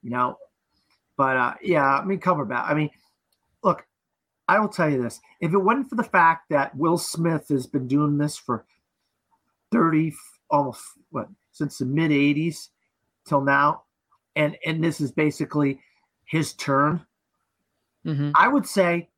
You 0.02 0.10
know, 0.10 0.38
but 1.16 1.36
uh, 1.36 1.54
yeah, 1.62 1.84
I 1.84 2.04
mean 2.04 2.20
Cumberbatch. 2.20 2.70
I 2.70 2.74
mean, 2.74 2.90
look, 3.62 3.86
I 4.48 4.58
will 4.58 4.68
tell 4.68 4.88
you 4.88 5.02
this: 5.02 5.20
if 5.40 5.52
it 5.52 5.58
wasn't 5.58 5.88
for 5.88 5.96
the 5.96 6.02
fact 6.02 6.48
that 6.50 6.74
Will 6.76 6.98
Smith 6.98 7.48
has 7.48 7.66
been 7.66 7.86
doing 7.86 8.18
this 8.18 8.36
for 8.36 8.64
thirty, 9.70 10.14
almost 10.50 10.82
what 11.10 11.28
since 11.52 11.78
the 11.78 11.84
mid 11.84 12.10
'80s 12.10 12.68
till 13.26 13.40
now, 13.40 13.82
and 14.36 14.56
and 14.64 14.82
this 14.82 15.00
is 15.00 15.12
basically 15.12 15.80
his 16.24 16.54
turn, 16.54 17.04
Mhm. 18.06 18.32
I 18.34 18.48
would 18.48 18.66
say 18.66 19.08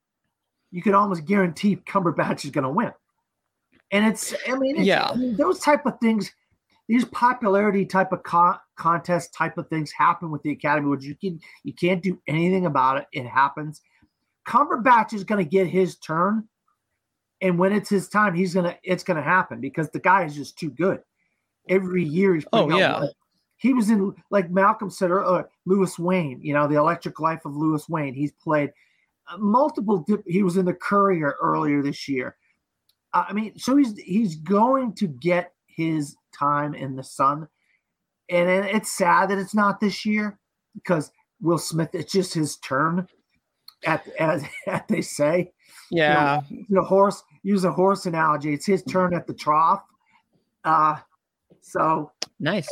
you 0.71 0.83
could 0.83 0.95
almost 0.95 1.25
guarantee 1.25 1.77
Cumberbatch 1.77 2.45
is 2.45 2.51
going 2.51 2.65
to 2.65 2.71
win. 2.71 2.93
And 3.93 4.07
it's, 4.07 4.35
I 4.49 4.57
mean, 4.57 4.77
it's, 4.79 4.87
Yeah. 4.87 5.09
I 5.11 5.15
mean, 5.15 5.37
those 5.37 5.59
type 5.61 5.85
of 5.87 6.01
things, 6.01 6.33
these 6.89 7.05
popularity 7.07 7.85
type 7.87 8.11
of 8.13 8.23
con- 8.23 8.59
contest 8.77 9.33
type 9.35 9.59
of 9.59 9.69
things 9.69 9.93
happen 9.93 10.31
with 10.31 10.43
the 10.43 10.51
Academy, 10.51 10.89
which 10.89 11.05
you 11.05 11.15
can 11.15 11.39
you 11.63 11.73
can't 11.73 12.03
do 12.03 12.19
anything 12.27 12.67
about 12.67 12.97
it. 12.99 13.07
It 13.13 13.27
happens. 13.27 13.83
Cumberbatch 14.49 15.13
is 15.13 15.23
going 15.25 15.45
to 15.45 15.49
get 15.49 15.69
his 15.69 15.97
turn, 15.99 16.49
and 17.41 17.59
when 17.59 17.73
it's 17.73 17.89
his 17.89 18.09
time, 18.09 18.35
he's 18.35 18.55
gonna 18.55 18.77
it's 18.83 19.05
going 19.05 19.17
to 19.19 19.23
happen 19.23 19.61
because 19.61 19.91
the 19.91 20.01
guy 20.01 20.25
is 20.25 20.35
just 20.35 20.59
too 20.59 20.71
good. 20.71 21.01
Every 21.69 22.03
year 22.03 22.35
he's 22.35 22.45
Oh, 22.53 22.69
yeah. 22.77 23.01
one. 23.01 23.11
He 23.57 23.73
was 23.73 23.91
in 23.91 24.13
like 24.31 24.51
Malcolm 24.51 24.91
said 24.91 25.11
earlier, 25.11 25.49
Louis 25.67 25.97
Wain. 25.99 26.41
You 26.43 26.55
know, 26.55 26.67
the 26.67 26.75
Electric 26.77 27.21
Life 27.21 27.45
of 27.45 27.55
Louis 27.55 27.89
Wain. 27.89 28.15
He's 28.15 28.33
played 28.33 28.73
uh, 29.29 29.37
multiple. 29.39 29.99
Dip, 29.99 30.25
he 30.27 30.43
was 30.43 30.57
in 30.57 30.65
the 30.65 30.75
Courier 30.75 31.37
earlier 31.41 31.81
this 31.83 32.09
year. 32.09 32.35
I 33.15 33.33
mean, 33.33 33.59
so 33.59 33.77
he's 33.77 33.99
he's 33.99 34.37
going 34.37 34.95
to 34.95 35.07
get 35.07 35.53
his 35.67 36.17
time 36.35 36.75
in 36.75 36.97
the 36.97 37.03
sun, 37.03 37.49
and 38.31 38.49
it's 38.49 38.93
sad 38.93 39.31
that 39.31 39.39
it's 39.39 39.55
not 39.55 39.81
this 39.81 40.07
year 40.07 40.39
because 40.75 41.11
Will 41.41 41.59
Smith. 41.59 41.91
It's 41.93 42.13
just 42.13 42.33
his 42.35 42.57
turn, 42.57 43.07
at 43.85 44.07
as, 44.19 44.45
as 44.67 44.81
they 44.89 45.03
say. 45.03 45.53
Yeah. 45.91 46.41
The 46.71 46.83
horse 46.83 47.23
use 47.43 47.65
a 47.65 47.73
horse 47.73 48.07
analogy. 48.07 48.55
It's 48.55 48.67
his 48.67 48.83
turn 48.83 49.15
at 49.15 49.27
the 49.27 49.35
trough. 49.35 49.83
Uh, 50.65 50.97
so 51.61 52.13
Nice. 52.41 52.69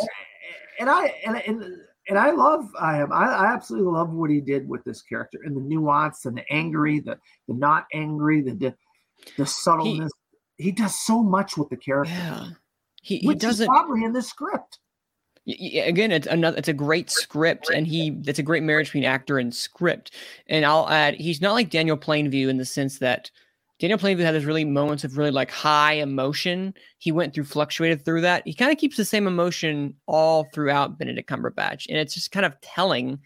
and 0.79 0.89
I 0.89 1.15
and 1.25 1.37
and 1.47 1.65
and 2.09 2.19
I 2.19 2.31
love 2.31 2.69
I 2.79 2.99
am 3.01 3.13
I, 3.13 3.27
I 3.27 3.53
absolutely 3.53 3.93
love 3.93 4.11
what 4.11 4.31
he 4.31 4.41
did 4.41 4.69
with 4.69 4.83
this 4.85 5.03
character 5.03 5.39
and 5.45 5.57
the 5.57 5.61
nuance 5.61 6.25
and 6.27 6.37
the 6.37 6.53
angry, 6.53 7.01
the 7.01 7.19
the 7.47 7.55
not 7.55 7.87
angry, 7.93 8.43
the 8.43 8.55
the, 8.55 8.75
the 9.37 9.47
subtleness. 9.47 10.11
He, 10.63 10.73
does 10.73 10.99
so 11.01 11.23
much 11.23 11.57
with 11.57 11.69
the 11.71 11.77
character. 11.77 12.13
Yeah. 12.13 12.47
He, 13.03 13.19
he 13.19 13.31
is 13.31 13.37
doesn't 13.37 13.67
probably 13.69 14.05
in 14.05 14.13
the 14.13 14.23
script. 14.23 14.79
y- 15.47 15.57
y- 15.59 15.81
again 15.87 16.13
it's 16.13 16.27
another 16.27 16.59
it's 16.59 16.69
a 16.69 16.73
great 16.75 17.11
script 17.11 17.71
and 17.71 17.87
he 17.87 18.21
it's 18.27 18.39
a 18.39 18.43
great 18.43 18.63
marriage 18.63 18.89
between 18.89 19.05
actor 19.05 19.39
and 19.39 19.55
script 19.55 20.13
and 20.49 20.67
i'll 20.67 20.89
add 20.91 21.15
he's 21.15 21.41
not 21.41 21.55
like 21.55 21.71
daniel 21.71 21.97
plainview 21.97 22.49
in 22.49 22.59
the 22.59 22.65
sense 22.65 22.99
that 22.99 23.31
daniel 23.79 23.99
plainview 23.99 24.21
had 24.21 24.35
these 24.35 24.45
really 24.45 24.67
moments 24.67 25.03
of 25.03 25.17
really 25.17 25.31
like 25.31 25.51
high 25.51 25.95
emotion 25.95 26.75
he 26.99 27.11
went 27.11 27.33
through 27.33 27.45
fluctuated 27.45 28.05
through 28.05 28.21
that 28.21 28.43
he 28.47 28.53
kind 28.53 28.71
of 28.71 28.77
keeps 28.77 28.99
the 28.99 29.05
same 29.05 29.27
emotion 29.27 29.95
all 30.07 30.45
throughout 30.53 30.99
benedict 30.99 31.29
cumberbatch 31.29 31.87
and 31.89 31.97
it's 31.97 32.13
just 32.13 32.33
kind 32.33 32.45
of 32.45 32.61
telling 32.61 33.19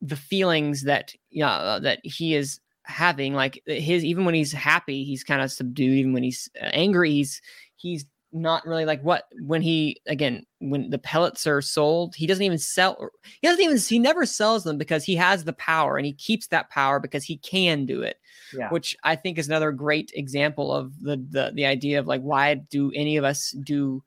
the 0.00 0.16
feelings 0.16 0.84
that 0.84 1.12
yeah 1.30 1.50
uh, 1.50 1.80
that 1.80 1.98
he 2.04 2.34
is 2.36 2.60
having 2.90 3.32
like 3.34 3.62
his 3.66 4.04
even 4.04 4.24
when 4.24 4.34
he's 4.34 4.52
happy 4.52 5.04
he's 5.04 5.24
kind 5.24 5.40
of 5.40 5.50
subdued 5.52 5.96
even 5.96 6.12
when 6.12 6.22
he's 6.22 6.48
uh, 6.60 6.66
angry 6.72 7.10
he's 7.10 7.40
he's 7.76 8.04
not 8.32 8.64
really 8.66 8.84
like 8.84 9.02
what 9.02 9.24
when 9.42 9.60
he 9.62 10.00
again 10.06 10.44
when 10.60 10.90
the 10.90 10.98
pellets 10.98 11.46
are 11.46 11.60
sold 11.60 12.14
he 12.14 12.26
doesn't 12.26 12.44
even 12.44 12.58
sell 12.58 13.08
he 13.40 13.48
doesn't 13.48 13.64
even 13.64 13.76
he 13.76 13.98
never 13.98 14.24
sells 14.24 14.62
them 14.64 14.78
because 14.78 15.04
he 15.04 15.16
has 15.16 15.42
the 15.44 15.52
power 15.54 15.96
and 15.96 16.06
he 16.06 16.12
keeps 16.12 16.46
that 16.48 16.70
power 16.70 17.00
because 17.00 17.24
he 17.24 17.38
can 17.38 17.86
do 17.86 18.02
it 18.02 18.18
Yeah. 18.56 18.70
which 18.70 18.96
i 19.02 19.16
think 19.16 19.36
is 19.38 19.48
another 19.48 19.72
great 19.72 20.12
example 20.14 20.72
of 20.72 20.98
the 21.00 21.16
the, 21.30 21.50
the 21.54 21.66
idea 21.66 21.98
of 21.98 22.06
like 22.06 22.20
why 22.22 22.54
do 22.54 22.92
any 22.94 23.16
of 23.16 23.24
us 23.24 23.50
do 23.64 24.02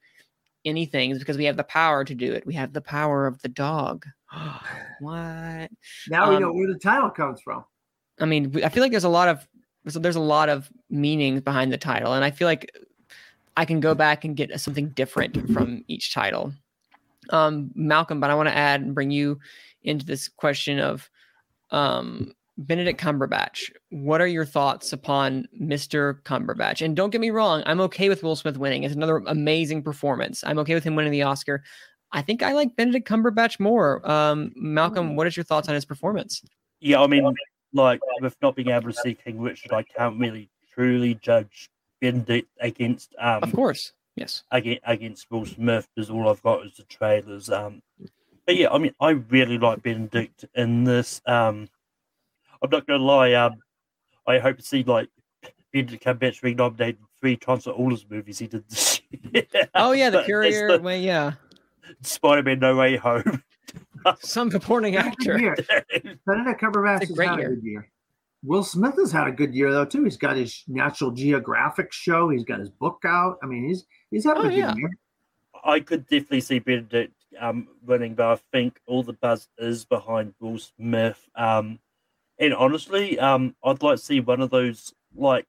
anything 0.63 1.09
is 1.11 1.19
because 1.19 1.37
we 1.37 1.43
have 1.45 1.57
the 1.57 1.63
power 1.65 2.05
to 2.05 2.15
do 2.15 2.31
it 2.31 2.45
we 2.45 2.53
have 2.53 2.71
the 2.71 2.81
power 2.81 3.27
of 3.27 3.41
the 3.41 3.49
dog 3.49 4.05
what 5.01 5.69
Now 6.09 6.29
we 6.29 6.35
Um, 6.35 6.41
know 6.41 6.53
where 6.53 6.67
the 6.71 6.79
title 6.79 7.09
comes 7.09 7.41
from. 7.41 7.65
I 8.19 8.25
mean, 8.25 8.63
I 8.63 8.69
feel 8.69 8.83
like 8.83 8.91
there's 8.91 9.03
a 9.03 9.09
lot 9.09 9.27
of 9.27 9.47
so 9.87 9.99
there's 9.99 10.15
a 10.15 10.21
lot 10.21 10.47
of 10.49 10.69
meanings 10.89 11.41
behind 11.41 11.73
the 11.73 11.77
title, 11.77 12.13
and 12.13 12.23
I 12.23 12.31
feel 12.31 12.47
like 12.47 12.71
I 13.57 13.65
can 13.65 13.79
go 13.79 13.93
back 13.93 14.23
and 14.23 14.35
get 14.35 14.59
something 14.59 14.89
different 14.89 15.51
from 15.53 15.83
each 15.87 16.13
title. 16.13 16.53
Um, 17.29 17.71
Malcolm, 17.75 18.19
but 18.19 18.29
I 18.29 18.35
want 18.35 18.49
to 18.49 18.55
add 18.55 18.81
and 18.81 18.95
bring 18.95 19.11
you 19.11 19.39
into 19.83 20.05
this 20.05 20.27
question 20.27 20.79
of 20.79 21.09
um, 21.71 22.33
Benedict 22.57 22.99
Cumberbatch. 22.99 23.71
What 23.89 24.21
are 24.21 24.27
your 24.27 24.45
thoughts 24.45 24.93
upon 24.93 25.47
Mr. 25.59 26.21
Cumberbatch? 26.23 26.83
And 26.83 26.95
don't 26.95 27.09
get 27.09 27.21
me 27.21 27.29
wrong, 27.29 27.63
I'm 27.65 27.81
okay 27.81 28.09
with 28.09 28.23
Will 28.23 28.35
Smith 28.35 28.57
winning. 28.57 28.83
It's 28.83 28.95
another 28.95 29.17
amazing 29.27 29.83
performance. 29.83 30.43
I'm 30.45 30.59
okay 30.59 30.73
with 30.73 30.83
him 30.83 30.95
winning 30.95 31.11
the 31.11 31.23
Oscar. 31.23 31.63
I 32.11 32.21
think 32.21 32.43
I 32.43 32.53
like 32.53 32.75
Benedict 32.75 33.07
Cumberbatch 33.07 33.59
more. 33.59 34.09
Um, 34.09 34.51
Malcolm, 34.55 35.15
what 35.15 35.27
is 35.27 35.35
your 35.35 35.43
thoughts 35.43 35.67
on 35.67 35.75
his 35.75 35.85
performance? 35.85 36.43
Yeah, 36.79 37.01
I 37.01 37.07
mean, 37.07 37.33
like 37.73 37.99
with 38.21 38.35
not 38.41 38.55
being 38.55 38.69
able 38.69 38.91
to 38.91 38.93
see 38.93 39.13
King 39.15 39.41
Richard, 39.41 39.73
I 39.73 39.83
can't 39.83 40.19
really 40.19 40.49
truly 40.73 41.15
judge 41.15 41.69
Benedict 42.01 42.49
against 42.59 43.15
um 43.19 43.43
Of 43.43 43.53
course, 43.53 43.93
yes. 44.15 44.43
against, 44.51 44.81
against 44.85 45.31
Will 45.31 45.45
Smith 45.45 45.87
because 45.95 46.09
all 46.09 46.29
I've 46.29 46.43
got 46.43 46.65
is 46.65 46.75
the 46.75 46.83
trailers. 46.83 47.49
Um, 47.49 47.81
but 48.45 48.55
yeah, 48.55 48.69
I 48.71 48.77
mean, 48.77 48.93
I 48.99 49.11
really 49.11 49.57
like 49.57 49.81
Benedict 49.83 50.45
in 50.55 50.83
this. 50.83 51.21
Um, 51.25 51.69
I'm 52.61 52.69
not 52.69 52.85
gonna 52.87 53.03
lie. 53.03 53.33
Um, 53.33 53.55
I 54.27 54.39
hope 54.39 54.57
to 54.57 54.63
see 54.63 54.83
like 54.83 55.09
Benedict 55.71 56.03
Cumberbatch 56.03 56.41
being 56.41 56.57
nominated 56.57 56.99
three 57.21 57.37
times 57.37 57.63
for 57.63 57.71
all 57.71 57.89
his 57.89 58.05
movies 58.09 58.39
he 58.39 58.47
did 58.47 58.67
this 58.69 59.01
year. 59.33 59.45
Oh 59.75 59.91
yeah, 59.93 60.09
the 60.09 60.23
courier. 60.27 60.69
it's 60.69 60.83
Way, 60.83 61.01
yeah, 61.01 61.33
Spider-Man: 62.01 62.59
No 62.59 62.75
Way 62.75 62.97
Home. 62.97 63.43
Some 64.19 64.51
supporting 64.51 64.95
actor. 64.95 65.39
Year. 65.39 65.55
Benedict 66.25 66.61
Cumberbatch 66.61 67.07
has 67.07 67.17
had 67.17 67.39
year. 67.39 67.51
a 67.51 67.55
good 67.55 67.63
year. 67.63 67.89
Will 68.45 68.63
Smith 68.63 68.95
has 68.95 69.11
had 69.11 69.27
a 69.27 69.31
good 69.31 69.53
year 69.55 69.71
though 69.71 69.85
too. 69.85 70.03
He's 70.03 70.17
got 70.17 70.35
his 70.35 70.63
National 70.67 71.11
Geographic 71.11 71.93
show. 71.93 72.29
He's 72.29 72.43
got 72.43 72.59
his 72.59 72.69
book 72.69 73.01
out. 73.05 73.37
I 73.41 73.45
mean, 73.45 73.67
he's 73.67 73.85
he's 74.11 74.25
having 74.25 74.43
Oh, 74.43 74.47
a 74.47 74.49
good 74.49 74.57
yeah. 74.57 74.75
year. 74.75 74.89
I 75.63 75.79
could 75.79 76.03
definitely 76.07 76.41
see 76.41 76.59
Benedict 76.59 77.13
um, 77.39 77.69
winning, 77.85 78.15
but 78.15 78.25
I 78.27 78.35
think 78.51 78.79
all 78.85 79.01
the 79.01 79.13
buzz 79.13 79.47
is 79.57 79.85
behind 79.85 80.33
Will 80.41 80.57
Smith. 80.59 81.29
Um, 81.35 81.79
and 82.37 82.53
honestly, 82.53 83.17
um, 83.17 83.55
I'd 83.63 83.81
like 83.81 83.97
to 83.97 84.03
see 84.03 84.19
one 84.19 84.41
of 84.41 84.49
those 84.49 84.93
like 85.15 85.47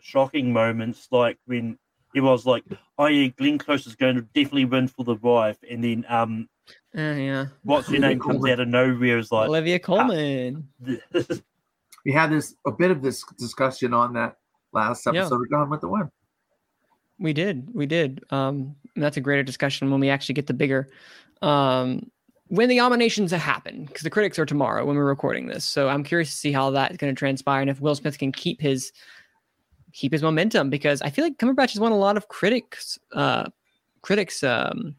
shocking 0.00 0.52
moments, 0.52 1.06
like 1.12 1.38
when 1.46 1.78
it 2.16 2.20
was 2.22 2.46
like, 2.46 2.64
"Oh 2.98 3.06
yeah, 3.06 3.28
Glenn 3.28 3.58
Close 3.58 3.86
is 3.86 3.94
going 3.96 4.16
to 4.16 4.22
definitely 4.22 4.64
win 4.64 4.88
for 4.88 5.04
the 5.04 5.14
wife," 5.14 5.58
and 5.70 5.84
then 5.84 6.04
um, 6.08 6.48
Uh, 6.96 7.00
yeah, 7.00 7.46
what's 7.62 7.88
her 7.88 7.98
name 7.98 8.18
comes 8.20 8.44
out 8.48 8.60
of 8.60 8.68
nowhere 8.68 9.18
is 9.18 9.30
like, 9.30 9.48
Olivia 9.48 9.78
Colman. 9.78 10.68
We 12.04 12.12
had 12.12 12.30
this 12.30 12.54
a 12.64 12.70
bit 12.70 12.92
of 12.92 13.02
this 13.02 13.24
discussion 13.36 13.92
on 13.92 14.12
that 14.12 14.36
last 14.72 15.04
Yeah. 15.06 15.22
episode 15.22 15.42
of 15.42 15.50
Gone 15.50 15.68
with 15.68 15.80
the 15.80 15.88
Wind. 15.88 16.08
We 17.18 17.32
did, 17.32 17.68
we 17.74 17.84
did. 17.86 18.22
Um, 18.30 18.76
and 18.94 19.02
that's 19.02 19.16
a 19.16 19.20
greater 19.20 19.42
discussion 19.42 19.90
when 19.90 19.98
we 19.98 20.08
actually 20.08 20.34
get 20.34 20.46
the 20.46 20.54
bigger. 20.54 20.88
Um, 21.42 22.08
when 22.46 22.68
the 22.68 22.76
nominations 22.76 23.32
happen, 23.32 23.86
because 23.86 24.02
the 24.02 24.10
critics 24.10 24.38
are 24.38 24.46
tomorrow 24.46 24.84
when 24.84 24.94
we're 24.94 25.04
recording 25.04 25.48
this. 25.48 25.64
So 25.64 25.88
I'm 25.88 26.04
curious 26.04 26.30
to 26.30 26.36
see 26.36 26.52
how 26.52 26.70
that's 26.70 26.96
going 26.96 27.12
to 27.12 27.18
transpire 27.18 27.60
and 27.60 27.68
if 27.68 27.80
Will 27.80 27.96
Smith 27.96 28.18
can 28.18 28.30
keep 28.30 28.60
his 28.60 28.92
keep 29.96 30.12
his 30.12 30.22
momentum 30.22 30.68
because 30.68 31.00
I 31.00 31.10
feel 31.10 31.24
like 31.24 31.38
Cumberbatch 31.38 31.72
has 31.72 31.80
won 31.80 31.90
a 31.90 31.96
lot 31.96 32.16
of 32.16 32.28
critics 32.28 32.98
uh 33.12 33.48
critics 34.02 34.44
um 34.44 34.94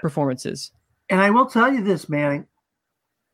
performances. 0.00 0.72
And 1.08 1.20
I 1.20 1.30
will 1.30 1.46
tell 1.46 1.72
you 1.72 1.82
this, 1.82 2.08
Manning. 2.08 2.46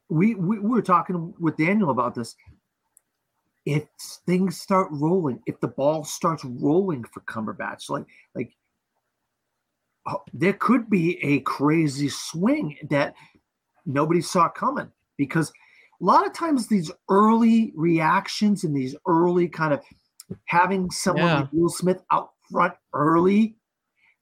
We, 0.09 0.35
we 0.35 0.59
we 0.59 0.69
were 0.69 0.83
talking 0.83 1.35
with 1.41 1.57
Daniel 1.57 1.91
about 1.91 2.15
this. 2.15 2.37
If 3.65 3.85
things 4.27 4.61
start 4.61 4.89
rolling, 4.91 5.41
if 5.47 5.61
the 5.61 5.69
ball 5.69 6.05
starts 6.05 6.45
rolling 6.45 7.05
for 7.05 7.21
Cumberbatch, 7.21 7.89
like 7.89 8.07
like 8.35 8.53
oh, 10.07 10.23
there 10.35 10.55
could 10.55 10.91
be 10.91 11.19
a 11.25 11.41
crazy 11.41 12.09
swing 12.09 12.77
that 12.91 13.15
nobody 13.87 14.21
saw 14.21 14.49
coming 14.49 14.91
because 15.17 15.51
a 16.01 16.05
lot 16.05 16.27
of 16.27 16.33
times 16.33 16.67
these 16.67 16.91
early 17.09 17.73
reactions 17.77 18.65
and 18.65 18.75
these 18.75 18.97
early 19.07 19.49
kind 19.49 19.73
of 19.73 19.81
having 20.47 20.91
someone 20.91 21.25
Yeah. 21.25 21.41
like 21.41 21.53
Will 21.53 21.69
Smith 21.69 22.03
out 22.11 22.31
front 22.51 22.75
early, 22.93 23.57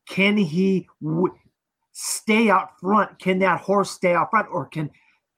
can 0.09 0.37
he 0.37 0.89
w- 1.03 1.35
stay 1.93 2.49
out 2.51 2.79
front? 2.81 3.19
Can 3.19 3.39
that 3.41 3.61
horse 3.61 3.91
stay 3.91 4.15
out 4.15 4.31
front, 4.31 4.49
or 4.51 4.67
can 4.67 4.91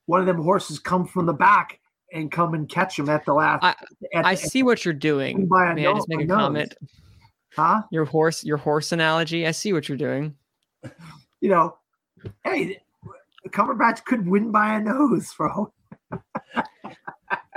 one 0.06 0.20
of 0.20 0.26
them 0.26 0.42
horses 0.42 0.78
come 0.78 1.06
from 1.06 1.26
the 1.26 1.32
back 1.32 1.78
and 2.12 2.30
come 2.30 2.54
and 2.54 2.68
catch 2.68 2.98
him 2.98 3.08
at 3.08 3.24
the 3.24 3.32
last? 3.34 3.62
I- 3.64 3.74
at, 4.14 4.26
I 4.26 4.32
at- 4.32 4.38
see 4.38 4.62
what 4.62 4.84
you're 4.84 4.94
doing. 4.94 5.46
by 5.46 5.72
May 5.74 5.86
I 5.86 5.92
nose- 5.92 5.96
just 5.98 6.08
make 6.08 6.20
a 6.20 6.24
nose. 6.24 6.36
comment? 6.38 6.74
huh? 7.56 7.82
Your 7.90 8.04
horse, 8.04 8.44
your 8.44 8.56
horse 8.58 8.92
analogy. 8.92 9.46
I 9.46 9.50
see 9.50 9.72
what 9.72 9.88
you're 9.88 9.98
doing. 9.98 10.36
You 11.40 11.48
know, 11.50 11.78
hey, 12.44 12.78
Cumberbatch 13.48 14.04
could 14.04 14.28
win 14.28 14.50
by 14.52 14.74
a 14.74 14.80
nose 14.80 15.32
for 15.32 15.70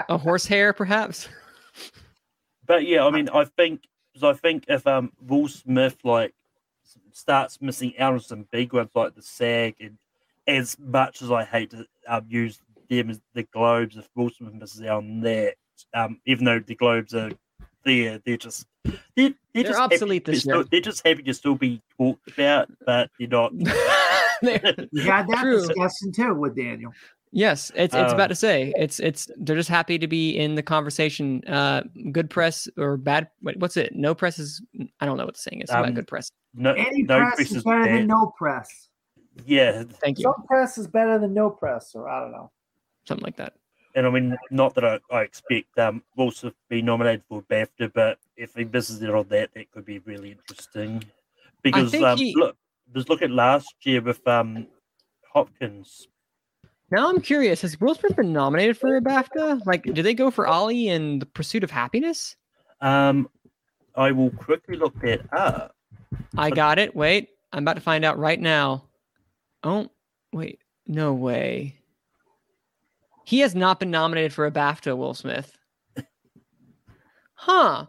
a 0.09 0.17
horse 0.17 0.45
hair, 0.45 0.73
perhaps. 0.73 1.27
But 2.65 2.85
yeah, 2.85 3.05
I 3.05 3.11
mean, 3.11 3.29
I 3.29 3.45
think 3.45 3.81
because 4.13 4.35
I 4.35 4.39
think 4.39 4.65
if 4.67 4.85
um 4.87 5.11
Will 5.27 5.47
Smith 5.47 5.97
like 6.03 6.33
starts 7.11 7.61
missing 7.61 7.93
out 7.99 8.13
on 8.13 8.19
some 8.19 8.47
big 8.51 8.73
ones 8.73 8.89
like 8.95 9.15
the 9.15 9.21
SAG, 9.21 9.75
and 9.79 9.97
as 10.47 10.77
much 10.79 11.21
as 11.21 11.31
I 11.31 11.43
hate 11.43 11.71
to 11.71 11.85
um, 12.07 12.25
use 12.27 12.59
them 12.89 13.09
as 13.09 13.21
the 13.33 13.43
Globes, 13.43 13.97
if 13.97 14.09
Will 14.15 14.29
Smith 14.29 14.53
misses 14.53 14.81
out 14.81 14.97
on 15.03 15.21
that, 15.21 15.55
um, 15.93 16.19
even 16.25 16.45
though 16.45 16.59
the 16.59 16.75
Globes 16.75 17.13
are 17.13 17.31
there, 17.85 18.19
they're 18.25 18.37
just 18.37 18.65
they're, 18.83 18.93
they're, 19.15 19.33
They're 19.53 19.63
just 19.63 19.79
happy 19.79 19.95
obsolete 19.95 20.25
to 20.25 20.31
this 20.31 20.41
still. 20.41 20.63
They're 20.69 20.81
just 20.81 21.05
happy 21.05 21.23
to 21.23 21.33
still 21.33 21.55
be 21.55 21.81
talked 21.97 22.31
about, 22.31 22.69
but 22.85 23.09
they're 23.19 23.27
not. 23.27 23.51
They're- 24.41 24.75
We 24.91 25.01
had 25.03 25.27
that 25.29 25.39
True. 25.41 25.65
discussion 25.65 26.11
too 26.13 26.33
with 26.33 26.55
Daniel. 26.55 26.91
Yes, 27.35 27.71
it's 27.75 27.95
it's 27.95 28.11
Um, 28.11 28.13
about 28.13 28.27
to 28.27 28.35
say 28.35 28.71
it's 28.77 28.99
it's 28.99 29.27
they're 29.37 29.55
just 29.55 29.67
happy 29.69 29.97
to 29.97 30.07
be 30.07 30.37
in 30.37 30.53
the 30.53 30.61
conversation. 30.61 31.43
Uh, 31.47 31.81
good 32.11 32.29
press 32.29 32.67
or 32.77 32.95
bad? 32.95 33.27
What, 33.41 33.57
what's 33.57 33.75
it? 33.75 33.95
No 33.95 34.13
press 34.13 34.37
is. 34.37 34.61
I 34.99 35.05
don't 35.07 35.17
know 35.17 35.25
what 35.25 35.33
the 35.33 35.41
saying 35.41 35.61
is 35.61 35.69
about 35.71 35.87
Um, 35.87 35.93
good 35.95 36.07
press. 36.07 36.29
No, 36.53 36.73
Any 36.73 37.01
no 37.01 37.17
press 37.17 37.35
press 37.35 37.49
is 37.51 37.57
is 37.57 37.63
better 37.63 37.85
bad. 37.85 37.95
than 38.01 38.07
no 38.07 38.31
press. 38.37 38.89
Yeah, 39.45 39.83
Thank 39.99 40.19
you. 40.19 40.23
Some 40.25 40.45
press 40.45 40.77
is 40.77 40.85
better 40.87 41.17
than 41.17 41.33
no 41.33 41.49
press, 41.49 41.95
or 41.95 42.07
I 42.07 42.19
don't 42.19 42.31
know. 42.31 42.51
Something 43.07 43.25
like 43.25 43.37
that. 43.37 43.53
and 43.95 44.05
I 44.05 44.11
mean, 44.11 44.37
not 44.51 44.75
that 44.75 44.85
I, 44.85 44.99
I 45.11 45.21
expect 45.23 45.75
um 45.79 46.03
Will 46.15 46.29
Smith 46.29 46.53
to 46.53 46.59
be 46.69 46.83
nominated 46.83 47.23
for 47.27 47.41
BAFTA, 47.41 47.91
but 47.95 48.19
if 48.37 48.53
he 48.53 48.63
misses 48.65 49.01
it 49.01 49.09
on 49.09 49.27
that, 49.29 49.49
that 49.55 49.71
could 49.71 49.85
be 49.85 49.97
really 49.99 50.31
interesting. 50.33 51.03
Because 51.63 51.95
um, 51.95 52.17
he- 52.19 52.35
look, 52.35 52.55
just 52.93 53.09
look 53.09 53.23
at 53.23 53.31
last 53.31 53.73
year 53.81 54.01
with 54.01 54.25
um 54.27 54.67
Hopkins. 55.33 56.07
Now 56.93 57.09
I'm 57.09 57.21
curious. 57.21 57.61
Has 57.63 57.81
Will 57.81 57.95
Smith 57.95 58.15
been 58.15 58.31
nominated 58.31 58.77
for 58.77 58.95
a 58.95 59.01
BAFTA? 59.01 59.65
Like, 59.65 59.81
did 59.81 60.03
they 60.03 60.13
go 60.13 60.29
for 60.29 60.45
Ali 60.45 60.89
and 60.89 61.19
The 61.19 61.25
Pursuit 61.25 61.63
of 61.63 61.71
Happiness? 61.71 62.35
Um, 62.81 63.27
I 63.95 64.11
will 64.11 64.29
quickly 64.29 64.77
look 64.77 64.93
it 65.03 65.25
up. 65.35 65.75
I 66.37 66.51
got 66.51 66.77
it. 66.77 66.95
Wait, 66.95 67.29
I'm 67.51 67.63
about 67.63 67.77
to 67.77 67.81
find 67.81 68.05
out 68.05 68.19
right 68.19 68.39
now. 68.39 68.83
Oh, 69.63 69.89
Wait, 70.33 70.59
no 70.85 71.15
way. 71.15 71.79
He 73.25 73.39
has 73.39 73.55
not 73.55 73.79
been 73.79 73.89
nominated 73.89 74.31
for 74.31 74.45
a 74.45 74.51
BAFTA, 74.51 74.95
Will 74.95 75.15
Smith. 75.15 75.57
Huh. 77.33 77.87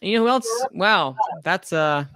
You 0.00 0.16
know 0.16 0.24
who 0.24 0.30
else? 0.30 0.66
Wow, 0.72 1.16
that's 1.44 1.74
uh 1.74 2.06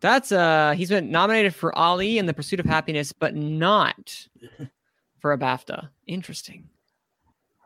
that's 0.00 0.32
uh 0.32 0.72
he's 0.78 0.88
been 0.88 1.10
nominated 1.10 1.54
for 1.54 1.76
Ali 1.76 2.18
and 2.18 2.26
the 2.26 2.32
Pursuit 2.32 2.58
of 2.58 2.64
Happiness, 2.64 3.12
but 3.12 3.34
not 3.34 4.26
for 5.20 5.32
a 5.32 5.38
BAFTA. 5.38 5.88
Interesting. 6.06 6.68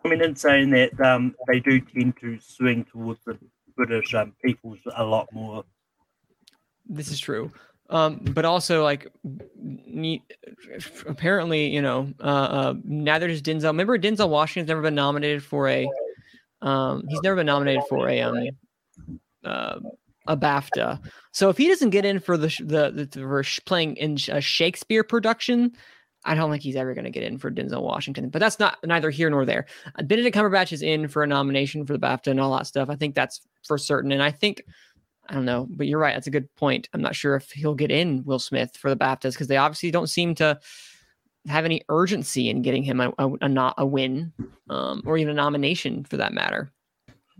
I 0.04 0.08
mean, 0.08 0.22
in 0.22 0.36
saying 0.36 0.70
that, 0.70 1.00
um, 1.00 1.34
they 1.48 1.60
do 1.60 1.80
tend 1.80 2.16
to 2.20 2.38
swing 2.38 2.84
towards 2.84 3.20
the 3.24 3.38
British 3.76 4.14
um, 4.14 4.34
peoples 4.44 4.78
a 4.96 5.04
lot 5.04 5.28
more. 5.32 5.64
This 6.86 7.10
is 7.10 7.18
true. 7.18 7.50
Um, 7.90 8.20
but 8.30 8.44
also 8.44 8.82
like 8.82 9.06
ne- 9.56 10.24
apparently, 11.06 11.68
you 11.68 11.82
know, 11.82 12.12
uh, 12.20 12.24
uh 12.24 12.74
neither 12.82 13.28
does 13.28 13.42
Denzel. 13.42 13.66
Remember 13.66 13.98
Denzel 13.98 14.28
Washington's 14.28 14.68
never 14.68 14.80
been 14.80 14.94
nominated 14.94 15.44
for 15.44 15.68
a 15.68 15.88
um 16.62 17.04
he's 17.08 17.20
never 17.22 17.36
been 17.36 17.46
nominated 17.46 17.82
for 17.88 18.08
a 18.08 18.22
um 18.22 18.48
uh, 19.44 19.80
a 20.26 20.36
BAFTA. 20.36 20.98
So 21.32 21.50
if 21.50 21.58
he 21.58 21.68
doesn't 21.68 21.90
get 21.90 22.06
in 22.06 22.20
for 22.20 22.38
the 22.38 22.48
the, 22.60 22.90
the, 22.90 23.04
the 23.04 23.20
for 23.20 23.44
playing 23.66 23.96
in 23.96 24.16
a 24.28 24.40
Shakespeare 24.40 25.04
production, 25.04 25.72
I 26.24 26.34
don't 26.34 26.50
think 26.50 26.62
he's 26.62 26.76
ever 26.76 26.94
going 26.94 27.04
to 27.04 27.10
get 27.10 27.22
in 27.22 27.38
for 27.38 27.50
Denzel 27.50 27.82
Washington. 27.82 28.30
But 28.30 28.40
that's 28.40 28.58
not 28.58 28.78
neither 28.84 29.10
here 29.10 29.30
nor 29.30 29.44
there. 29.44 29.66
Uh, 29.98 30.02
Benedict 30.02 30.36
Cumberbatch 30.36 30.72
is 30.72 30.82
in 30.82 31.08
for 31.08 31.22
a 31.22 31.26
nomination 31.26 31.84
for 31.84 31.92
the 31.92 31.98
BAFTA 31.98 32.28
and 32.28 32.40
all 32.40 32.56
that 32.56 32.66
stuff. 32.66 32.88
I 32.88 32.96
think 32.96 33.14
that's 33.14 33.40
for 33.62 33.78
certain. 33.78 34.12
And 34.12 34.22
I 34.22 34.30
think 34.30 34.64
I 35.28 35.34
don't 35.34 35.44
know, 35.44 35.66
but 35.70 35.86
you're 35.86 35.98
right. 35.98 36.14
That's 36.14 36.26
a 36.26 36.30
good 36.30 36.54
point. 36.56 36.88
I'm 36.92 37.00
not 37.00 37.16
sure 37.16 37.34
if 37.34 37.50
he'll 37.50 37.74
get 37.74 37.90
in 37.90 38.24
Will 38.24 38.38
Smith 38.38 38.76
for 38.76 38.90
the 38.90 38.96
BAFTAs 38.96 39.32
because 39.32 39.46
they 39.46 39.56
obviously 39.56 39.90
don't 39.90 40.08
seem 40.08 40.34
to 40.36 40.58
have 41.46 41.64
any 41.64 41.82
urgency 41.88 42.50
in 42.50 42.62
getting 42.62 42.82
him 42.82 43.00
a, 43.00 43.12
a, 43.18 43.30
a 43.42 43.48
not 43.48 43.74
a 43.78 43.86
win 43.86 44.32
um, 44.68 45.02
or 45.06 45.16
even 45.16 45.32
a 45.32 45.34
nomination 45.34 46.04
for 46.04 46.16
that 46.16 46.32
matter. 46.32 46.70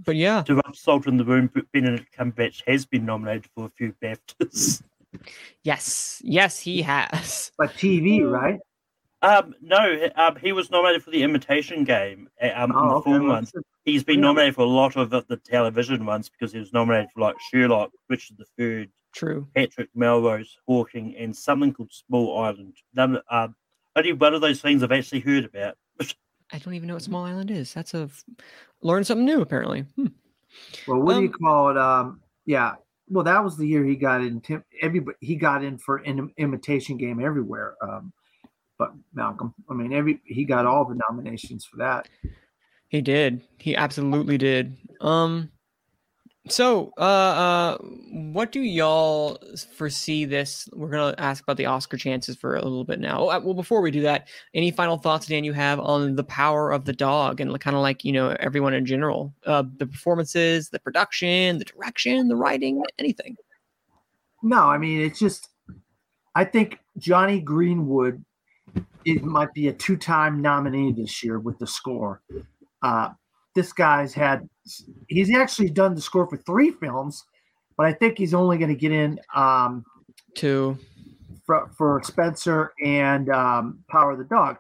But 0.04 0.16
yeah, 0.16 0.42
To 0.42 0.56
rub 0.56 0.76
salt 0.76 1.06
in 1.06 1.16
the 1.16 1.24
wound, 1.24 1.50
Benedict 1.72 2.14
Cumberbatch 2.16 2.62
has 2.66 2.84
been 2.84 3.06
nominated 3.06 3.48
for 3.54 3.66
a 3.66 3.70
few 3.70 3.94
BAFTAs. 4.02 4.82
yes, 5.62 6.20
yes, 6.24 6.58
he 6.58 6.82
has. 6.82 7.52
But 7.56 7.70
TV, 7.74 8.28
right? 8.28 8.58
Um, 9.24 9.54
no, 9.62 10.08
um, 10.16 10.36
he 10.36 10.52
was 10.52 10.70
nominated 10.70 11.02
for 11.02 11.10
the 11.10 11.22
Imitation 11.22 11.84
Game 11.84 12.28
uh, 12.42 12.50
um, 12.54 12.70
in 12.70 12.76
the 12.76 12.82
Oh, 12.82 12.96
okay. 12.96 13.10
film 13.12 13.28
ones. 13.28 13.52
He's 13.84 14.04
been 14.04 14.20
nominated 14.20 14.54
for 14.54 14.62
a 14.62 14.66
lot 14.66 14.96
of 14.96 15.10
the, 15.10 15.24
the 15.28 15.36
television 15.36 16.04
ones 16.06 16.28
because 16.30 16.52
he 16.52 16.58
was 16.58 16.72
nominated 16.72 17.08
for 17.14 17.20
like 17.20 17.36
Sherlock, 17.50 17.90
Richard 18.08 18.36
the 18.38 18.44
Third, 18.58 18.90
True. 19.14 19.46
Patrick 19.54 19.88
Melrose, 19.94 20.56
Hawking, 20.66 21.14
and 21.16 21.34
something 21.36 21.72
called 21.72 21.92
Small 21.92 22.38
Island. 22.38 22.76
None, 22.94 23.18
um, 23.30 23.54
only 23.96 24.12
one 24.12 24.34
of 24.34 24.40
those 24.40 24.60
things 24.60 24.82
I've 24.82 24.92
actually 24.92 25.20
heard 25.20 25.44
about. 25.44 25.76
I 26.52 26.58
don't 26.58 26.74
even 26.74 26.88
know 26.88 26.94
what 26.94 27.02
Small 27.02 27.24
Island 27.24 27.50
is. 27.50 27.72
That's 27.72 27.94
a 27.94 28.08
learn 28.82 29.04
something 29.04 29.24
new 29.24 29.40
apparently. 29.40 29.86
Hmm. 29.96 30.06
Well, 30.86 31.00
what 31.00 31.14
do 31.14 31.20
you 31.22 31.28
Um, 31.28 31.32
call 31.32 31.70
it? 31.70 31.78
Um, 31.78 32.20
yeah. 32.46 32.74
Well, 33.08 33.24
that 33.24 33.42
was 33.44 33.56
the 33.56 33.66
year 33.66 33.84
he 33.84 33.96
got 33.96 34.20
in. 34.22 34.42
Everybody 34.80 35.16
he 35.20 35.36
got 35.36 35.62
in 35.64 35.78
for 35.78 35.98
an 35.98 36.30
imitation 36.38 36.96
game 36.96 37.20
everywhere. 37.20 37.74
Um, 37.82 38.12
but 38.78 38.92
Malcolm, 39.12 39.54
I 39.70 39.74
mean, 39.74 39.92
every 39.92 40.20
he 40.24 40.44
got 40.44 40.66
all 40.66 40.84
the 40.84 41.00
nominations 41.08 41.64
for 41.64 41.76
that. 41.78 42.08
He 42.88 43.00
did. 43.00 43.42
He 43.58 43.74
absolutely 43.74 44.38
did. 44.38 44.76
Um 45.00 45.50
so 46.46 46.92
uh 46.98 47.00
uh 47.00 47.78
what 48.12 48.52
do 48.52 48.60
y'all 48.60 49.38
foresee 49.74 50.26
this 50.26 50.68
we're 50.74 50.90
gonna 50.90 51.14
ask 51.16 51.42
about 51.42 51.56
the 51.56 51.64
oscar 51.64 51.96
chances 51.96 52.36
for 52.36 52.54
a 52.54 52.62
little 52.62 52.84
bit 52.84 53.00
now 53.00 53.18
Oh, 53.18 53.28
uh, 53.30 53.40
well 53.42 53.54
before 53.54 53.80
we 53.80 53.90
do 53.90 54.02
that 54.02 54.28
any 54.52 54.70
final 54.70 54.98
thoughts 54.98 55.26
dan 55.26 55.42
you 55.44 55.54
have 55.54 55.80
on 55.80 56.16
the 56.16 56.24
power 56.24 56.70
of 56.70 56.84
the 56.84 56.92
dog 56.92 57.40
and 57.40 57.58
kind 57.60 57.74
of 57.74 57.80
like 57.80 58.04
you 58.04 58.12
know 58.12 58.36
everyone 58.40 58.74
in 58.74 58.84
general 58.84 59.32
uh 59.46 59.62
the 59.78 59.86
performances 59.86 60.68
the 60.68 60.78
production 60.78 61.56
the 61.56 61.64
direction 61.64 62.28
the 62.28 62.36
writing 62.36 62.82
anything 62.98 63.38
No, 64.44 64.68
I 64.68 64.76
mean 64.76 65.00
it's 65.00 65.18
just. 65.18 65.48
I 66.34 66.44
think 66.44 66.78
Jonny 66.98 67.40
Greenwood 67.40 68.22
it 69.04 69.22
might 69.22 69.52
be 69.54 69.68
a 69.68 69.72
two-time 69.72 70.40
nominee 70.40 70.92
this 70.92 71.22
year 71.22 71.38
with 71.38 71.58
the 71.58 71.66
score. 71.66 72.22
Uh, 72.82 73.10
this 73.54 73.72
guy's 73.72 74.12
had 74.12 74.48
he's 75.08 75.34
actually 75.34 75.70
done 75.70 75.94
the 75.94 76.00
score 76.00 76.26
for 76.26 76.36
three 76.38 76.70
films, 76.70 77.24
but 77.76 77.86
I 77.86 77.92
think 77.92 78.18
he's 78.18 78.34
only 78.34 78.58
going 78.58 78.70
to 78.70 78.74
get 78.74 78.92
in 78.92 79.20
um, 79.34 79.84
to 80.36 80.78
for, 81.46 81.70
for 81.76 82.02
Spencer 82.02 82.72
and 82.82 83.28
um, 83.30 83.84
Power 83.88 84.12
of 84.12 84.18
the 84.18 84.24
Dog, 84.24 84.56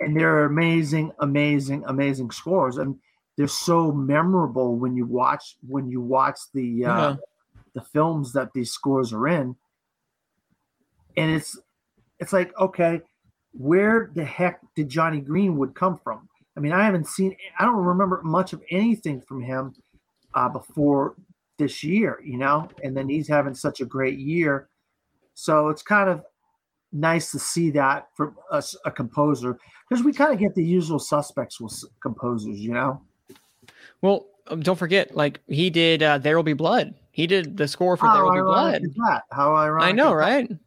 and 0.00 0.16
they're 0.16 0.44
amazing, 0.44 1.12
amazing, 1.20 1.84
amazing 1.86 2.30
scores, 2.30 2.76
and 2.76 2.96
they're 3.36 3.46
so 3.46 3.92
memorable 3.92 4.76
when 4.76 4.94
you 4.94 5.06
watch 5.06 5.56
when 5.66 5.88
you 5.88 6.00
watch 6.00 6.38
the 6.52 6.84
uh, 6.84 7.16
the 7.74 7.82
films 7.82 8.32
that 8.32 8.52
these 8.52 8.72
scores 8.72 9.12
are 9.12 9.28
in, 9.28 9.56
and 11.16 11.30
it's 11.30 11.58
it's 12.18 12.32
like 12.32 12.56
okay, 12.58 13.00
where 13.58 14.10
the 14.14 14.24
heck 14.24 14.60
did 14.74 14.88
Jonny 14.88 15.20
Greenwood 15.20 15.74
come 15.74 15.98
from? 15.98 16.28
I 16.56 16.60
mean, 16.60 16.72
I 16.72 16.84
haven't 16.84 17.06
seen, 17.06 17.36
I 17.58 17.64
don't 17.64 17.76
remember 17.76 18.20
much 18.22 18.52
of 18.52 18.62
anything 18.70 19.20
from 19.20 19.42
him 19.42 19.74
uh, 20.34 20.48
before 20.48 21.14
this 21.58 21.82
year, 21.82 22.20
you 22.24 22.38
know, 22.38 22.68
and 22.82 22.96
then 22.96 23.08
he's 23.08 23.28
having 23.28 23.54
such 23.54 23.80
a 23.80 23.84
great 23.84 24.18
year. 24.18 24.68
So 25.34 25.68
it's 25.68 25.82
kind 25.82 26.08
of 26.08 26.24
nice 26.92 27.30
to 27.32 27.38
see 27.38 27.70
that 27.70 28.08
from 28.16 28.36
a 28.84 28.90
composer 28.90 29.58
because 29.88 30.04
we 30.04 30.12
kind 30.12 30.32
of 30.32 30.38
get 30.38 30.54
the 30.54 30.64
usual 30.64 30.98
suspects 30.98 31.60
with 31.60 31.84
composers, 32.00 32.58
you 32.58 32.72
know. 32.72 33.02
well 34.00 34.26
um, 34.48 34.60
don't 34.60 34.78
forget 34.78 35.14
like 35.16 35.40
he 35.48 35.68
did 35.70 36.02
uh 36.02 36.18
there 36.18 36.36
will 36.36 36.44
be 36.44 36.52
blood 36.52 36.94
he 37.10 37.26
did 37.26 37.56
the 37.56 37.66
score 37.66 37.96
for 37.96 38.08
there 38.12 38.24
will 38.24 38.32
be 38.32 38.40
blood 38.40 38.82
that? 39.08 39.24
How 39.32 39.54
ironic! 39.54 39.88
I 39.88 39.92
know, 39.92 40.12
right? 40.12 40.48
that? 40.48 40.58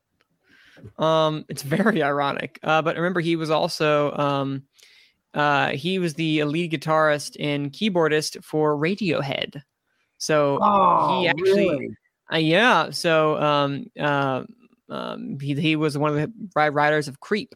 Um, 0.97 1.45
it's 1.49 1.63
very 1.63 2.01
ironic. 2.11 2.59
Uh, 2.63 2.81
but 2.81 2.95
remember, 2.95 3.19
he 3.19 3.35
was 3.35 3.49
also 3.49 4.11
um, 4.13 4.63
uh, 5.33 5.69
he 5.69 5.99
was 5.99 6.13
the 6.15 6.43
lead 6.43 6.71
guitarist 6.71 7.35
and 7.39 7.71
keyboardist 7.71 8.43
for 8.43 8.75
Radiohead. 8.77 9.61
So 10.17 10.59
Oh, 10.61 11.07
he 11.07 11.27
actually, 11.27 11.69
really? 11.69 11.97
uh, 12.33 12.37
yeah. 12.37 12.89
So 12.89 13.39
um, 13.41 13.85
uh, 13.99 14.43
um, 14.89 15.37
he 15.39 15.53
he 15.55 15.75
was 15.75 15.97
one 15.97 16.11
of 16.11 16.15
the 16.17 16.33
ri- 16.55 16.69
writers 16.69 17.07
of 17.07 17.19
Creep, 17.19 17.53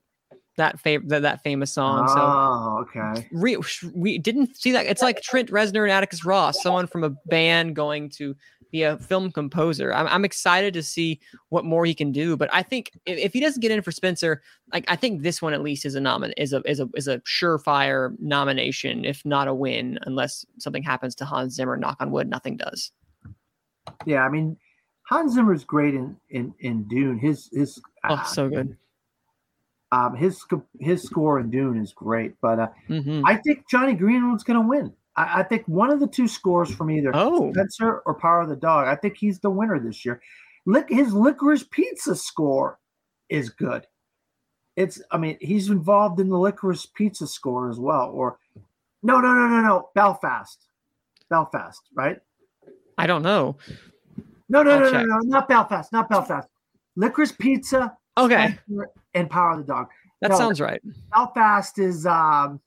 that 0.57 0.81
fav- 0.81 1.07
that, 1.09 1.23
that 1.23 1.43
famous 1.43 1.73
song. 1.73 2.07
So 2.07 2.21
Oh, 2.21 2.77
okay. 2.81 3.27
we, 3.31 3.57
we 3.93 4.17
didn't 4.17 4.55
see 4.55 4.71
that. 4.71 4.85
It's 4.85 5.01
like 5.01 5.21
Trent 5.21 5.49
Reznor 5.49 5.83
and 5.83 5.91
Atticus 5.91 6.23
Ross, 6.23 6.61
someone 6.61 6.87
from 6.87 7.03
a 7.03 7.09
band 7.27 7.75
going 7.75 8.09
to 8.11 8.35
be 8.73 8.83
a 8.83 8.97
film 8.97 9.31
composer. 9.31 9.93
I'm, 9.93 10.07
I'm 10.07 10.25
excited 10.25 10.73
to 10.73 10.83
see 10.83 11.21
what 11.49 11.63
more 11.63 11.85
he 11.85 11.93
can 11.93 12.11
do. 12.11 12.35
But 12.35 12.49
I 12.51 12.63
think 12.63 12.91
if, 13.05 13.17
if 13.19 13.31
he 13.31 13.39
doesn't 13.39 13.61
get 13.61 13.71
in 13.71 13.81
for 13.83 13.91
Spencer, 13.91 14.41
like 14.73 14.83
I 14.89 14.97
think 14.97 15.21
this 15.21 15.41
one 15.41 15.53
at 15.53 15.61
least 15.61 15.85
is 15.85 15.95
a 15.95 15.99
nomin 16.01 16.33
is 16.35 16.51
a 16.51 16.61
is 16.69 16.81
a 16.81 16.89
is 16.95 17.07
a 17.07 17.19
surefire 17.19 18.19
nomination, 18.19 19.05
if 19.05 19.23
not 19.23 19.47
a 19.47 19.53
win, 19.53 19.99
unless 20.07 20.45
something 20.57 20.83
happens 20.83 21.15
to 21.15 21.25
Hans 21.25 21.53
Zimmer. 21.53 21.77
Knock 21.77 21.97
on 22.01 22.11
wood, 22.11 22.27
nothing 22.27 22.57
does. 22.57 22.91
Yeah, 24.05 24.23
I 24.25 24.29
mean, 24.29 24.57
Hans 25.03 25.33
Zimmer's 25.33 25.63
great 25.63 25.93
in 25.93 26.17
in 26.31 26.53
in 26.59 26.83
Dune. 26.87 27.19
His 27.19 27.49
his 27.53 27.79
Oh, 28.09 28.15
uh, 28.15 28.23
so 28.23 28.49
good. 28.49 28.75
um 29.91 30.15
his 30.15 30.43
his 30.79 31.03
score 31.03 31.39
in 31.39 31.51
Dune 31.51 31.77
is 31.79 31.93
great, 31.93 32.33
but 32.41 32.59
uh, 32.59 32.67
hmm 32.87 33.21
I 33.23 33.35
think 33.37 33.69
Jonny 33.69 33.93
Greenwood's 33.93 34.43
going 34.43 34.59
to 34.59 34.67
win. 34.67 34.93
I, 35.15 35.39
I 35.41 35.43
think 35.43 35.67
one 35.67 35.89
of 35.91 35.99
the 35.99 36.07
two 36.07 36.27
scores 36.27 36.73
from 36.73 36.89
either 36.91 37.11
Oh, 37.13 37.51
Spencer 37.53 37.99
or 38.05 38.13
Power 38.15 38.41
of 38.41 38.49
the 38.49 38.55
Dog. 38.55 38.87
I 38.87 38.95
think 38.95 39.17
he's 39.17 39.39
the 39.39 39.49
winner 39.49 39.79
this 39.79 40.03
year. 40.05 40.21
Lick 40.65 40.89
his 40.89 41.13
Licorice 41.13 41.63
Pizza 41.69 42.15
score 42.15 42.79
is 43.29 43.49
good. 43.49 43.85
It's 44.75 45.01
I 45.11 45.17
mean 45.17 45.37
he's 45.41 45.69
involved 45.69 46.19
in 46.19 46.29
the 46.29 46.37
Licorice 46.37 46.87
Pizza 46.93 47.27
score 47.27 47.69
as 47.69 47.79
well. 47.79 48.09
Or 48.11 48.39
no 49.03 49.19
no 49.19 49.33
no 49.33 49.47
no 49.47 49.61
no 49.61 49.89
Belfast, 49.93 50.67
Belfast 51.29 51.81
right? 51.93 52.19
I 52.97 53.05
don't 53.07 53.23
know. 53.23 53.57
No 54.49 54.63
no 54.63 54.71
I'll 54.71 54.79
no 54.79 54.91
no 54.91 55.03
no 55.03 55.17
not 55.23 55.47
Belfast 55.47 55.91
not 55.91 56.09
Belfast. 56.09 56.47
Licorice 56.95 57.31
Pizza 57.37 57.97
Okay, 58.17 58.57
Spencer, 58.65 58.89
and 59.15 59.29
Power 59.29 59.51
of 59.51 59.57
the 59.59 59.63
Dog. 59.63 59.87
that 60.21 60.29
No. 60.31 60.37
sounds 60.37 60.61
right. 60.61 60.79
Belfast 61.11 61.77
is 61.79 62.05
um, 62.05 62.59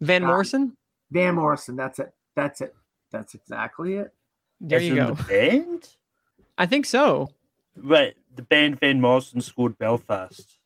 Van 0.00 0.24
Uh, 0.24 0.26
Morrison. 0.26 0.76
Van 1.12 1.34
Morrison. 1.34 1.76
That's 1.76 1.98
it. 1.98 2.12
That's 2.34 2.60
it. 2.60 2.74
That's 3.10 3.34
exactly 3.34 3.94
it. 3.94 4.12
There 4.60 4.78
As 4.78 4.86
you 4.86 4.92
in 4.92 5.06
go. 5.08 5.14
The 5.14 5.22
band? 5.24 5.88
I 6.58 6.66
think 6.66 6.86
so. 6.86 7.28
Right, 7.76 8.14
the 8.34 8.42
band 8.42 8.80
Van 8.80 9.00
Morrison 9.00 9.40
scored 9.40 9.78
Belfast. 9.78 10.58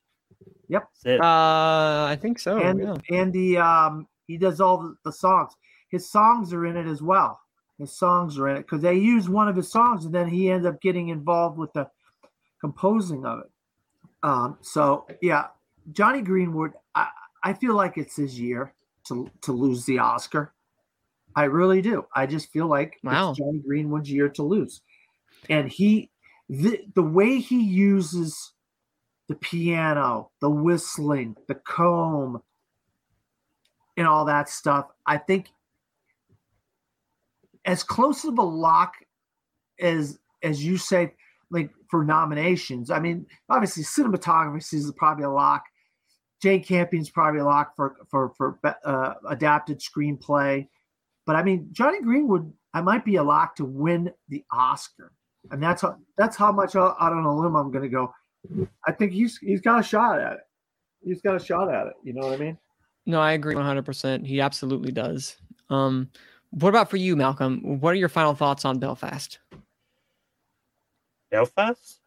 Yep. 0.68 0.88
Is 1.04 1.20
Uh, 1.20 2.06
I 2.10 2.18
think 2.20 2.38
so. 2.38 2.58
and 2.58 2.80
yeah. 2.80 2.96
and 3.16 3.32
the 3.32 3.58
um 3.58 4.08
he 4.26 4.36
does 4.36 4.60
all 4.60 4.78
the, 4.78 4.96
the 5.04 5.12
songs 5.12 5.52
his 5.90 6.10
songs 6.10 6.52
are 6.52 6.66
in 6.66 6.76
it 6.76 6.86
as 6.88 7.00
well 7.00 7.38
his 7.78 7.96
songs 7.96 8.36
are 8.38 8.48
in 8.48 8.56
it 8.56 8.62
because 8.62 8.82
they 8.82 8.94
use 8.94 9.28
one 9.28 9.48
of 9.48 9.54
his 9.54 9.70
songs 9.70 10.04
and 10.04 10.12
then 10.12 10.28
he 10.28 10.50
ends 10.50 10.66
up 10.66 10.80
getting 10.80 11.08
involved 11.10 11.56
with 11.56 11.72
the 11.74 11.88
composing 12.60 13.24
of 13.24 13.38
it 13.40 13.50
um 14.24 14.58
so 14.60 15.06
yeah 15.22 15.46
Jonny 15.92 16.20
Greenwood, 16.20 16.72
I, 16.96 17.08
I 17.44 17.52
feel 17.52 17.74
like 17.76 17.96
it's 17.96 18.16
his 18.16 18.40
year 18.40 18.72
to 19.08 19.30
to 19.42 19.52
lose 19.52 19.84
the 19.84 19.98
Oscar. 19.98 20.52
I 21.34 21.44
really 21.44 21.82
do. 21.82 22.06
I 22.14 22.26
just 22.26 22.50
feel 22.50 22.66
like 22.66 22.98
Wow. 23.02 23.30
it's 23.30 23.38
Jonny 23.38 23.58
Greenwood's 23.58 24.10
year 24.10 24.28
to 24.30 24.42
lose. 24.42 24.80
And 25.50 25.68
he 25.68 26.10
the 26.48 26.80
the 26.94 27.02
way 27.02 27.38
he 27.40 27.62
uses 27.62 28.52
the 29.28 29.34
piano, 29.34 30.30
the 30.40 30.48
whistling, 30.50 31.36
the 31.48 31.56
comb, 31.56 32.40
and 33.96 34.06
all 34.06 34.24
that 34.26 34.48
stuff, 34.48 34.86
I 35.06 35.18
think 35.18 35.48
as 37.64 37.82
close 37.82 38.24
of 38.24 38.38
a 38.38 38.42
lock 38.42 38.94
as 39.80 40.18
as 40.42 40.64
you 40.64 40.76
say, 40.76 41.14
like 41.50 41.70
for 41.90 42.04
nominations. 42.04 42.90
I 42.90 43.00
mean, 43.00 43.26
obviously 43.48 43.82
cinematography 43.82 44.72
is 44.74 44.92
probably 44.96 45.24
a 45.24 45.30
lock. 45.30 45.64
Jane 46.42 46.62
Campion's 46.62 47.10
probably 47.10 47.40
locked 47.40 47.76
for 47.76 47.96
for 48.08 48.30
for 48.30 48.58
uh, 48.84 49.14
adapted 49.28 49.80
screenplay, 49.80 50.68
but 51.24 51.36
I 51.36 51.42
mean 51.42 51.68
Jonny 51.72 52.00
Greenwood, 52.00 52.52
I 52.74 52.80
might 52.80 53.04
be 53.04 53.16
a 53.16 53.22
lock 53.22 53.56
to 53.56 53.64
win 53.64 54.12
the 54.28 54.44
Oscar, 54.52 55.12
and 55.50 55.62
that's 55.62 55.82
how 55.82 55.96
that's 56.16 56.36
how 56.36 56.52
much 56.52 56.76
out 56.76 56.96
out 57.00 57.12
on 57.12 57.24
a 57.24 57.36
limb 57.36 57.56
I'm 57.56 57.70
going 57.70 57.84
to 57.84 57.88
go. 57.88 58.12
I 58.86 58.92
think 58.92 59.12
he's 59.12 59.38
he's 59.38 59.60
got 59.60 59.80
a 59.80 59.82
shot 59.82 60.20
at 60.20 60.32
it. 60.34 60.40
He's 61.04 61.20
got 61.20 61.36
a 61.36 61.44
shot 61.44 61.72
at 61.72 61.86
it. 61.86 61.94
You 62.02 62.12
know 62.12 62.26
what 62.26 62.34
I 62.34 62.42
mean? 62.42 62.58
No, 63.06 63.20
I 63.20 63.32
agree 63.32 63.54
100%. 63.54 64.26
He 64.26 64.40
absolutely 64.40 64.90
does. 64.90 65.36
Um, 65.70 66.10
what 66.50 66.70
about 66.70 66.90
for 66.90 66.96
you, 66.96 67.14
Malcolm? 67.14 67.80
What 67.80 67.92
are 67.92 67.96
your 67.96 68.08
final 68.08 68.34
thoughts 68.34 68.64
on 68.64 68.78
Belfast? 68.78 69.38
Belfast. 71.30 72.00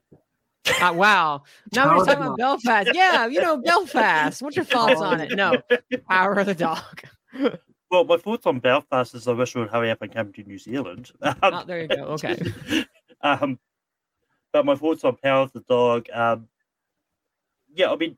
Uh, 0.82 0.94
wow. 0.94 1.44
Now 1.74 1.98
we're 1.98 2.06
talking 2.06 2.24
about 2.24 2.38
Belfast. 2.38 2.92
Yeah, 2.94 3.28
you 3.28 3.42
know, 3.42 3.58
Belfast. 3.58 4.42
What's 4.42 4.56
your 4.56 4.66
thoughts 4.66 5.02
on 5.02 5.22
it? 5.22 5.36
No, 5.36 5.62
Power 6.10 6.34
of 6.34 6.46
the 6.46 6.56
Dog. 6.56 7.04
Well, 7.92 8.04
my 8.04 8.18
thoughts 8.18 8.46
on 8.46 8.60
Belfast 8.60 9.16
is 9.16 9.28
I 9.28 9.32
wish 9.32 9.56
we 9.56 9.62
would 9.62 9.72
hurry 9.72 9.90
up 9.90 10.04
and 10.04 10.14
come 10.14 10.32
to 10.34 10.44
New 10.44 10.60
Zealand. 10.60 11.12
Um, 11.24 11.36
Oh, 11.42 11.64
there 11.66 11.82
you 11.82 11.88
go. 11.88 12.04
Okay. 12.04 12.40
um, 13.22 13.58
but 14.54 14.64
my 14.64 14.76
thoughts 14.76 15.04
on 15.04 15.16
Power 15.16 15.42
of 15.42 15.54
the 15.54 15.62
Dog. 15.62 16.06
Um, 16.14 16.48
yeah, 17.74 17.92
I 17.92 17.96
mean, 17.96 18.16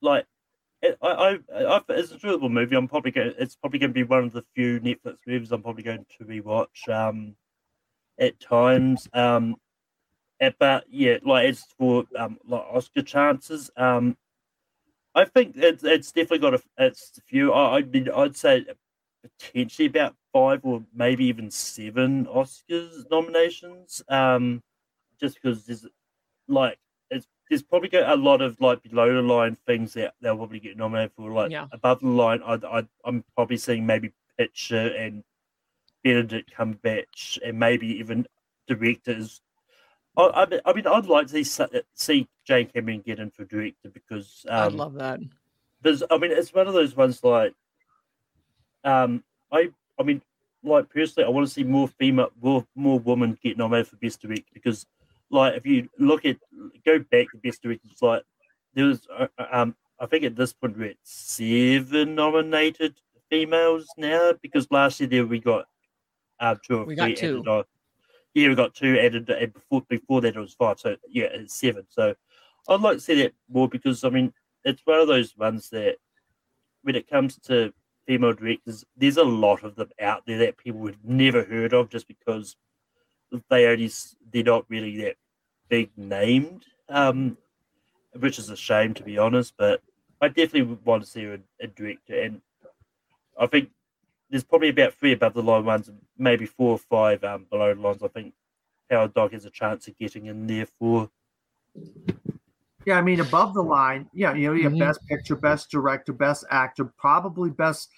like, 0.00 0.24
it, 0.82 0.96
I, 1.02 1.40
I, 1.52 1.64
I, 1.64 1.80
it's 1.88 2.12
a 2.12 2.14
enjoyable 2.14 2.48
movie. 2.48 2.76
I'm 2.76 2.86
probably 2.86 3.10
going. 3.10 3.34
It's 3.38 3.56
probably 3.56 3.80
going 3.80 3.90
to 3.90 3.94
be 3.94 4.04
one 4.04 4.22
of 4.22 4.32
the 4.32 4.44
few 4.54 4.78
Netflix 4.78 5.16
movies 5.26 5.50
I'm 5.50 5.62
probably 5.62 5.82
going 5.82 6.06
to 6.18 6.24
rewatch. 6.24 6.88
Um, 6.88 7.34
at 8.18 8.38
times. 8.40 9.08
Um, 9.12 9.56
but 10.58 10.84
yeah, 10.90 11.18
like 11.24 11.48
as 11.48 11.64
for 11.78 12.04
um 12.16 12.38
like 12.46 12.64
Oscar 12.72 13.02
chances. 13.02 13.70
Um, 13.76 14.16
I 15.14 15.24
think 15.24 15.56
it's 15.56 15.84
it's 15.84 16.12
definitely 16.12 16.38
got 16.38 16.54
a 16.54 16.62
it's 16.78 17.18
a 17.18 17.22
few. 17.22 17.52
I, 17.52 17.78
I 17.78 17.82
mean, 17.82 18.08
I'd 18.14 18.36
say 18.36 18.66
potentially 19.22 19.86
about 19.86 20.14
five 20.32 20.60
or 20.64 20.84
maybe 20.94 21.24
even 21.26 21.50
seven 21.50 22.26
Oscars 22.26 23.10
nominations. 23.10 24.02
Um, 24.08 24.62
just 25.20 25.36
because 25.42 25.66
there's 25.66 25.86
like 26.46 26.78
it's 27.10 27.26
there's 27.48 27.62
probably 27.62 27.88
got 27.88 28.10
a 28.10 28.20
lot 28.20 28.42
of 28.42 28.60
like 28.60 28.82
below 28.82 29.12
the 29.14 29.22
line 29.22 29.56
things 29.66 29.94
that 29.94 30.14
they'll 30.20 30.36
probably 30.36 30.60
get 30.60 30.76
nominated 30.76 31.12
for. 31.16 31.32
Like 31.32 31.50
Yeah. 31.50 31.66
above 31.72 32.00
the 32.00 32.08
line, 32.08 32.40
I, 32.44 32.54
I 32.54 32.86
I'm 33.04 33.24
probably 33.34 33.56
seeing 33.56 33.86
maybe 33.86 34.12
picture 34.38 34.94
and 34.96 35.24
Benedict 36.04 36.52
Cumberbatch 36.56 37.38
and 37.44 37.58
maybe 37.58 37.88
even 37.98 38.26
directors. 38.68 39.40
I, 40.18 40.60
I, 40.64 40.72
mean- 40.72 40.86
I'd 40.86 41.06
like 41.06 41.28
to 41.28 41.44
see, 41.44 41.64
see 41.94 42.28
Jane 42.44 42.68
Campion 42.68 43.00
get 43.00 43.20
in 43.20 43.30
for 43.30 43.44
director 43.44 43.88
because 43.88 44.44
I'd 44.50 44.66
um, 44.66 44.76
love 44.76 44.94
that. 44.94 45.20
there's 45.82 46.02
I 46.10 46.18
mean 46.18 46.32
it's 46.32 46.52
one 46.52 46.66
of 46.66 46.74
those 46.74 46.96
ones 46.96 47.22
like 47.22 47.54
um 48.84 49.22
I 49.52 49.70
I 49.98 50.02
mean 50.02 50.20
like 50.64 50.90
personally 50.90 51.26
I 51.26 51.30
want 51.30 51.46
to 51.46 51.52
see 51.52 51.62
more 51.62 51.86
female 51.86 52.30
more 52.40 52.66
more 52.74 52.98
women 52.98 53.38
get 53.42 53.56
nominated 53.56 53.88
for 53.88 53.96
best 53.96 54.20
director 54.20 54.50
because 54.52 54.86
like 55.30 55.54
if 55.56 55.64
you 55.64 55.88
look 55.98 56.24
at 56.24 56.36
go 56.84 56.98
back 56.98 57.30
to 57.30 57.38
best 57.42 57.62
director 57.62 57.86
it's 57.90 58.02
like 58.02 58.22
there 58.74 58.86
was 58.86 59.06
uh, 59.16 59.28
um 59.52 59.76
I 60.00 60.06
think 60.06 60.24
at 60.24 60.36
this 60.36 60.52
point 60.52 60.76
we're 60.76 60.90
at 60.90 60.96
seven 61.02 62.14
nominated 62.14 62.96
females 63.30 63.86
now 63.96 64.32
because 64.42 64.66
last 64.70 65.00
year 65.00 65.08
there 65.08 65.26
we 65.26 65.38
got 65.38 65.66
uh, 66.40 66.54
two 66.64 66.78
or 66.78 66.84
We 66.84 66.94
got 66.94 67.06
three 67.06 67.14
two. 67.14 67.42
Yeah, 68.34 68.48
we 68.48 68.54
got 68.54 68.74
two 68.74 68.98
added 68.98 69.28
and 69.30 69.52
before 69.52 69.82
before 69.88 70.20
that 70.20 70.36
it 70.36 70.40
was 70.40 70.54
five. 70.54 70.78
So 70.78 70.96
yeah, 71.08 71.28
it's 71.32 71.58
seven. 71.58 71.84
So 71.88 72.14
I'd 72.68 72.80
like 72.80 72.98
to 72.98 73.02
see 73.02 73.22
that 73.22 73.32
more 73.50 73.68
because 73.68 74.04
I 74.04 74.10
mean 74.10 74.32
it's 74.64 74.82
one 74.84 75.00
of 75.00 75.08
those 75.08 75.36
ones 75.36 75.70
that 75.70 75.96
when 76.82 76.94
it 76.94 77.08
comes 77.08 77.36
to 77.46 77.72
female 78.06 78.32
directors, 78.32 78.84
there's 78.96 79.16
a 79.16 79.24
lot 79.24 79.64
of 79.64 79.76
them 79.76 79.90
out 80.00 80.24
there 80.26 80.38
that 80.38 80.56
people 80.56 80.80
would 80.80 80.98
never 81.04 81.44
heard 81.44 81.72
of 81.74 81.90
just 81.90 82.08
because 82.08 82.56
they 83.50 83.66
only 83.66 83.90
they're 84.32 84.42
not 84.42 84.64
really 84.68 84.96
that 85.02 85.16
big 85.68 85.90
named, 85.96 86.64
um, 86.88 87.36
which 88.18 88.38
is 88.38 88.50
a 88.50 88.56
shame 88.56 88.94
to 88.94 89.02
be 89.02 89.18
honest. 89.18 89.54
But 89.58 89.82
I 90.20 90.28
definitely 90.28 90.62
would 90.62 90.84
want 90.84 91.02
to 91.04 91.08
see 91.08 91.24
a, 91.24 91.38
a 91.60 91.66
director, 91.66 92.20
and 92.20 92.40
I 93.38 93.46
think 93.46 93.70
there's 94.30 94.44
probably 94.44 94.68
about 94.68 94.94
three 94.94 95.12
above 95.12 95.34
the 95.34 95.42
line 95.42 95.64
ones, 95.64 95.90
maybe 96.16 96.46
four 96.46 96.72
or 96.72 96.78
five 96.78 97.24
um, 97.24 97.46
below 97.50 97.74
the 97.74 97.80
lines. 97.80 98.02
I 98.02 98.08
think 98.08 98.34
Howard 98.90 99.14
Dog 99.14 99.32
has 99.32 99.44
a 99.44 99.50
chance 99.50 99.88
of 99.88 99.98
getting 99.98 100.26
in 100.26 100.46
there 100.46 100.66
for. 100.78 101.10
Yeah, 102.86 102.98
I 102.98 103.02
mean, 103.02 103.20
above 103.20 103.54
the 103.54 103.62
line, 103.62 104.08
yeah, 104.14 104.34
you 104.34 104.48
know, 104.48 104.54
you 104.54 104.64
have 104.64 104.72
Mhm. 104.72 104.78
best 104.78 105.00
picture, 105.06 105.36
best 105.36 105.70
director, 105.70 106.12
best 106.12 106.44
actor, 106.50 106.84
probably 106.84 107.50
best 107.50 107.90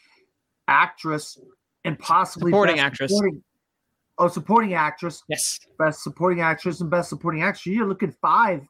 actress, 0.66 1.38
and 1.84 1.98
possibly 1.98 2.50
Supporting 2.50 2.76
best 2.76 2.84
actress. 2.86 3.12
Supporting, 3.12 3.44
oh, 4.18 4.28
supporting 4.28 4.74
actress, 4.74 5.22
Yes. 5.28 5.60
best 5.78 6.02
supporting 6.02 6.40
actress, 6.40 6.80
and 6.80 6.90
best 6.90 7.08
supporting 7.08 7.42
actress. 7.42 7.66
You're 7.66 7.86
looking 7.86 8.12
five 8.20 8.66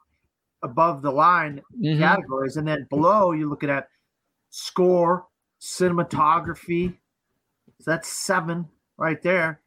above 0.62 1.00
the 1.00 1.10
line 1.10 1.62
Mhm. 1.82 1.98
categories, 1.98 2.56
and 2.56 2.68
then 2.68 2.86
below 2.90 3.32
you're 3.32 3.48
looking 3.48 3.70
at 3.70 3.88
score, 4.50 5.26
cinematography. 5.60 6.98
So 7.80 7.90
that's 7.90 8.08
seven 8.08 8.68
right 8.98 9.20
there. 9.22 9.60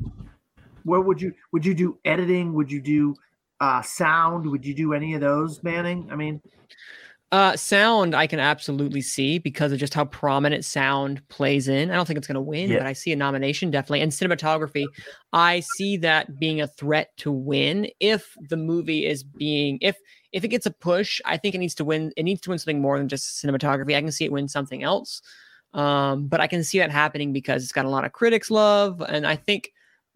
Where 0.83 1.01
would 1.01 1.21
you 1.21 1.33
would 1.51 1.65
you 1.65 1.73
do 1.73 1.97
editing? 2.05 2.53
Would 2.53 2.71
you 2.71 2.81
do 2.81 3.15
uh, 3.59 3.81
sound? 3.81 4.45
Would 4.49 4.65
you 4.65 4.73
do 4.73 4.93
any 4.93 5.13
of 5.15 5.21
those, 5.21 5.63
Manning? 5.63 6.07
I 6.11 6.15
mean, 6.15 6.41
Uh, 7.31 7.55
sound 7.55 8.13
I 8.13 8.27
can 8.27 8.39
absolutely 8.39 9.01
see 9.01 9.39
because 9.39 9.71
of 9.71 9.79
just 9.79 9.95
how 9.95 10.05
prominent 10.05 10.63
sound 10.63 11.27
plays 11.29 11.67
in. 11.67 11.89
I 11.89 11.95
don't 11.95 12.05
think 12.05 12.17
it's 12.17 12.27
going 12.27 12.35
to 12.35 12.41
win, 12.41 12.69
Yeah. 12.69 12.79
but 12.79 12.85
I 12.87 12.93
see 12.93 13.11
a 13.11 13.15
nomination 13.15 13.71
definitely. 13.71 14.01
And 14.01 14.11
cinematography, 14.11 14.85
I 15.31 15.61
see 15.61 15.97
that 15.97 16.37
being 16.37 16.61
a 16.61 16.67
threat 16.67 17.09
to 17.17 17.31
win 17.31 17.87
if 17.99 18.35
the 18.49 18.57
movie 18.57 19.07
is 19.07 19.23
being 19.23 19.79
if 19.81 19.97
if 20.31 20.43
it 20.43 20.49
gets 20.49 20.67
a 20.67 20.71
push. 20.71 21.21
I 21.25 21.37
think 21.37 21.55
it 21.55 21.59
needs 21.59 21.75
to 21.75 21.85
win. 21.85 22.11
It 22.17 22.23
needs 22.23 22.41
to 22.41 22.51
win 22.51 22.59
something 22.59 22.81
more 22.81 22.99
than 22.99 23.07
just 23.07 23.43
cinematography. 23.43 23.95
I 23.95 24.01
can 24.01 24.11
see 24.11 24.25
it 24.25 24.31
win 24.31 24.47
something 24.47 24.83
else, 24.83 25.21
um, 25.73 26.27
but 26.27 26.39
I 26.39 26.47
can 26.47 26.63
see 26.63 26.79
that 26.79 26.91
happening 26.91 27.33
because 27.33 27.63
it's 27.63 27.71
got 27.71 27.85
a 27.85 27.89
lot 27.89 28.05
of 28.05 28.11
critics 28.11 28.51
love, 28.51 29.01
and 29.01 29.25
I 29.25 29.35
think 29.35 29.71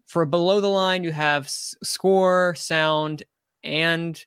for 0.06 0.24
below 0.24 0.60
the 0.60 0.68
line 0.68 1.04
you 1.04 1.12
have 1.12 1.44
s- 1.44 1.74
score, 1.82 2.54
sound, 2.54 3.22
and 3.62 4.24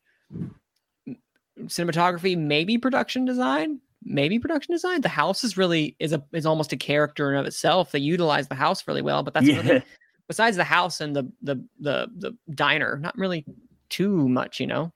cinematography, 1.62 2.38
maybe 2.38 2.78
production 2.78 3.26
design, 3.26 3.80
maybe 4.04 4.40
production 4.40 4.74
design. 4.74 5.02
The 5.02 5.10
house 5.10 5.44
is 5.44 5.58
really 5.58 5.96
is 6.00 6.14
a 6.14 6.24
is 6.34 6.46
almost 6.46 6.74
a 6.74 6.78
character 6.78 7.32
in 7.32 7.38
of 7.38 7.46
itself. 7.46 7.92
They 7.92 8.00
utilize 8.00 8.48
the 8.48 8.56
house 8.56 8.88
really 8.88 9.02
well, 9.02 9.24
but 9.24 9.34
that's 9.34 9.48
yeah. 9.48 9.62
really, 9.62 9.84
besides 10.28 10.58
the 10.58 10.64
house 10.64 11.02
and 11.02 11.16
the 11.16 11.32
the 11.42 11.64
the 11.80 12.08
the 12.18 12.38
diner, 12.54 12.98
not 12.98 13.18
really 13.18 13.46
too 13.90 14.28
much, 14.28 14.60
you 14.60 14.68
know. 14.68 14.92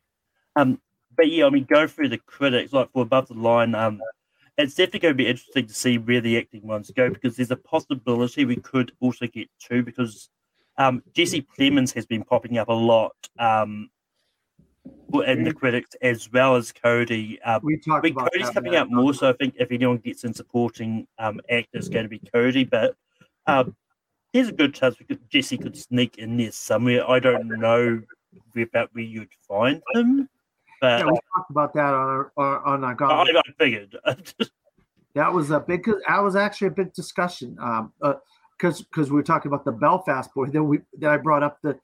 Um, 0.55 0.79
but 1.15 1.29
yeah, 1.29 1.45
I 1.45 1.49
mean, 1.49 1.65
go 1.69 1.87
through 1.87 2.09
the 2.09 2.17
critics, 2.17 2.73
like 2.73 2.91
for 2.91 3.03
above 3.03 3.27
the 3.27 3.33
line, 3.35 3.75
um, 3.75 4.01
it's 4.57 4.75
definitely 4.75 4.99
going 4.99 5.13
to 5.13 5.17
be 5.17 5.27
interesting 5.27 5.67
to 5.67 5.73
see 5.73 5.97
where 5.97 6.21
the 6.21 6.37
acting 6.37 6.65
ones 6.65 6.91
go 6.95 7.09
because 7.09 7.35
there's 7.35 7.51
a 7.51 7.57
possibility 7.57 8.45
we 8.45 8.55
could 8.55 8.91
also 9.01 9.27
get 9.27 9.49
two 9.59 9.83
because 9.83 10.29
um, 10.77 11.03
Jesse 11.13 11.45
Plemons 11.57 11.93
has 11.93 12.05
been 12.05 12.23
popping 12.23 12.57
up 12.57 12.69
a 12.69 12.73
lot 12.73 13.15
um, 13.39 13.89
in 15.25 15.43
the 15.43 15.53
critics 15.53 15.95
as 16.01 16.31
well 16.31 16.55
as 16.55 16.71
Kodi. 16.71 17.37
Um, 17.45 17.61
we 17.63 17.77
talked 17.77 18.07
about 18.07 18.31
Kodi's 18.31 18.49
coming 18.49 18.75
out 18.75 18.89
more, 18.91 19.13
so 19.13 19.29
I 19.29 19.33
think 19.33 19.55
if 19.57 19.71
anyone 19.71 19.97
gets 19.97 20.23
in 20.23 20.33
supporting 20.33 21.07
um, 21.19 21.41
actor, 21.49 21.69
it's 21.73 21.89
going 21.89 22.03
to 22.03 22.09
be 22.09 22.19
Kodi. 22.19 22.69
But 22.69 22.95
um, 23.47 23.75
there's 24.33 24.49
a 24.49 24.53
good 24.53 24.73
chance 24.73 24.99
we 24.99 25.05
could, 25.05 25.29
Jesse 25.29 25.57
could 25.57 25.77
sneak 25.77 26.17
in 26.17 26.37
there 26.37 26.51
somewhere. 26.51 27.09
I 27.09 27.19
don't 27.19 27.47
know 27.47 28.01
about 28.55 28.89
where 28.93 29.03
you'd 29.03 29.29
find 29.47 29.81
him, 29.93 30.29
but 30.81 30.99
Yeah, 30.99 31.05
we 31.05 31.19
talked 31.35 31.51
about 31.51 31.73
that 31.73 31.93
on 31.93 32.07
our, 32.07 32.31
our 32.37 32.65
on 32.65 32.83
our 32.83 32.95
I. 33.03 33.21
I 33.23 33.41
figured. 33.59 33.97
That 35.15 35.31
was 35.31 35.49
a 35.49 35.61
big. 35.61 35.85
That 36.09 36.19
was 36.21 36.35
actually 36.35 36.67
a 36.67 36.71
big 36.71 36.91
discussion. 36.93 37.55
Um, 37.61 37.93
because 38.57 38.81
because 38.81 39.09
we 39.09 39.15
were 39.15 39.23
talking 39.23 39.49
about 39.49 39.63
the 39.63 39.71
Belfast 39.71 40.29
boy. 40.33 40.47
Then 40.47 40.67
we 40.67 40.79
then 40.93 41.09
I 41.09 41.15
brought 41.17 41.41
up 41.41 41.57
the 41.61 41.79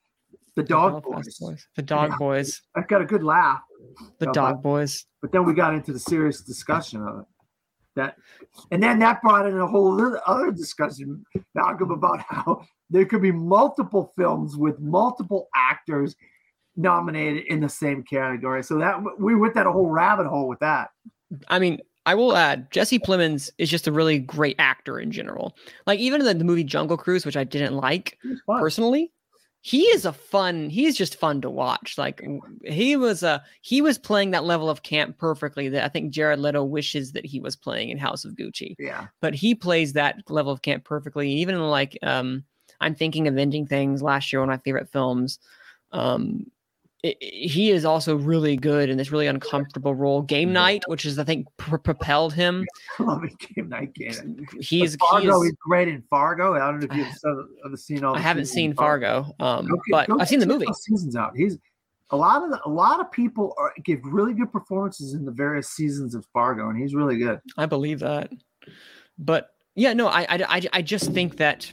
the 0.58 0.64
dog 0.64 1.02
Belfast 1.04 1.40
boys. 1.40 1.66
The 1.78 1.82
dog 1.82 2.10
Yeah. 2.12 2.18
boys. 2.18 2.62
I 2.76 2.82
got 2.82 3.02
a 3.02 3.06
good 3.06 3.24
laugh, 3.24 3.62
The 4.20 4.28
Uh, 4.30 4.34
dog 4.34 4.62
boys. 4.62 5.06
but 5.22 5.32
then 5.32 5.46
we 5.46 5.54
got 5.54 5.74
into 5.74 5.94
the 5.94 6.00
serious 6.00 6.42
discussion 6.42 7.02
of 7.08 7.20
it. 7.22 7.26
that, 7.96 8.16
and 8.72 8.82
then 8.84 9.00
that 9.00 9.22
brought 9.22 9.46
in 9.46 9.58
a 9.58 9.68
whole 9.68 9.94
other- 9.94 10.22
other 10.26 10.50
discussion, 10.52 11.26
Malcolm, 11.56 11.92
about 11.92 12.20
how 12.22 12.64
there 12.90 13.06
could 13.06 13.22
be 13.22 13.32
multiple 13.34 14.14
films 14.18 14.56
with 14.58 14.80
multiple 14.80 15.50
actors 15.56 16.16
nominated 16.82 17.46
in 17.48 17.60
the 17.60 17.70
same 17.70 18.04
category. 18.04 18.64
So 18.64 18.78
that 18.80 19.00
we 19.20 19.36
went 19.36 19.54
that 19.56 19.68
a 19.68 19.72
whole 19.72 19.90
rabbit 19.90 20.28
hole 20.28 20.48
with 20.48 20.60
that. 20.60 20.90
I 21.48 21.60
mean, 21.60 21.80
I 22.06 22.16
will 22.16 22.36
add 22.36 22.72
Jesse 22.72 23.00
Plemons 23.00 23.52
is 23.58 23.70
just 23.70 23.88
a 23.88 23.92
really 23.92 24.20
great 24.20 24.56
actor 24.60 25.00
in 25.00 25.12
general. 25.12 25.56
Like 25.86 26.00
even 26.00 26.22
in 26.22 26.28
the, 26.28 26.34
the 26.34 26.44
movie 26.44 26.64
Jungle 26.64 26.98
Cruise, 26.98 27.26
which 27.26 27.38
I 27.38 27.44
didn't 27.44 27.76
like 27.76 28.18
It 28.24 28.30
was 28.30 28.42
fun. 28.48 28.60
personally, 28.60 29.12
he 29.64 29.84
is 29.84 30.06
a 30.06 30.12
fun. 30.12 30.72
He's 30.72 30.98
just 30.98 31.20
fun 31.20 31.42
to 31.42 31.50
watch. 31.50 31.96
Like 32.00 32.22
he 32.66 32.96
was 32.96 33.22
a 33.22 33.44
he 33.62 33.82
was 33.82 34.00
playing 34.00 34.32
that 34.32 34.44
level 34.44 34.70
of 34.70 34.82
camp 34.82 35.20
perfectly 35.20 35.70
that 35.70 35.86
I 35.86 35.90
think 35.90 36.12
Jared 36.12 36.40
Leto 36.40 36.64
wishes 36.64 37.12
that 37.12 37.26
he 37.26 37.40
was 37.40 37.56
playing 37.56 37.90
in 37.90 38.00
House 38.00 38.26
of 38.26 38.34
Gucci. 38.34 38.76
Yeah. 38.80 39.08
But 39.22 39.36
he 39.36 39.54
plays 39.54 39.94
that 39.94 40.18
level 40.28 40.52
of 40.52 40.64
camp 40.64 40.84
perfectly. 40.84 41.32
Even 41.32 41.54
in 41.54 41.62
like 41.62 41.98
um, 42.02 42.44
I'm 42.80 42.96
thinking 42.96 43.28
of 43.28 43.38
ending 43.38 43.68
things 43.68 44.02
last 44.02 44.34
year, 44.34 44.40
one 44.40 44.50
of 44.50 44.54
my 44.54 44.64
favorite 44.64 44.90
films. 44.90 45.38
Um, 45.92 46.48
he 47.04 47.72
is 47.72 47.84
also 47.84 48.16
really 48.16 48.56
good 48.56 48.90
in 48.90 48.98
this 48.98 49.12
really 49.12 49.26
uncomfortable 49.26 49.96
role. 49.96 50.22
Game 50.22 50.54
Night, 50.54 50.84
which 50.88 51.04
is 51.06 51.18
I 51.18 51.24
think 51.24 51.48
pr- 51.58 51.78
propelled 51.78 52.34
him. 52.34 52.66
I 53.00 53.04
love 53.04 53.24
it. 53.24 53.34
Game 53.56 53.70
night 53.70 53.94
game. 53.96 54.46
He's 54.60 54.94
he 54.94 54.98
Fargo. 54.98 55.42
is, 55.42 55.48
he's 55.50 55.56
great 55.68 55.88
in 55.88 56.04
Fargo. 56.10 56.54
I 56.54 56.60
don't 56.60 56.80
know 56.80 56.88
if 56.90 56.96
you've 56.96 57.08
seen- 57.16 57.48
ever 57.66 57.78
seen 57.78 58.04
all. 58.04 58.16
I 58.16 58.20
haven't 58.20 58.46
seen 58.46 58.72
of 58.72 58.78
Fargo, 58.78 59.34
um, 59.40 59.68
Go- 59.68 59.82
but 59.90 60.10
I've 60.20 60.30
seen 60.30 60.40
the 60.40 60.46
movie. 60.46 60.68
Seasons 60.74 61.16
out. 61.16 61.36
He's 61.36 61.58
a 62.12 62.18
lot 62.18 62.44
of 62.44 62.52
the, 62.52 62.62
a 62.66 62.70
lot 62.70 63.00
of 63.00 63.12
people 63.12 63.56
are, 63.58 63.74
give 63.84 64.00
really 64.04 64.34
good 64.34 64.52
performances 64.52 65.14
in 65.14 65.26
the 65.26 65.32
various 65.32 65.70
seasons 65.70 66.14
of 66.14 66.26
Fargo, 66.34 66.70
and 66.70 66.80
he's 66.80 66.94
really 66.94 67.18
good. 67.18 67.40
I 67.58 67.66
believe 67.66 68.00
that. 68.00 68.32
But 69.18 69.50
yeah, 69.76 69.94
no, 69.94 70.08
I, 70.08 70.22
I, 70.24 70.44
I, 70.58 70.62
I 70.74 70.82
just 70.82 71.12
think 71.14 71.38
that 71.38 71.72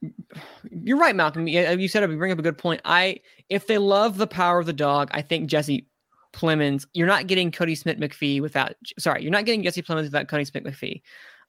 you're 0.70 0.98
right, 0.98 1.14
Malcolm. 1.14 1.46
You 1.46 1.88
said 1.88 2.02
it. 2.04 2.10
You 2.10 2.16
bring 2.16 2.32
up 2.32 2.38
a 2.38 2.42
good 2.42 2.58
point. 2.58 2.80
I, 2.84 3.20
if 3.50 3.66
they 3.66 3.78
love 3.78 4.16
the 4.16 4.26
power 4.26 4.58
of 4.58 4.66
the 4.66 4.72
dog, 4.72 5.10
I 5.12 5.22
think 5.22 5.50
Jesse 5.50 5.86
Plemons. 6.32 6.86
You're 6.94 7.06
not 7.06 7.26
getting 7.26 7.50
Kodi 7.50 7.76
Smit-McPhee 7.76 8.40
without. 8.40 8.74
Sorry, 8.98 9.22
you're 9.22 9.32
not 9.32 9.44
getting 9.44 9.62
Jesse 9.62 9.82
Plemons 9.82 10.04
without 10.04 10.28
Kodi 10.28 10.46
Smit-McPhee. 10.46 11.02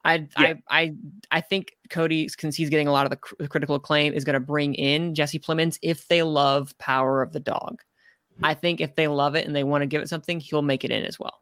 I, 0.04 0.16
Yeah. 0.16 0.28
I, 0.36 0.56
I, 0.70 0.94
I 1.30 1.42
think 1.42 1.78
Kodi, 1.90 2.30
since 2.40 2.56
he's 2.56 2.72
getting 2.72 2.88
a 2.88 2.92
lot 2.92 3.06
of 3.06 3.12
the, 3.12 3.18
cr- 3.18 3.36
the 3.38 3.48
critical 3.48 3.76
acclaim, 3.76 4.14
is 4.14 4.24
going 4.24 4.34
to 4.34 4.40
bring 4.40 4.74
in 4.74 5.14
Jesse 5.14 5.40
Plemons 5.40 5.78
if 5.84 6.08
they 6.08 6.24
love 6.24 6.76
Power 6.80 7.22
of 7.22 7.34
the 7.34 7.40
Dog. 7.40 7.82
I 8.42 8.56
think 8.56 8.82
if 8.82 8.96
they 8.96 9.08
love 9.08 9.36
it 9.36 9.46
and 9.46 9.56
they 9.56 9.64
want 9.64 9.84
to 9.84 9.86
give 9.86 10.02
it 10.02 10.10
something, 10.10 10.40
he'll 10.40 10.64
make 10.64 10.84
it 10.84 10.90
in 10.90 11.04
as 11.06 11.20
well. 11.20 11.42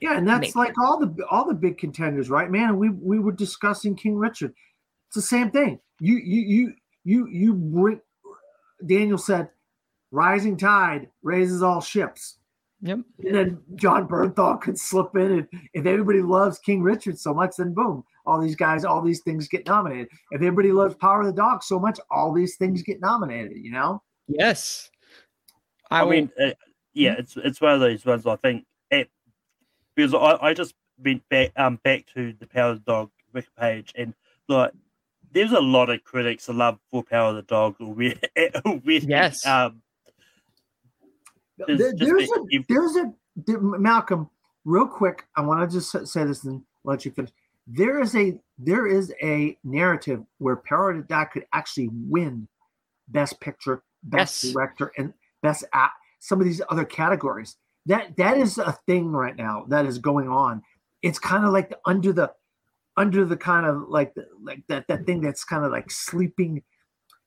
Yeah, 0.00 0.16
and 0.16 0.28
that's 0.28 0.54
Maybe. 0.54 0.68
like 0.68 0.78
all 0.78 1.00
the 1.00 1.26
all 1.28 1.44
the 1.44 1.54
big 1.54 1.78
contenders, 1.78 2.30
right, 2.30 2.48
man? 2.48 2.76
We 2.78 2.90
we 2.90 3.18
were 3.18 3.32
discussing 3.32 3.96
King 3.96 4.14
Richard. 4.14 4.54
It's 5.08 5.16
the 5.16 5.22
same 5.22 5.50
thing. 5.50 5.80
You 5.98 6.16
you 6.16 6.42
you 6.42 6.74
you 7.02 7.28
you 7.28 7.54
bring. 7.54 8.00
Daniel 8.86 9.18
said, 9.18 9.50
"Rising 10.10 10.56
tide 10.56 11.08
raises 11.22 11.62
all 11.62 11.80
ships." 11.80 12.38
Yep. 12.80 13.00
And 13.24 13.34
then 13.34 13.58
Jon 13.74 14.06
Bernthal 14.06 14.60
could 14.60 14.78
slip 14.78 15.16
in. 15.16 15.32
And 15.32 15.48
if 15.74 15.84
everybody 15.84 16.22
loves 16.22 16.58
King 16.60 16.82
Richard 16.82 17.18
so 17.18 17.34
much, 17.34 17.56
then 17.58 17.74
boom, 17.74 18.04
all 18.24 18.40
these 18.40 18.54
guys, 18.54 18.84
all 18.84 19.02
these 19.02 19.20
things 19.22 19.48
get 19.48 19.66
nominated. 19.66 20.08
If 20.30 20.42
everybody 20.42 20.70
loves 20.70 20.94
Power 20.94 21.20
of 21.22 21.26
the 21.26 21.32
Dog 21.32 21.64
so 21.64 21.80
much, 21.80 21.98
all 22.10 22.32
these 22.32 22.56
things 22.56 22.82
get 22.82 23.00
nominated, 23.00 23.56
you 23.56 23.72
know? 23.72 24.02
Yes. 24.28 24.90
I, 25.90 26.04
will- 26.04 26.10
mean, 26.10 26.30
uh, 26.40 26.50
yeah, 26.92 27.14
it's 27.18 27.36
it's 27.36 27.60
one 27.60 27.74
of 27.74 27.80
those 27.80 28.04
ones. 28.04 28.26
I 28.26 28.36
think 28.36 28.64
it, 28.90 29.10
because 29.94 30.14
I, 30.14 30.48
I 30.48 30.54
just 30.54 30.74
went 31.02 31.28
back 31.28 31.52
um 31.56 31.80
back 31.84 32.06
to 32.14 32.32
the 32.38 32.46
Power 32.46 32.72
of 32.72 32.84
the 32.84 32.92
Dog 32.92 33.10
wiki 33.32 33.48
page 33.58 33.92
and 33.94 34.14
like 34.48 34.72
there's 35.32 35.52
a 35.52 35.60
lot 35.60 35.90
of 35.90 36.02
critics 36.04 36.46
that 36.46 36.54
love 36.54 36.78
for 36.90 37.02
Power 37.02 37.30
of 37.30 37.36
the 37.36 37.42
Dog 37.42 37.76
already. 37.80 38.18
already. 38.66 39.06
Yes. 39.06 39.44
Um, 39.46 39.82
There's 41.66 41.78
There- 41.78 41.92
just 41.92 42.10
there's 42.10 42.30
a- 42.30 42.64
there's 42.68 42.96
a, 42.96 43.14
Malcolm, 43.60 44.28
real 44.64 44.86
quick, 44.86 45.26
I 45.36 45.40
want 45.42 45.68
to 45.68 45.76
just 45.76 45.90
say 46.08 46.24
this 46.24 46.44
and 46.44 46.62
let 46.84 47.04
you 47.04 47.10
finish. 47.10 47.30
There 47.66 48.00
is 48.00 48.14
a 48.16 48.40
there 48.58 48.86
is 48.86 49.12
a 49.22 49.56
narrative 49.62 50.24
where 50.38 50.56
of 50.96 51.06
the 51.08 51.26
could 51.32 51.46
actually 51.52 51.90
win 51.92 52.48
Best 53.08 53.40
Picture, 53.40 53.82
Best 54.02 54.42
Yes. 54.44 54.52
Director, 54.52 54.92
and 54.98 55.12
Best 55.42 55.64
Act. 55.72 55.94
Some 56.20 56.40
of 56.40 56.46
these 56.46 56.60
other 56.70 56.84
categories. 56.84 57.56
That 57.86 58.16
that 58.16 58.36
is 58.38 58.58
a 58.58 58.72
thing 58.86 59.12
right 59.12 59.36
now 59.36 59.64
that 59.68 59.86
is 59.86 59.98
going 59.98 60.28
on. 60.28 60.62
It's 61.02 61.18
kind 61.18 61.44
of 61.44 61.52
like 61.52 61.68
the, 61.70 61.78
under 61.86 62.12
the 62.12 62.32
under 62.96 63.24
the 63.24 63.36
kind 63.36 63.64
of 63.66 63.88
like 63.88 64.14
the, 64.14 64.26
like 64.42 64.62
that 64.68 64.88
that 64.88 65.06
thing 65.06 65.20
that's 65.20 65.44
kind 65.44 65.64
of 65.64 65.70
like 65.70 65.90
sleeping 65.90 66.62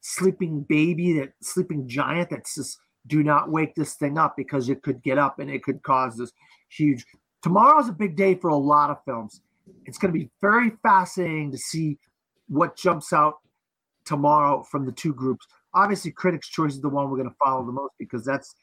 sleeping 0.02 0.62
baby 0.64 1.14
that 1.14 1.32
sleeping 1.42 1.88
giant 1.88 2.30
that's 2.32 2.56
just 2.56 2.80
do 3.08 3.24
not 3.24 3.50
wake 3.50 3.76
this 3.76 3.96
thing 3.96 4.18
up 4.18 4.36
because 4.38 4.70
it 4.70 4.82
could 4.84 5.02
get 5.02 5.18
up 5.18 5.40
and 5.40 5.50
it 5.50 5.64
could 5.64 5.82
cause 5.84 6.18
this 6.18 6.32
huge 6.70 7.06
tomorrow's 7.42 7.90
a 7.90 7.94
big 7.94 8.16
day 8.16 8.36
for 8.36 8.50
a 8.50 8.56
lot 8.56 8.90
of 8.90 9.04
films. 9.06 9.42
It's 9.86 9.98
going 9.98 10.14
to 10.14 10.20
be 10.20 10.30
very 10.42 10.72
fascinating 10.84 11.52
to 11.52 11.58
see 11.58 11.98
what 12.48 12.76
jumps 12.76 13.14
out 13.14 13.36
tomorrow 14.06 14.64
from 14.64 14.86
the 14.86 14.92
two 14.92 15.14
groups. 15.14 15.48
Obviously 15.74 16.12
critics 16.12 16.48
choice 16.48 16.74
is 16.74 16.82
the 16.82 16.90
one 16.90 17.10
we're 17.10 17.18
going 17.18 17.30
to 17.30 17.36
follow 17.44 17.66
the 17.66 17.72
most 17.72 17.94
because 17.98 18.24
that's 18.26 18.56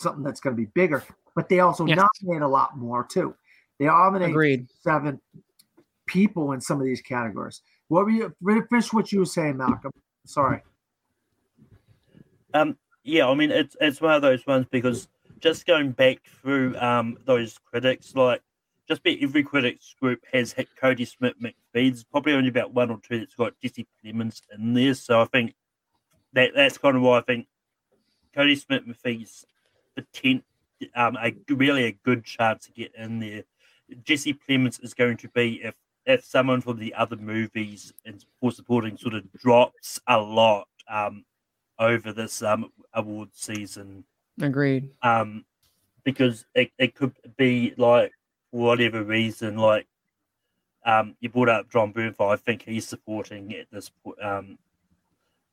something 0.00 0.24
that's 0.24 0.40
going 0.40 0.56
to 0.56 0.60
be 0.60 0.68
bigger 0.74 1.04
but 1.34 1.48
they 1.48 1.60
also 1.60 1.86
Yes. 1.86 1.98
nominate 2.22 2.42
a 2.42 2.48
lot 2.48 2.76
more 2.76 3.04
too. 3.04 3.34
They 3.78 3.86
nominate 3.86 4.30
Agreed. 4.30 4.68
seven 4.80 5.20
people 6.06 6.52
in 6.52 6.60
some 6.60 6.78
of 6.78 6.84
these 6.84 7.00
categories. 7.00 7.62
What 7.88 8.04
were 8.04 8.10
you 8.10 8.34
finish 8.68 8.92
what 8.92 9.12
you 9.12 9.20
were 9.20 9.26
saying 9.26 9.56
malcolm? 9.56 9.92
Sorry. 10.26 10.62
Um, 12.54 12.76
yeah, 13.04 13.28
I 13.28 13.34
mean 13.34 13.50
it's 13.50 13.76
it's 13.80 14.00
one 14.00 14.14
of 14.14 14.22
those 14.22 14.46
ones 14.46 14.66
because 14.70 15.08
just 15.40 15.66
going 15.66 15.90
back 15.92 16.18
through 16.40 16.76
um 16.78 17.18
those 17.24 17.58
critics, 17.58 18.14
like 18.14 18.42
just 18.88 19.00
about 19.00 19.18
every 19.20 19.42
critics 19.42 19.94
group 20.00 20.20
has 20.32 20.52
hit 20.52 20.68
Kodi 20.80 21.06
Smit. 21.06 21.36
There's 21.72 22.04
probably 22.04 22.34
only 22.34 22.48
about 22.48 22.72
one 22.74 22.90
or 22.90 23.00
two 23.02 23.18
that's 23.18 23.34
got 23.34 23.54
Jesse 23.62 23.86
Plemons 24.04 24.42
in 24.56 24.74
there. 24.74 24.94
So 24.94 25.20
I 25.20 25.24
think 25.26 25.54
that 26.32 26.52
that's 26.54 26.78
kind 26.78 26.96
of 26.96 27.02
why 27.02 27.18
I 27.18 27.22
think 27.22 27.46
Kodi 28.36 28.58
Smit-McPhee's 28.58 29.44
potent 29.96 30.44
um 30.96 31.16
a 31.16 31.34
really 31.48 31.84
a 31.84 31.92
good 31.92 32.24
chance 32.24 32.66
to 32.66 32.72
get 32.72 32.94
in 32.96 33.18
there. 33.20 33.44
Jesse 34.04 34.34
Plemons 34.34 34.82
is 34.82 34.94
going 34.94 35.16
to 35.18 35.28
be 35.28 35.60
if 35.62 35.74
if 36.06 36.24
someone 36.24 36.60
from 36.60 36.78
the 36.78 36.94
other 36.94 37.16
movies 37.16 37.92
and 38.04 38.24
for 38.40 38.50
supporting 38.50 38.96
sort 38.96 39.14
of 39.14 39.30
drops 39.32 40.00
a 40.08 40.18
lot 40.18 40.66
um 40.90 41.24
over 41.82 42.12
this 42.12 42.42
um 42.42 42.70
award 42.94 43.30
season. 43.32 44.04
Agreed. 44.40 44.90
um 45.02 45.44
because 46.04 46.46
it, 46.54 46.72
it 46.78 46.94
could 46.94 47.12
be 47.36 47.74
like 47.76 48.12
for 48.50 48.60
whatever 48.60 49.02
reason 49.02 49.56
like 49.58 49.86
um 50.86 51.14
you 51.20 51.28
brought 51.28 51.48
up 51.48 51.70
Jon 51.70 51.92
Bernthal 51.92 52.32
I 52.32 52.36
think 52.36 52.62
he's 52.62 52.88
supporting 52.88 53.54
at 53.54 53.66
this 53.70 53.90
point 54.02 54.22
um 54.22 54.58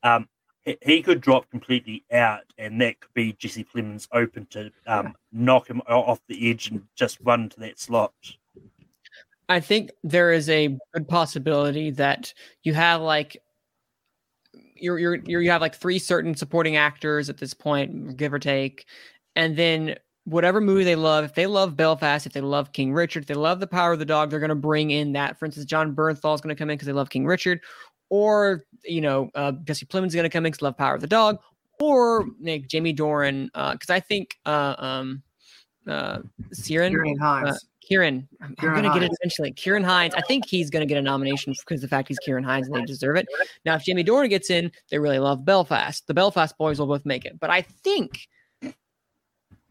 um 0.04 0.30
he, 0.64 0.78
he 0.82 1.02
could 1.02 1.22
drop 1.22 1.50
completely 1.50 2.04
out 2.12 2.44
and 2.58 2.80
that 2.82 3.00
could 3.00 3.14
be 3.14 3.34
Jesse 3.34 3.66
Plemons 3.66 4.08
open 4.14 4.46
to 4.52 4.72
um 4.88 5.16
knock 5.32 5.68
him 5.68 5.82
off 5.82 6.22
the 6.28 6.50
edge 6.50 6.70
and 6.70 6.84
just 6.96 7.20
run 7.22 7.50
to 7.50 7.60
that 7.60 7.80
slot. 7.80 8.14
I 9.50 9.60
think 9.60 9.92
there 10.04 10.32
is 10.32 10.48
a 10.48 10.78
good 10.94 11.08
possibility 11.08 11.90
that 11.92 12.34
you 12.64 12.76
have 12.76 13.02
like 13.02 13.42
you're, 14.82 15.00
you're, 15.00 15.16
you're 15.26 15.42
you 15.42 15.52
have 15.52 15.62
like 15.62 15.76
three 15.76 16.00
certain 16.00 16.36
supporting 16.36 16.76
actors 16.76 17.30
at 17.30 17.38
this 17.38 17.54
point, 17.54 18.18
give 18.18 18.34
or 18.34 18.40
take, 18.40 18.86
and 19.36 19.56
then 19.58 19.96
whatever 20.26 20.62
movie 20.62 20.84
they 20.84 20.96
love, 20.96 21.24
if 21.24 21.34
they 21.34 21.48
love 21.48 21.76
Belfast, 21.76 22.26
if 22.26 22.34
they 22.34 22.42
love 22.42 22.72
King 22.72 22.94
Richard, 22.94 23.24
if 23.24 23.28
they 23.28 23.34
love 23.34 23.60
The 23.60 23.68
Power 23.68 23.94
of 23.94 24.00
the 24.00 24.06
Dog, 24.06 24.30
they're 24.30 24.40
going 24.40 24.50
to 24.50 24.56
bring 24.56 24.92
in 24.92 25.14
that. 25.14 25.40
For 25.40 25.46
instance, 25.46 25.66
Jon 25.66 25.96
Bernthal 25.96 26.36
is 26.36 26.42
going 26.42 26.56
to 26.56 26.60
come 26.60 26.70
in 26.70 26.76
because 26.76 26.86
they 26.86 26.94
love 26.94 27.10
King 27.10 27.26
Richard, 27.26 27.62
or 28.10 28.66
you 28.84 29.02
know 29.02 29.30
uh, 29.36 29.54
Jesse 29.64 29.86
Plemons 29.86 30.08
is 30.08 30.16
going 30.16 30.24
to 30.24 30.30
come 30.30 30.46
in 30.46 30.52
because 30.52 30.62
love 30.62 30.78
Power 30.78 30.96
of 30.96 31.02
the 31.02 31.08
Dog, 31.08 31.40
or 31.80 32.28
like 32.42 32.68
Jamie 32.68 32.94
Dornan, 32.94 33.46
because 33.74 33.90
I 33.90 34.00
think 34.00 34.38
uh, 34.46 34.76
um, 34.78 35.24
uh, 35.88 36.20
Siren, 36.52 37.18
Hines. 37.18 37.66
Kieran, 37.90 38.28
I'm, 38.40 38.56
I'm 38.60 38.76
gonna 38.76 38.94
get 38.94 39.02
it 39.02 39.12
eventually. 39.20 39.52
Ciarán 39.54 39.84
Hinds, 39.84 40.14
I 40.14 40.22
think 40.22 40.46
he's 40.46 40.70
gonna 40.70 40.86
get 40.86 41.00
a 41.00 41.02
nomination 41.02 41.54
because 41.60 41.82
the 41.82 41.88
fact 41.88 42.08
he's 42.08 42.20
Ciarán 42.26 42.46
Hinds 42.46 42.68
and 42.68 42.78
they 42.78 42.86
deserve 42.86 43.16
it. 43.18 43.28
Now, 43.66 43.76
if 43.76 43.84
Jamie 43.84 44.04
Dornan 44.04 44.30
gets 44.30 44.52
in, 44.52 44.72
they 44.92 45.00
really 45.00 45.18
love 45.18 45.44
Belfast. 45.44 46.06
The 46.06 46.14
Belfast 46.14 46.56
boys 46.60 46.80
will 46.80 46.86
both 46.86 47.04
make 47.04 47.26
it. 47.26 47.40
But 47.40 47.50
I 47.50 47.64
think, 47.64 48.28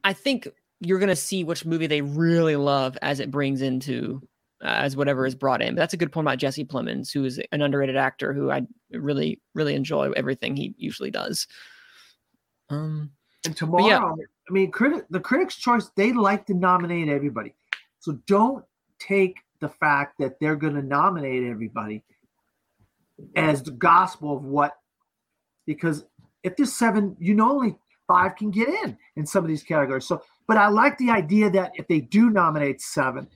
I 0.02 0.12
think 0.12 0.48
you're 0.80 0.98
gonna 0.98 1.14
see 1.14 1.44
which 1.44 1.64
movie 1.64 1.86
they 1.86 2.00
really 2.00 2.56
love 2.56 2.98
as 3.02 3.20
it 3.20 3.30
brings 3.30 3.62
into 3.62 4.20
uh, 4.62 4.66
as 4.66 4.96
whatever 4.96 5.24
is 5.24 5.36
brought 5.36 5.62
in. 5.62 5.76
But 5.76 5.82
that's 5.82 5.94
a 5.94 5.98
good 5.98 6.10
point 6.10 6.26
about 6.26 6.38
Jesse 6.38 6.64
Plemons, 6.64 7.12
who 7.12 7.24
is 7.24 7.40
an 7.52 7.62
underrated 7.62 7.96
actor 7.96 8.32
who 8.32 8.50
I 8.50 8.62
really 8.90 9.40
really 9.54 9.76
enjoy 9.76 10.10
everything 10.16 10.56
he 10.56 10.74
usually 10.76 11.12
does. 11.12 11.46
Um, 12.68 13.12
And 13.44 13.54
yeah. 13.54 13.58
tomorrow, 13.58 14.16
I 14.48 14.52
mean, 14.52 14.72
the 15.10 15.20
Critics' 15.20 15.56
Choice, 15.56 15.90
they 15.94 16.12
like 16.12 16.46
to 16.46 16.54
nominate 16.54 17.08
everybody. 17.08 17.54
So 18.00 18.18
don't 18.26 18.64
take 18.98 19.38
the 19.60 19.68
fact 19.68 20.18
that 20.18 20.38
they're 20.40 20.56
going 20.56 20.74
to 20.74 20.82
nominate 20.82 21.44
everybody 21.44 22.04
as 23.34 23.62
the 23.62 23.72
gospel 23.72 24.36
of 24.36 24.44
what 24.44 24.74
because 25.66 26.04
if 26.42 26.56
there's 26.56 26.72
seven, 26.72 27.16
you 27.18 27.34
know 27.34 27.50
only 27.50 27.76
five 28.06 28.36
can 28.36 28.50
get 28.50 28.68
in 28.68 28.96
in 29.16 29.26
some 29.26 29.44
of 29.44 29.48
these 29.48 29.62
categories. 29.62 30.06
So, 30.06 30.22
but 30.46 30.56
I 30.56 30.68
like 30.68 30.96
the 30.98 31.10
idea 31.10 31.50
that 31.50 31.72
if 31.74 31.86
they 31.88 32.00
do 32.00 32.30
nominate 32.30 32.80
seven, 32.80 33.28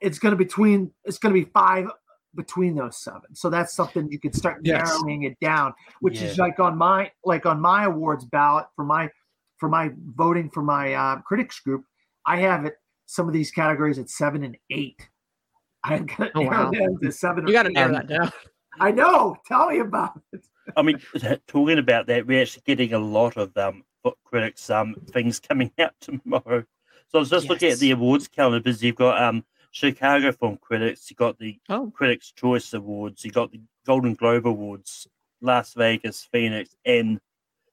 it's 0.00 0.18
going 0.18 0.32
to 0.32 0.36
between 0.36 0.92
it's 1.04 1.18
going 1.18 1.34
to 1.34 1.40
be 1.40 1.50
five 1.52 1.86
between 2.34 2.74
those 2.74 3.02
seven. 3.02 3.34
So 3.34 3.50
that's 3.50 3.74
something 3.74 4.10
you 4.10 4.18
could 4.18 4.34
start 4.34 4.60
Yes. 4.62 4.82
narrowing 4.84 5.24
it 5.24 5.38
down, 5.40 5.74
which 6.00 6.22
is 6.22 6.38
like 6.38 6.60
on 6.60 6.78
my 6.78 7.10
like 7.24 7.46
on 7.46 7.60
my 7.60 7.84
awards 7.84 8.24
ballot 8.24 8.66
for 8.76 8.84
my 8.84 9.10
for 9.58 9.68
my 9.68 9.90
voting 10.14 10.50
for 10.50 10.62
my 10.62 10.94
uh, 10.94 11.16
critics 11.22 11.60
group. 11.60 11.84
I 12.26 12.38
have 12.38 12.64
it 12.64 12.74
some 13.06 13.26
of 13.28 13.34
these 13.34 13.50
categories 13.50 13.98
at 13.98 14.08
seven 14.10 14.42
and 14.44 14.56
eight. 14.70 15.08
I've 15.84 16.06
got 16.06 16.30
Oh, 16.34 16.42
wow. 16.42 16.70
down 16.70 16.98
to 17.02 17.10
seven. 17.12 17.46
You 17.46 17.52
got 17.52 17.64
to 17.64 17.70
narrow 17.70 17.92
that 17.92 18.06
down. 18.06 18.30
I 18.80 18.90
know. 18.90 19.36
Tell 19.46 19.68
me 19.68 19.80
about 19.80 20.20
it. 20.32 20.44
I 20.76 20.82
mean, 20.82 21.00
talking 21.46 21.78
about 21.78 22.06
that, 22.06 22.26
we're 22.26 22.40
actually 22.42 22.62
getting 22.64 22.92
a 22.94 22.98
lot 22.98 23.36
of 23.36 23.56
um 23.56 23.84
book 24.04 24.18
critics 24.24 24.68
um 24.70 24.96
things 25.10 25.38
coming 25.40 25.72
out 25.78 25.94
tomorrow. 26.00 26.64
So 27.08 27.18
I 27.18 27.20
was 27.20 27.30
just 27.30 27.48
looking 27.48 27.70
at 27.70 27.78
the 27.78 27.90
awards 27.90 28.28
calendar 28.28 28.60
because 28.60 28.82
you've 28.82 28.96
got 28.96 29.22
um 29.22 29.44
Chicago 29.72 30.32
Film 30.32 30.58
Critics, 30.58 31.10
you 31.10 31.16
got 31.16 31.38
the 31.38 31.58
Oh, 31.68 31.90
Critics' 31.94 32.30
Choice 32.32 32.72
Awards, 32.74 33.24
you 33.24 33.30
got 33.30 33.50
the 33.50 33.60
Golden 33.86 34.14
Globe 34.14 34.46
Awards, 34.46 35.08
Las 35.40 35.74
Vegas, 35.74 36.22
Phoenix, 36.30 36.76
and 36.84 37.20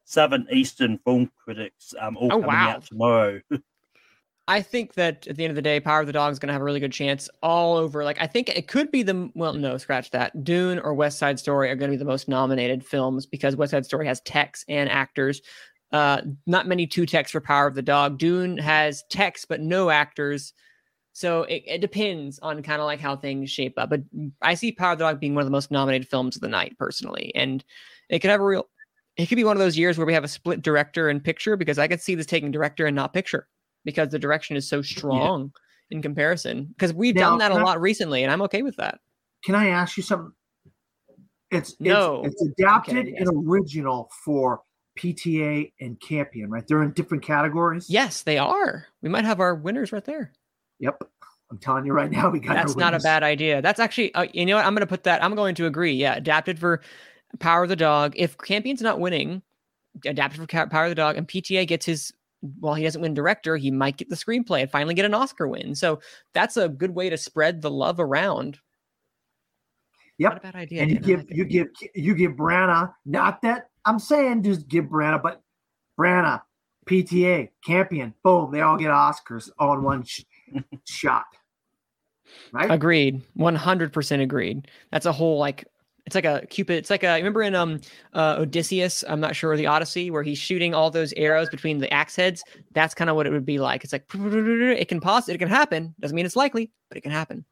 Southern 0.06 0.48
Eastern 0.52 0.98
Film 0.98 1.32
Critics 1.44 1.94
um 2.00 2.18
all 2.18 2.32
Oh, 2.32 2.42
coming 2.42 2.48
wow. 2.48 2.70
out 2.72 2.86
tomorrow. 2.86 3.40
I 4.50 4.64
think 4.64 4.96
that 4.96 5.28
at 5.28 5.36
the 5.36 5.44
end 5.44 5.52
of 5.52 5.56
the 5.56 5.62
day, 5.62 5.80
Power 5.80 6.02
of 6.02 6.08
the 6.08 6.14
Dog 6.14 6.32
is 6.32 6.40
going 6.40 6.48
to 6.48 6.54
have 6.54 6.62
a 6.64 6.66
really 6.66 6.80
good 6.80 6.92
chance 6.92 7.30
all 7.44 7.78
over. 7.78 8.04
Like, 8.04 8.20
I 8.20 8.26
think 8.26 8.50
it 8.50 8.68
could 8.68 8.90
be 8.90 9.04
the 9.04 9.30
well, 9.36 9.54
no, 9.54 9.78
scratch 9.78 10.10
that. 10.10 10.44
Dune 10.44 10.80
or 10.80 10.96
West 10.96 11.20
Side 11.20 11.38
Story 11.38 11.70
are 11.70 11.76
going 11.76 11.92
to 11.92 11.96
be 11.96 12.00
the 12.00 12.04
most 12.04 12.28
nominated 12.28 12.84
films 12.84 13.28
because 13.28 13.56
West 13.56 13.70
Side 13.70 13.86
Story 13.86 14.08
has 14.08 14.22
text 14.22 14.66
and 14.68 14.90
actors. 14.90 15.44
Uh, 15.92 16.22
not 16.48 16.68
many 16.68 16.88
two 16.88 17.06
texts 17.06 17.32
for 17.32 17.42
Power 17.42 17.68
of 17.68 17.76
the 17.76 17.84
Dog. 17.84 18.18
Dune 18.18 18.58
has 18.58 19.04
text 19.12 19.46
but 19.50 19.62
no 19.62 19.92
actors. 19.92 20.52
So 21.14 21.44
it, 21.44 21.62
it 21.68 21.82
depends 21.82 22.40
on 22.40 22.64
kind 22.64 22.82
of 22.82 22.88
like 22.88 23.00
how 23.00 23.16
things 23.16 23.52
shape 23.52 23.78
up. 23.78 23.92
But 23.92 24.02
I 24.42 24.56
see 24.56 24.72
Power 24.72 24.94
of 24.94 24.98
the 24.98 25.06
Dog 25.06 25.20
being 25.20 25.36
one 25.36 25.44
of 25.44 25.48
the 25.48 25.52
most 25.52 25.70
nominated 25.70 26.08
films 26.08 26.36
of 26.36 26.42
the 26.42 26.48
night, 26.48 26.76
personally. 26.80 27.32
And 27.36 27.64
it 28.10 28.18
could 28.18 28.32
have 28.32 28.42
a 28.42 28.46
real, 28.46 28.68
it 29.16 29.28
could 29.28 29.36
be 29.36 29.44
one 29.44 29.58
of 29.58 29.62
those 29.62 29.78
years 29.78 30.00
where 30.00 30.08
we 30.08 30.14
have 30.16 30.24
a 30.24 30.28
split 30.28 30.64
director 30.64 31.08
and 31.08 31.24
picture 31.24 31.56
because 31.56 31.78
I 31.78 31.88
could 31.88 32.02
see 32.02 32.16
this 32.16 32.26
taking 32.26 32.50
director 32.50 32.88
and 32.88 32.96
not 32.96 33.14
picture 33.14 33.48
because 33.86 34.10
the 34.10 34.20
direction 34.20 34.56
is 34.58 34.68
so 34.68 34.82
strong 34.82 35.52
in 35.92 36.02
comparison. 36.02 36.66
Because 36.68 36.94
we've 36.94 37.16
Now, 37.16 37.32
done 37.32 37.40
that 37.40 37.52
a 37.52 37.56
I- 37.56 37.62
lot 37.64 37.82
recently, 37.82 38.24
and 38.24 38.32
I'm 38.32 38.42
okay 38.44 38.62
with 38.62 38.76
that. 38.78 39.00
Can 39.44 39.56
I 39.56 39.68
ask 39.70 39.96
you 39.98 40.04
something? 40.04 40.32
It's 41.52 41.80
No. 41.80 42.24
it's, 42.26 42.42
it's 42.42 42.52
adapted 42.60 42.98
Okay, 42.98 43.14
yes. 43.18 43.28
and 43.28 43.48
original 43.50 44.10
for 44.24 44.62
PTA 45.00 45.72
and 45.80 46.00
Campion, 46.02 46.50
right? 46.52 46.68
They're 46.68 46.84
in 46.84 46.92
different 46.92 47.24
categories. 47.24 47.90
Yes, 47.90 48.22
they 48.24 48.38
are. 48.38 48.86
We 49.02 49.10
might 49.10 49.26
have 49.26 49.40
our 49.40 49.56
winners 49.56 49.92
right 49.92 50.04
there. 50.04 50.32
Yep. 50.80 51.02
I'm 51.52 51.58
telling 51.58 51.86
you 51.86 51.94
right 51.94 52.12
now, 52.12 52.30
we 52.30 52.40
got. 52.40 52.54
That's 52.54 52.76
not 52.76 52.94
a 52.94 53.00
bad 53.00 53.24
idea. 53.24 53.62
That's 53.62 53.80
actually, 53.80 54.14
uh, 54.14 54.28
you 54.34 54.46
know 54.46 54.56
what? 54.58 54.66
I'm 54.66 54.74
going 54.74 54.82
to 54.82 54.88
put 54.88 55.04
that. 55.06 55.24
I'm 55.24 55.34
going 55.36 55.56
to 55.56 55.66
agree. 55.66 55.94
Yeah, 55.94 56.16
adapted 56.16 56.60
for 56.60 56.82
Power 57.40 57.64
of 57.64 57.70
the 57.70 57.76
Dog. 57.76 58.14
If 58.16 58.38
Campion's 58.38 58.82
not 58.84 59.00
winning, 59.00 59.42
adapted 60.06 60.40
for 60.42 60.46
Power 60.68 60.84
of 60.84 60.90
the 60.92 60.96
Dog, 60.96 61.18
and 61.18 61.28
PTA 61.28 61.66
gets 61.66 61.88
his, 61.88 62.14
well, 62.60 62.74
he 62.74 62.84
doesn't 62.84 63.02
win 63.02 63.14
director, 63.14 63.58
he 63.58 63.72
might 63.72 63.98
get 63.98 64.10
the 64.10 64.16
screenplay 64.16 64.62
and 64.62 64.72
finally 64.72 64.94
get 64.94 65.06
an 65.06 65.14
Oscar 65.14 65.48
win. 65.48 65.76
So 65.76 66.00
that's 66.34 66.58
a 66.58 66.70
good 66.70 66.96
way 66.96 67.10
to 67.10 67.18
spread 67.18 67.62
the 67.62 67.72
love 67.72 68.00
around. 68.00 68.60
Yep. 70.18 70.32
Not 70.32 70.38
a 70.38 70.42
bad 70.42 70.56
idea. 70.56 70.82
and 70.82 70.92
you 70.92 71.00
give 71.00 71.20
like 71.20 71.36
you 71.36 71.46
give 71.46 71.68
you 71.96 72.14
give 72.16 72.34
Branagh. 72.34 72.94
Not 73.06 73.42
that 73.42 73.70
I'm 73.86 74.00
saying 74.00 74.44
just 74.44 74.68
give 74.68 74.86
Branagh, 74.86 75.24
but 75.24 75.42
Branagh, 75.98 76.42
PTA, 76.88 77.50
Campion, 77.66 78.14
boom, 78.24 78.52
they 78.52 78.62
all 78.62 78.78
get 78.78 78.90
Oscars 78.90 79.50
all 79.58 79.74
in 79.74 79.84
one 79.84 80.04
sh- 80.04 80.24
shot. 80.86 81.26
Right? 82.52 82.70
Agreed. 82.70 83.22
One 83.34 83.56
hundred 83.56 83.94
percent 83.94 84.22
agreed. 84.22 84.68
That's 84.92 85.06
a 85.06 85.12
whole 85.12 85.40
like 85.40 85.66
it's 86.10 86.16
like 86.16 86.26
a 86.26 86.44
cupid. 86.48 86.78
It's 86.78 86.90
like 86.90 87.04
a 87.04 87.14
remember 87.14 87.44
in 87.44 87.54
um 87.54 87.80
uh, 88.14 88.38
Odysseus. 88.40 89.04
I'm 89.08 89.20
not 89.20 89.36
sure 89.36 89.56
the 89.56 89.68
Odyssey 89.68 90.10
where 90.10 90.24
he's 90.24 90.40
shooting 90.40 90.74
all 90.74 90.90
those 90.90 91.14
arrows 91.14 91.50
between 91.50 91.78
the 91.78 91.92
axe 91.94 92.16
heads. 92.16 92.44
That's 92.74 92.96
kind 92.96 93.10
of 93.12 93.16
what 93.16 93.28
it 93.28 93.30
would 93.32 93.46
be 93.46 93.60
like. 93.60 93.84
It's 93.84 93.94
like 93.94 94.06
it 94.14 94.88
can 94.88 95.00
pause. 95.00 95.30
It 95.30 95.38
can 95.38 95.48
happen. 95.48 95.94
Doesn't 96.00 96.16
mean 96.16 96.26
it's 96.26 96.36
likely, 96.36 96.72
but 96.90 96.98
it 96.98 97.02
can 97.02 97.12
happen. 97.12 97.46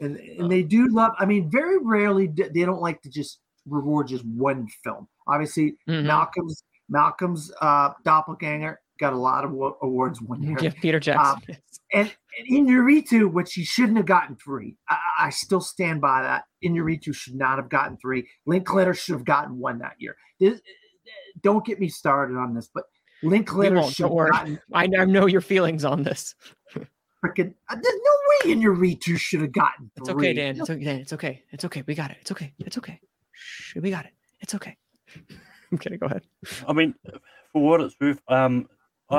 and, 0.00 0.16
and 0.18 0.52
they 0.52 0.62
do 0.62 0.88
love 0.88 1.12
i 1.18 1.24
mean 1.24 1.48
very 1.50 1.78
rarely 1.78 2.26
do, 2.28 2.50
they 2.54 2.66
don't 2.66 2.82
like 2.82 3.00
to 3.00 3.08
just 3.08 3.40
reward 3.64 4.06
just 4.08 4.24
one 4.26 4.68
film 4.84 5.08
obviously 5.26 5.74
Mhm. 5.88 6.04
malcolm's 6.04 6.62
malcolm's 6.90 7.50
uh 7.62 7.90
doppelganger 8.04 8.78
got 9.00 9.14
a 9.14 9.16
lot 9.16 9.44
of 9.44 9.52
awards 9.80 10.20
one 10.20 10.42
year 10.42 10.56
Give 10.56 10.74
Peter 10.76 11.00
Jackson. 11.00 11.42
Um, 11.50 11.56
and, 11.94 12.14
and 12.38 12.66
Iñárritu, 12.68 13.32
which 13.32 13.54
he 13.54 13.64
shouldn't 13.64 13.96
have 13.96 14.06
gotten 14.06 14.36
three. 14.36 14.76
I, 14.88 14.98
I 15.20 15.30
still 15.30 15.60
stand 15.60 16.00
by 16.00 16.22
that. 16.22 16.44
Iñárritu 16.64 17.14
should 17.14 17.34
not 17.34 17.56
have 17.58 17.68
gotten 17.68 17.96
three. 17.96 18.28
Linklater 18.46 18.94
should 18.94 19.14
have 19.14 19.24
gotten 19.24 19.58
one 19.58 19.78
that 19.78 19.94
year. 19.98 20.16
This, 20.40 20.60
don't 21.42 21.64
get 21.64 21.78
me 21.80 21.88
started 21.88 22.36
on 22.36 22.54
this, 22.54 22.68
but 22.72 22.84
Linklater 23.22 23.76
won't, 23.76 23.94
should 23.94 24.04
have 24.10 24.30
gotten 24.30 24.60
I, 24.74 24.84
I 24.98 25.04
know 25.04 25.26
your 25.26 25.40
feelings 25.40 25.84
on 25.84 26.02
this. 26.02 26.34
freaking. 27.24 27.54
uh, 27.68 27.76
There's 27.82 28.00
no 28.04 28.46
way 28.46 28.52
In 28.52 28.60
Iñárritu 28.60 29.16
should 29.18 29.40
have 29.40 29.52
gotten 29.52 29.90
It's 29.96 30.08
three. 30.10 30.28
okay, 30.28 30.32
Dan. 30.34 30.60
It's 30.60 30.68
okay, 30.70 30.84
Dan. 30.84 31.00
It's 31.00 31.12
okay. 31.12 31.42
It's 31.52 31.64
okay. 31.64 31.82
We 31.86 31.94
got 31.94 32.10
it. 32.10 32.18
It's 32.20 32.32
okay. 32.32 32.52
It's 32.58 32.78
okay. 32.78 33.00
Shh, 33.32 33.76
we 33.76 33.90
got 33.90 34.04
it. 34.04 34.12
It's 34.40 34.54
okay. 34.54 34.76
I'm 35.72 35.78
kidding. 35.78 35.98
Go 35.98 36.06
ahead. 36.06 36.22
I 36.68 36.72
mean, 36.72 36.94
for 37.52 37.62
what 37.62 37.80
it's 37.80 37.96
worth, 38.00 38.20
um, 38.28 38.68
I, 39.10 39.16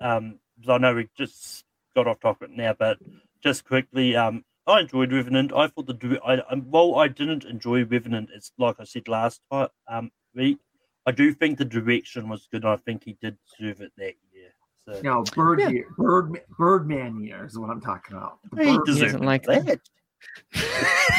I 0.00 0.14
um, 0.16 0.38
'cause 0.60 0.68
I 0.70 0.78
know 0.78 0.94
we 0.94 1.08
just 1.16 1.64
got 1.98 2.06
off 2.06 2.20
topic 2.20 2.50
now, 2.50 2.74
but 2.78 2.98
just 3.42 3.64
quickly, 3.64 4.14
um, 4.14 4.44
I 4.66 4.80
enjoyed 4.80 5.12
Revenant. 5.12 5.52
I 5.52 5.66
thought 5.66 5.86
the 5.86 5.94
dir- 5.94 6.20
I, 6.24 6.34
um, 6.50 6.60
while 6.70 6.96
I 6.96 7.08
didn't 7.08 7.44
enjoy 7.44 7.84
Revenant, 7.84 8.30
it's 8.32 8.52
like 8.58 8.76
I 8.78 8.84
said 8.84 9.08
last 9.08 9.40
time, 9.50 9.68
um, 9.88 10.10
week, 10.34 10.58
I 11.06 11.10
do 11.10 11.32
think 11.32 11.58
the 11.58 11.64
direction 11.64 12.28
was 12.28 12.46
good. 12.52 12.62
and 12.64 12.72
I 12.72 12.76
think 12.76 13.02
he 13.04 13.16
did 13.20 13.36
deserve 13.58 13.80
it 13.80 13.92
that 13.96 14.14
year. 14.32 14.50
So 14.84 15.00
No, 15.02 15.24
Bird 15.34 15.60
Yeah. 15.60 15.68
year, 15.70 15.86
Bird, 15.96 16.40
Birdman 16.56 17.20
year 17.24 17.44
is 17.46 17.58
what 17.58 17.70
I'm 17.70 17.80
talking 17.80 18.16
about. 18.16 18.38
The 18.52 18.64
he 18.64 18.76
Bird- 18.76 18.86
doesn't 18.86 19.22
like 19.24 19.42
that. 19.44 19.80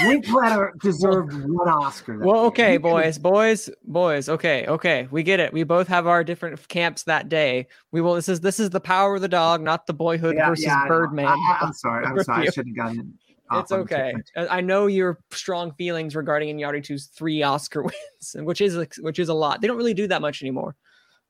Linklater 0.05 0.73
deserved 0.81 1.33
one 1.33 1.67
Oscar. 1.67 2.19
Well, 2.19 2.45
okay, 2.45 2.77
boys, 2.77 3.17
boys, 3.17 3.69
boys. 3.83 4.29
Okay, 4.29 4.65
okay, 4.67 5.07
we 5.11 5.23
get 5.23 5.39
it. 5.39 5.53
We 5.53 5.63
both 5.63 5.87
have 5.87 6.07
our 6.07 6.23
different 6.23 6.65
camps 6.67 7.03
that 7.03 7.29
day. 7.29 7.67
We 7.91 8.01
will. 8.01 8.15
This 8.15 8.29
is 8.29 8.39
this 8.39 8.59
is 8.59 8.69
the 8.69 8.79
power 8.79 9.15
of 9.15 9.21
the 9.21 9.27
dog, 9.27 9.61
not 9.61 9.87
the 9.87 9.93
boyhood 9.93 10.35
Yeah, 10.35 10.49
versus 10.49 10.65
yeah, 10.65 10.87
Birdman. 10.87 11.27
I, 11.27 11.59
am 11.61 11.73
sorry. 11.73 12.05
I'm 12.07 12.23
sorry. 12.23 12.47
I 12.47 12.51
shouldn't 12.51 12.77
have 12.77 12.87
gotten. 12.87 13.17
it's 13.53 13.71
okay. 13.71 14.13
I 14.35 14.61
know 14.61 14.87
your 14.87 15.19
strong 15.31 15.73
feelings 15.73 16.15
regarding 16.15 16.55
Iñárritu's 16.57 17.07
three 17.07 17.43
Oscar 17.43 17.83
wins, 17.83 18.35
which 18.35 18.61
is 18.61 18.77
which 18.99 19.19
is 19.19 19.29
a 19.29 19.33
lot. 19.33 19.61
They 19.61 19.67
don't 19.67 19.77
really 19.77 19.93
do 19.93 20.07
that 20.07 20.21
much 20.21 20.41
anymore. 20.41 20.75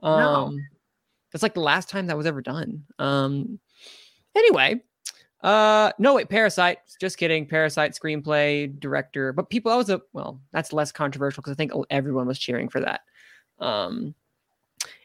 Um, 0.02 0.20
No. 0.20 0.58
That's 1.32 1.44
like 1.44 1.54
the 1.54 1.60
last 1.60 1.90
time 1.90 2.08
that 2.08 2.18
was 2.18 2.26
ever 2.26 2.42
done. 2.42 2.86
Um, 2.98 3.60
anyway, 4.36 4.82
uh, 5.42 5.92
no 5.98 6.16
wait, 6.16 6.30
Parasite. 6.30 6.80
Just 7.00 7.18
kidding. 7.18 7.46
Parasite 7.46 7.94
screenplay, 7.94 8.78
director, 8.80 9.32
but 9.34 9.50
people 9.50 9.72
that 9.72 9.78
was 9.78 9.90
a 9.90 10.02
well, 10.14 10.42
that's 10.52 10.74
less 10.74 10.92
controversial 10.92 11.42
because 11.42 11.54
I 11.54 11.56
think 11.56 11.72
everyone 11.90 12.28
was 12.28 12.40
cheering 12.40 12.70
for 12.70 12.82
that. 12.82 13.02
Um, 13.60 14.14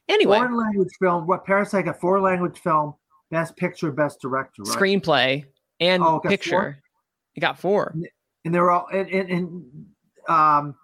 anyway, 0.09 0.39
Foreign 0.39 0.57
language 0.57 0.93
film. 1.01 1.27
What 1.27 1.45
Parasite 1.45 1.89
A 1.89 1.95
Foreign 1.95 2.23
language 2.23 2.59
film. 2.59 2.95
Best 3.31 3.57
picture, 3.57 3.91
best 3.91 4.21
director. 4.21 4.63
Right? 4.63 4.77
screenplay 4.77 5.45
and 5.81 6.03
Oh, 6.03 6.17
it 6.17 6.23
got 6.23 6.23
four? 6.23 6.29
picture. 6.29 6.83
You 7.35 7.41
got 7.41 7.59
four. 7.59 7.95
And 8.45 8.55
they're 8.55 8.71
all. 8.71 8.87
And, 8.93 9.09
and, 9.09 9.31
and 9.31 9.87
um, 10.29 10.75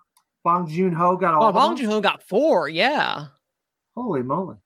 Bong 0.43 0.67
Joon 0.69 0.93
Ho 0.93 1.17
got 1.17 1.35
all. 1.35 1.45
Oh, 1.45 1.53
Bong? 1.53 1.77
Joon 1.77 1.91
Ho 1.91 2.01
got 2.01 2.23
four. 2.23 2.69
Yeah, 2.69 3.27
Holy 3.97 4.23
moly! 4.23 4.57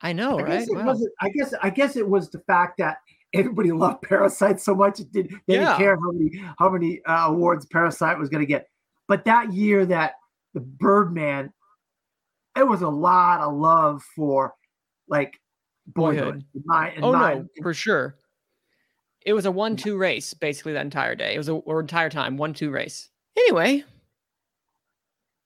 I 0.00 0.12
know, 0.12 0.38
I 0.38 0.42
right? 0.42 0.58
guess 0.58 0.68
it 0.68 0.76
Wow. 0.76 0.96
I 1.20 1.28
guess. 1.28 1.54
I 1.62 1.70
guess 1.70 1.96
it 1.96 2.08
was 2.08 2.30
the 2.30 2.40
fact 2.40 2.78
that 2.78 2.98
everybody 3.32 3.72
loved 3.72 4.02
Parasite 4.02 4.60
so 4.60 4.74
much. 4.74 5.00
It 5.00 5.12
did. 5.12 5.34
They 5.46 5.54
Yeah. 5.54 5.60
didn't 5.60 5.76
care 5.78 5.96
how 5.96 6.10
many 6.10 6.54
how 6.58 6.70
many 6.70 7.02
uh, 7.04 7.28
awards 7.28 7.66
Parasite 7.66 8.18
was 8.18 8.28
going 8.28 8.40
to 8.42 8.46
get. 8.46 8.68
But 9.06 9.24
that 9.24 9.52
year 9.52 9.86
that 9.86 10.14
the 10.54 10.60
Birdman, 10.60 11.52
it 12.56 12.66
was 12.66 12.82
a 12.82 12.88
lot 12.88 13.40
of 13.40 13.54
love 13.54 14.02
for 14.16 14.54
like 15.08 15.40
boyhood. 15.86 16.44
In 16.54 16.62
my, 16.64 16.92
in 16.92 17.04
oh 17.04 17.12
my, 17.12 17.34
no, 17.34 17.48
for 17.62 17.74
sure. 17.74 18.16
It 19.24 19.32
was 19.32 19.46
a 19.46 19.50
one-two 19.50 19.96
race 19.96 20.32
basically 20.32 20.72
that 20.72 20.84
entire 20.84 21.14
day. 21.14 21.34
It 21.34 21.38
was 21.38 21.48
a 21.48 21.54
or 21.54 21.80
entire 21.80 22.08
time 22.08 22.36
one-two 22.36 22.70
race. 22.70 23.10
Anyway, 23.36 23.84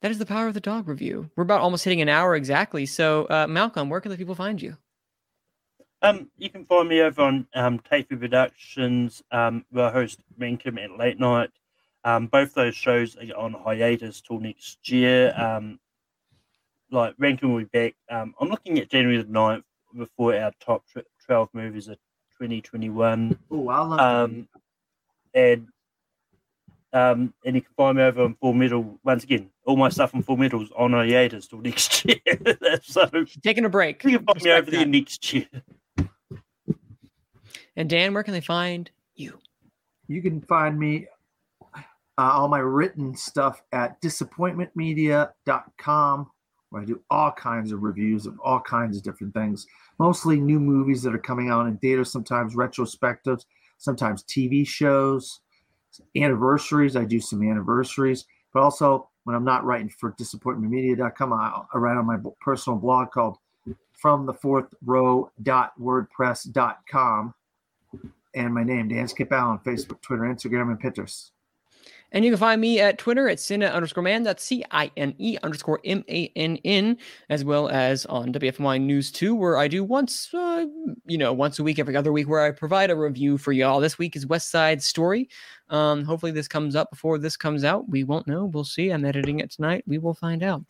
that 0.01 0.11
is 0.11 0.19
the 0.19 0.25
power 0.25 0.47
of 0.47 0.53
the 0.53 0.59
dog 0.59 0.87
review. 0.87 1.29
We're 1.35 1.43
about 1.43 1.61
almost 1.61 1.83
hitting 1.83 2.01
an 2.01 2.09
hour 2.09 2.35
exactly. 2.35 2.85
So, 2.85 3.25
uh, 3.25 3.47
Malcolm, 3.47 3.89
where 3.89 4.01
can 4.01 4.11
the 4.11 4.17
people 4.17 4.35
find 4.35 4.61
you? 4.61 4.77
Um, 6.03 6.29
you 6.37 6.49
can 6.49 6.65
find 6.65 6.89
me 6.89 7.01
over 7.01 7.21
on 7.21 7.47
um, 7.55 7.79
Tapey 7.79 8.19
Productions, 8.19 9.23
um, 9.31 9.63
where 9.71 9.85
I 9.85 9.91
host 9.91 10.19
Rankum 10.37 10.77
at 10.83 10.97
Late 10.99 11.17
Night. 11.17 11.49
Um, 12.03 12.27
both 12.27 12.53
those 12.53 12.75
shows 12.75 13.15
are 13.15 13.37
on 13.37 13.53
hiatus 13.53 14.19
till 14.19 14.39
next 14.41 14.89
year. 14.89 15.33
Um, 15.37 15.79
like 16.91 17.15
Rankin 17.17 17.53
will 17.53 17.59
be 17.59 17.65
back. 17.65 17.95
Um, 18.11 18.35
I'm 18.39 18.49
looking 18.49 18.77
at 18.79 18.89
January 18.89 19.17
the 19.17 19.23
9th 19.23 19.63
before 19.97 20.35
our 20.35 20.51
top 20.59 20.83
tw- 20.93 21.07
12 21.25 21.49
movies 21.53 21.87
of 21.87 21.95
2021. 22.37 23.39
Oh, 23.49 23.69
I 23.69 23.79
love 23.79 23.99
Um, 23.99 24.47
and 25.33 25.67
um, 26.91 27.33
and 27.43 27.55
you 27.55 27.61
can 27.61 27.73
find 27.75 27.97
me 27.97 28.03
over 28.03 28.21
on 28.23 28.35
Full 28.35 28.53
Metal. 28.53 28.99
Once 29.03 29.23
again, 29.23 29.49
all 29.65 29.77
my 29.77 29.89
stuff 29.89 30.13
on 30.13 30.21
Full 30.21 30.37
Metal's 30.37 30.69
on 30.77 30.91
hiatus 30.91 31.47
till 31.47 31.59
next 31.59 32.05
year. 32.05 32.17
so 32.83 33.09
Taking 33.41 33.65
a 33.65 33.69
break. 33.69 34.03
you 34.03 34.19
can 34.19 34.25
find 34.25 34.43
me 34.43 34.51
over 34.51 34.69
there 34.69 34.85
next 34.85 35.33
year. 35.33 35.47
And 37.75 37.89
Dan, 37.89 38.13
where 38.13 38.21
can 38.23 38.33
they 38.33 38.41
find 38.41 38.91
you? 39.15 39.39
You 40.07 40.21
can 40.21 40.41
find 40.41 40.77
me 40.77 41.07
uh, 41.75 41.81
all 42.17 42.47
my 42.47 42.59
written 42.59 43.15
stuff 43.15 43.63
at 43.71 43.99
disappointmentmedia.com, 44.01 46.31
where 46.69 46.81
I 46.81 46.85
do 46.85 47.01
all 47.09 47.31
kinds 47.31 47.71
of 47.71 47.81
reviews 47.81 48.27
of 48.27 48.39
all 48.39 48.59
kinds 48.59 48.97
of 48.97 49.03
different 49.03 49.33
things, 49.33 49.65
mostly 49.97 50.39
new 50.39 50.59
movies 50.59 51.01
that 51.03 51.15
are 51.15 51.19
coming 51.19 51.49
out 51.49 51.65
in 51.65 51.77
theaters, 51.77 52.11
sometimes 52.11 52.55
retrospectives, 52.55 53.45
sometimes 53.79 54.23
TV 54.23 54.67
shows, 54.67 55.39
anniversaries. 56.15 56.95
I 56.95 57.05
do 57.05 57.19
some 57.19 57.41
anniversaries, 57.41 58.25
but 58.53 58.61
also 58.61 59.09
when 59.23 59.35
I'm 59.35 59.45
not 59.45 59.65
writing 59.65 59.89
for 59.89 60.11
disappointmentmedia.com, 60.13 61.33
I, 61.33 61.63
I 61.73 61.77
write 61.77 61.97
on 61.97 62.05
my 62.05 62.17
personal 62.41 62.77
blog 62.77 63.09
called 63.11 63.39
from 63.93 64.27
the 64.27 64.33
fourth 64.33 64.75
row.wordpress.com 64.85 67.33
and 68.33 68.53
my 68.53 68.63
name, 68.63 68.87
Dan 68.87 69.07
Skip 69.07 69.31
Allen, 69.31 69.59
Facebook, 69.65 70.01
Twitter, 70.01 70.23
Instagram, 70.23 70.71
and 70.71 70.81
Pinterest. 70.81 71.31
And 72.13 72.23
you 72.23 72.29
can 72.29 72.39
find 72.39 72.61
me 72.61 72.79
at 72.79 72.99
Twitter 72.99 73.27
at 73.27 73.39
Cine 73.39 73.69
underscore 73.73 74.03
man. 74.03 74.21
That's 74.21 74.43
C 74.43 74.63
I 74.69 74.91
N 74.95 75.15
E 75.17 75.37
underscore 75.41 75.79
M 75.83 76.05
A 76.09 76.31
N 76.35 76.59
N, 76.63 76.97
as 77.29 77.43
well 77.43 77.69
as 77.69 78.05
on 78.05 78.31
WFMY 78.31 78.81
News 78.81 79.11
2, 79.11 79.33
where 79.33 79.57
I 79.57 79.67
do 79.67 79.83
once, 79.83 80.31
uh, 80.31 80.65
you 81.07 81.17
know, 81.17 81.33
once 81.33 81.57
a 81.57 81.63
week, 81.63 81.79
every 81.79 81.95
other 81.95 82.11
week, 82.11 82.29
where 82.29 82.41
I 82.41 82.51
provide 82.51 82.91
a 82.91 82.95
review 82.95 83.39
for 83.39 83.51
y'all. 83.51 83.79
This 83.79 83.97
week 83.97 84.15
is 84.15 84.27
West 84.27 84.51
Side 84.51 84.83
Story. 84.83 85.27
Um, 85.73 86.05
hopefully, 86.05 86.31
this 86.31 86.47
comes 86.47 86.75
up 86.75 86.91
before 86.91 87.17
this 87.17 87.35
comes 87.35 87.63
out. 87.63 87.89
We 87.89 88.03
won't 88.03 88.27
know. 88.27 88.45
We'll 88.45 88.63
see. 88.63 88.91
I'm 88.91 89.03
editing 89.05 89.39
it 89.39 89.49
tonight. 89.49 89.83
We 89.87 89.97
will 89.97 90.13
find 90.13 90.43
out. 90.43 90.63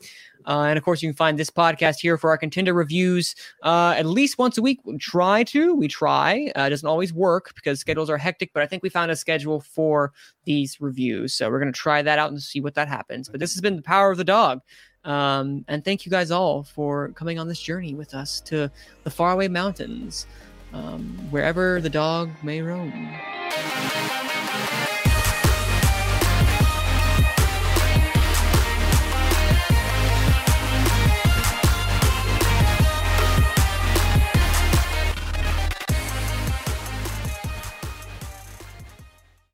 Uh, 0.48 0.68
and 0.70 0.78
of 0.78 0.84
course, 0.86 1.02
you 1.02 1.10
can 1.10 1.16
find 1.16 1.38
this 1.38 1.50
podcast 1.50 2.00
here 2.00 2.18
for 2.18 2.30
our 2.30 2.38
contender 2.38 2.74
reviews 2.74 3.36
uh, 3.64 3.96
at 3.98 4.06
least 4.06 4.38
once 4.38 4.58
a 4.58 4.62
week. 4.62 4.80
We 4.86 4.98
try 4.98 5.44
to. 5.44 5.76
We 5.76 5.90
try. 5.90 6.52
Uh, 6.56 6.64
it 6.64 6.70
doesn't 6.70 6.88
always 6.88 7.12
work 7.12 7.54
because 7.54 7.82
schedules 7.82 8.10
are 8.10 8.18
hectic, 8.18 8.52
but 8.54 8.64
I 8.64 8.66
think 8.66 8.82
we 8.82 8.88
found 8.88 9.12
a 9.12 9.16
schedule 9.18 9.60
for 9.60 10.14
these 10.46 10.80
reviews. 10.80 11.34
So 11.34 11.50
we're 11.50 11.60
going 11.60 11.74
to 11.74 11.78
try 11.78 12.02
that 12.02 12.18
out 12.18 12.32
and 12.32 12.42
see 12.42 12.62
what 12.62 12.76
that 12.76 12.88
happens. 12.88 13.28
But 13.28 13.42
this 13.42 13.54
has 13.54 13.62
been 13.62 13.76
the 13.76 13.82
power 13.82 14.10
of 14.10 14.18
the 14.18 14.24
dog. 14.24 14.62
Um, 15.04 15.66
and 15.68 15.84
thank 15.84 16.06
you 16.06 16.10
guys 16.10 16.32
all 16.32 16.64
for 16.64 17.10
coming 17.10 17.40
on 17.40 17.50
this 17.50 17.60
journey 17.60 17.94
with 17.94 18.14
us 18.14 18.40
to 18.42 18.72
the 19.04 19.10
faraway 19.12 19.50
mountains, 19.50 20.28
um, 20.72 21.04
wherever 21.30 21.82
the 21.82 21.90
dog 21.90 22.30
may 22.42 22.62
roam. 22.62 23.14